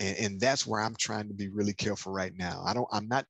And, 0.00 0.16
and 0.16 0.40
that's 0.40 0.66
where 0.66 0.80
I'm 0.80 0.96
trying 0.96 1.28
to 1.28 1.34
be 1.34 1.48
really 1.48 1.74
careful 1.74 2.12
right 2.12 2.32
now. 2.36 2.62
I 2.64 2.72
don't, 2.72 2.88
I'm 2.90 3.08
not, 3.08 3.26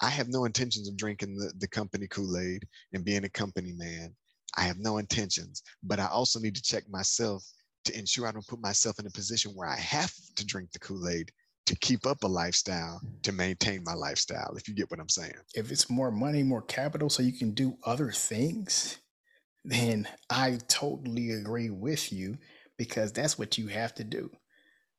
I 0.00 0.10
have 0.10 0.28
no 0.28 0.44
intentions 0.44 0.88
of 0.88 0.96
drinking 0.96 1.36
the, 1.36 1.52
the 1.58 1.68
company 1.68 2.06
Kool-Aid 2.08 2.66
and 2.92 3.04
being 3.04 3.24
a 3.24 3.30
company 3.30 3.72
man. 3.72 4.14
I 4.56 4.62
have 4.62 4.78
no 4.78 4.98
intentions, 4.98 5.62
but 5.82 6.00
I 6.00 6.06
also 6.06 6.38
need 6.38 6.54
to 6.56 6.62
check 6.62 6.88
myself 6.88 7.44
to 7.84 7.98
ensure 7.98 8.26
I 8.26 8.32
don't 8.32 8.46
put 8.46 8.60
myself 8.60 8.98
in 8.98 9.06
a 9.06 9.10
position 9.10 9.52
where 9.52 9.68
I 9.68 9.76
have 9.76 10.12
to 10.36 10.46
drink 10.46 10.72
the 10.72 10.78
Kool-Aid 10.78 11.30
to 11.66 11.76
keep 11.76 12.06
up 12.06 12.22
a 12.22 12.28
lifestyle 12.28 13.00
to 13.22 13.32
maintain 13.32 13.82
my 13.84 13.94
lifestyle, 13.94 14.54
if 14.56 14.68
you 14.68 14.74
get 14.74 14.90
what 14.90 15.00
I'm 15.00 15.08
saying. 15.08 15.34
If 15.54 15.72
it's 15.72 15.90
more 15.90 16.10
money, 16.10 16.42
more 16.42 16.62
capital, 16.62 17.10
so 17.10 17.22
you 17.22 17.32
can 17.32 17.52
do 17.52 17.76
other 17.84 18.12
things, 18.12 18.98
then 19.64 20.06
I 20.30 20.58
totally 20.68 21.32
agree 21.32 21.70
with 21.70 22.12
you 22.12 22.38
because 22.76 23.12
that's 23.12 23.38
what 23.38 23.58
you 23.58 23.66
have 23.68 23.94
to 23.96 24.04
do. 24.04 24.30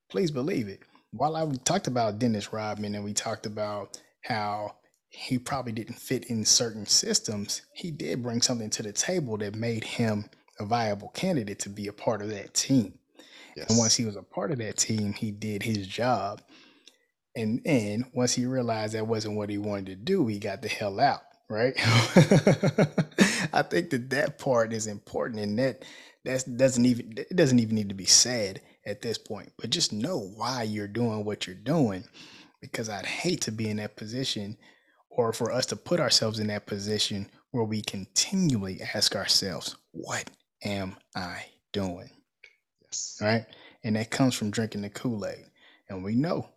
Please 0.09 0.31
believe 0.31 0.67
it. 0.67 0.81
While 1.11 1.35
I 1.35 1.45
talked 1.63 1.87
about 1.87 2.19
Dennis 2.19 2.51
Rodman 2.51 2.95
and 2.95 3.03
we 3.03 3.13
talked 3.13 3.45
about 3.45 3.99
how 4.23 4.75
he 5.09 5.39
probably 5.39 5.71
didn't 5.71 5.99
fit 5.99 6.25
in 6.25 6.45
certain 6.45 6.85
systems, 6.85 7.61
he 7.73 7.91
did 7.91 8.23
bring 8.23 8.41
something 8.41 8.69
to 8.71 8.83
the 8.83 8.91
table 8.91 9.37
that 9.37 9.55
made 9.55 9.83
him 9.83 10.29
a 10.59 10.65
viable 10.65 11.09
candidate 11.09 11.59
to 11.59 11.69
be 11.69 11.87
a 11.87 11.93
part 11.93 12.21
of 12.21 12.29
that 12.29 12.53
team. 12.53 12.97
Yes. 13.55 13.69
And 13.69 13.77
once 13.77 13.95
he 13.95 14.05
was 14.05 14.15
a 14.15 14.23
part 14.23 14.51
of 14.51 14.59
that 14.59 14.77
team, 14.77 15.13
he 15.13 15.31
did 15.31 15.63
his 15.63 15.87
job. 15.87 16.41
And 17.35 17.61
and 17.65 18.05
once 18.13 18.33
he 18.33 18.45
realized 18.45 18.93
that 18.93 19.07
wasn't 19.07 19.35
what 19.35 19.49
he 19.49 19.57
wanted 19.57 19.85
to 19.87 19.95
do, 19.95 20.27
he 20.27 20.39
got 20.39 20.61
the 20.61 20.67
hell 20.67 20.99
out, 20.99 21.21
right? 21.49 21.73
I 23.53 23.61
think 23.63 23.91
that 23.91 24.09
that 24.09 24.37
part 24.39 24.73
is 24.73 24.87
important 24.87 25.41
and 25.41 25.57
that 25.59 25.83
that 26.25 26.57
doesn't 26.57 26.85
even 26.85 27.13
it 27.17 27.35
doesn't 27.35 27.59
even 27.59 27.75
need 27.75 27.89
to 27.89 27.95
be 27.95 28.05
said 28.05 28.61
at 28.85 29.01
this 29.01 29.17
point. 29.17 29.53
But 29.59 29.69
just 29.69 29.93
know 29.93 30.19
why 30.35 30.63
you're 30.63 30.87
doing 30.87 31.25
what 31.25 31.47
you're 31.47 31.55
doing 31.55 32.05
because 32.61 32.89
I'd 32.89 33.05
hate 33.05 33.41
to 33.41 33.51
be 33.51 33.69
in 33.69 33.77
that 33.77 33.95
position 33.95 34.57
or 35.17 35.33
for 35.33 35.51
us 35.51 35.65
to 35.65 35.75
put 35.75 35.99
ourselves 35.99 36.39
in 36.39 36.47
that 36.47 36.67
position 36.67 37.29
where 37.51 37.63
we 37.63 37.81
continually 37.81 38.79
ask 38.93 39.15
ourselves, 39.15 39.75
what 39.91 40.29
am 40.63 40.95
I 41.15 41.43
doing? 41.73 42.09
Yes. 42.83 43.17
Right. 43.19 43.45
And 43.83 43.95
that 43.95 44.11
comes 44.11 44.35
from 44.35 44.51
drinking 44.51 44.83
the 44.83 44.89
Kool 44.89 45.25
Aid. 45.25 45.45
And 45.89 46.03
we 46.03 46.15
know, 46.15 46.47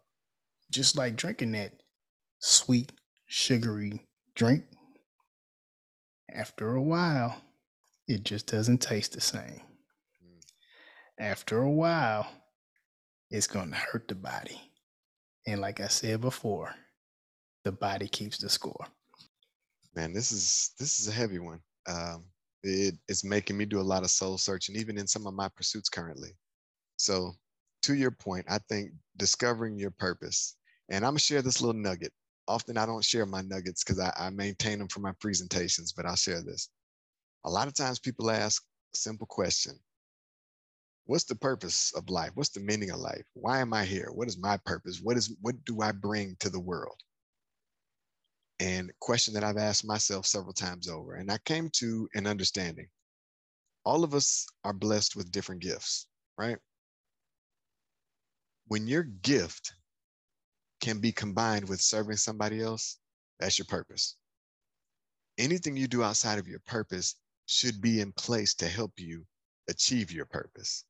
just 0.70 0.96
like 0.96 1.16
drinking 1.16 1.52
that 1.52 1.72
sweet, 2.38 2.92
sugary 3.26 4.00
drink, 4.34 4.64
after 6.32 6.74
a 6.74 6.82
while, 6.82 7.40
it 8.06 8.24
just 8.24 8.46
doesn't 8.46 8.78
taste 8.78 9.12
the 9.12 9.20
same. 9.20 9.62
Mm. 10.22 10.42
After 11.18 11.62
a 11.62 11.70
while, 11.70 12.28
it's 13.30 13.46
going 13.46 13.70
to 13.70 13.76
hurt 13.76 14.06
the 14.06 14.14
body. 14.14 14.60
And 15.46 15.60
like 15.60 15.80
I 15.80 15.88
said 15.88 16.20
before, 16.20 16.74
the 17.64 17.72
body 17.72 18.08
keeps 18.08 18.38
the 18.38 18.48
score. 18.48 18.86
Man, 19.94 20.12
this 20.12 20.32
is 20.32 20.72
this 20.78 20.98
is 20.98 21.08
a 21.08 21.12
heavy 21.12 21.38
one. 21.38 21.60
Um, 21.88 22.24
it, 22.62 22.94
it's 23.08 23.24
making 23.24 23.56
me 23.56 23.64
do 23.64 23.80
a 23.80 23.82
lot 23.82 24.02
of 24.02 24.10
soul 24.10 24.38
searching, 24.38 24.76
even 24.76 24.98
in 24.98 25.06
some 25.06 25.26
of 25.26 25.34
my 25.34 25.48
pursuits 25.48 25.88
currently. 25.88 26.30
So, 26.96 27.32
to 27.82 27.94
your 27.94 28.10
point, 28.10 28.46
I 28.48 28.58
think 28.68 28.92
discovering 29.16 29.78
your 29.78 29.90
purpose, 29.90 30.56
and 30.88 31.04
I'm 31.04 31.12
gonna 31.12 31.20
share 31.20 31.42
this 31.42 31.60
little 31.60 31.80
nugget. 31.80 32.12
Often 32.48 32.78
I 32.78 32.86
don't 32.86 33.04
share 33.04 33.26
my 33.26 33.42
nuggets 33.42 33.84
because 33.84 34.00
I, 34.00 34.12
I 34.18 34.30
maintain 34.30 34.78
them 34.78 34.88
for 34.88 35.00
my 35.00 35.12
presentations, 35.20 35.92
but 35.92 36.06
I'll 36.06 36.16
share 36.16 36.42
this. 36.42 36.68
A 37.44 37.50
lot 37.50 37.68
of 37.68 37.74
times 37.74 37.98
people 37.98 38.30
ask 38.30 38.62
a 38.94 38.96
simple 38.96 39.26
question 39.26 39.78
What's 41.10 41.24
the 41.24 41.34
purpose 41.34 41.92
of 41.96 42.08
life? 42.08 42.30
What's 42.34 42.50
the 42.50 42.60
meaning 42.60 42.90
of 42.90 43.00
life? 43.00 43.24
Why 43.34 43.60
am 43.60 43.72
I 43.72 43.84
here? 43.84 44.10
What 44.12 44.28
is 44.28 44.38
my 44.38 44.56
purpose? 44.58 45.00
What 45.02 45.16
is 45.16 45.34
what 45.40 45.56
do 45.64 45.80
I 45.80 45.90
bring 45.90 46.36
to 46.38 46.50
the 46.50 46.60
world? 46.60 47.00
And 48.60 48.92
question 49.00 49.32
that 49.34 49.42
I've 49.42 49.56
asked 49.56 49.86
myself 49.86 50.26
several 50.26 50.52
times 50.52 50.86
over. 50.86 51.14
And 51.14 51.32
I 51.32 51.38
came 51.38 51.70
to 51.76 52.08
an 52.14 52.26
understanding. 52.26 52.88
All 53.84 54.04
of 54.04 54.14
us 54.14 54.46
are 54.64 54.74
blessed 54.74 55.16
with 55.16 55.32
different 55.32 55.62
gifts, 55.62 56.06
right? 56.36 56.58
When 58.68 58.86
your 58.86 59.02
gift 59.02 59.72
can 60.82 60.98
be 60.98 61.10
combined 61.10 61.68
with 61.68 61.80
serving 61.80 62.18
somebody 62.18 62.60
else, 62.62 62.98
that's 63.40 63.58
your 63.58 63.66
purpose. 63.66 64.16
Anything 65.38 65.76
you 65.76 65.88
do 65.88 66.04
outside 66.04 66.38
of 66.38 66.46
your 66.46 66.60
purpose 66.66 67.16
should 67.46 67.80
be 67.80 68.00
in 68.00 68.12
place 68.12 68.54
to 68.56 68.68
help 68.68 68.92
you 68.98 69.24
achieve 69.68 70.12
your 70.12 70.26
purpose. 70.26 70.84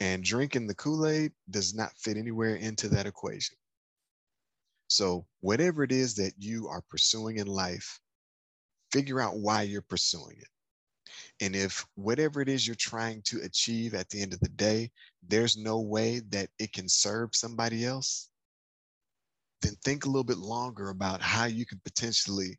And 0.00 0.22
drinking 0.22 0.66
the 0.66 0.74
Kool 0.74 1.06
Aid 1.06 1.32
does 1.48 1.74
not 1.74 1.96
fit 1.96 2.18
anywhere 2.18 2.56
into 2.56 2.88
that 2.90 3.06
equation. 3.06 3.56
So, 4.90 5.24
whatever 5.38 5.84
it 5.84 5.92
is 5.92 6.16
that 6.16 6.32
you 6.36 6.66
are 6.66 6.82
pursuing 6.90 7.36
in 7.36 7.46
life, 7.46 8.00
figure 8.90 9.20
out 9.20 9.38
why 9.38 9.62
you're 9.62 9.82
pursuing 9.82 10.36
it. 10.36 10.48
And 11.40 11.54
if 11.54 11.86
whatever 11.94 12.40
it 12.40 12.48
is 12.48 12.66
you're 12.66 12.74
trying 12.74 13.22
to 13.26 13.40
achieve 13.42 13.94
at 13.94 14.08
the 14.10 14.20
end 14.20 14.34
of 14.34 14.40
the 14.40 14.48
day, 14.48 14.90
there's 15.22 15.56
no 15.56 15.80
way 15.80 16.18
that 16.30 16.50
it 16.58 16.72
can 16.72 16.88
serve 16.88 17.36
somebody 17.36 17.84
else, 17.84 18.30
then 19.62 19.76
think 19.84 20.04
a 20.04 20.08
little 20.08 20.24
bit 20.24 20.38
longer 20.38 20.88
about 20.88 21.22
how 21.22 21.44
you 21.44 21.64
can 21.64 21.80
potentially 21.84 22.58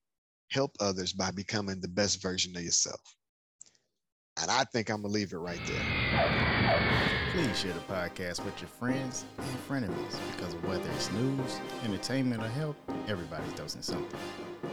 help 0.51 0.71
others 0.79 1.11
by 1.11 1.32
becoming 1.32 1.82
the 1.82 1.89
best 1.89 2.21
version 2.21 2.55
of 2.55 2.63
yourself. 2.63 3.01
And 4.41 4.49
I 4.49 4.63
think 4.63 4.89
I'm 4.89 5.01
going 5.01 5.11
to 5.11 5.19
leave 5.19 5.34
it 5.34 5.38
right 5.38 5.59
there. 5.65 6.70
Please 7.32 7.59
share 7.59 7.71
the 7.71 7.79
podcast 7.82 8.43
with 8.43 8.59
your 8.59 8.67
friends 8.67 9.23
and 9.38 9.47
frenemies 9.65 10.19
because 10.36 10.53
whether 10.55 10.89
it's 10.91 11.09
news, 11.13 11.61
entertainment, 11.86 12.43
or 12.43 12.49
help, 12.49 12.75
everybody's 13.07 13.53
dosing 13.53 13.82
something. 13.82 14.19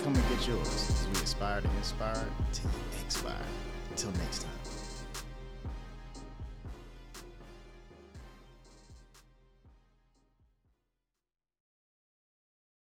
Come 0.03 0.13
and 0.13 0.29
get 0.29 0.49
yours 0.49 0.67
as 0.67 1.07
we 1.07 1.23
aspire 1.23 1.61
to 1.61 1.71
inspire 1.77 2.27
to 2.55 2.63
expire. 3.07 3.37
Until 3.91 4.11
next 4.11 4.43
time. 4.43 4.58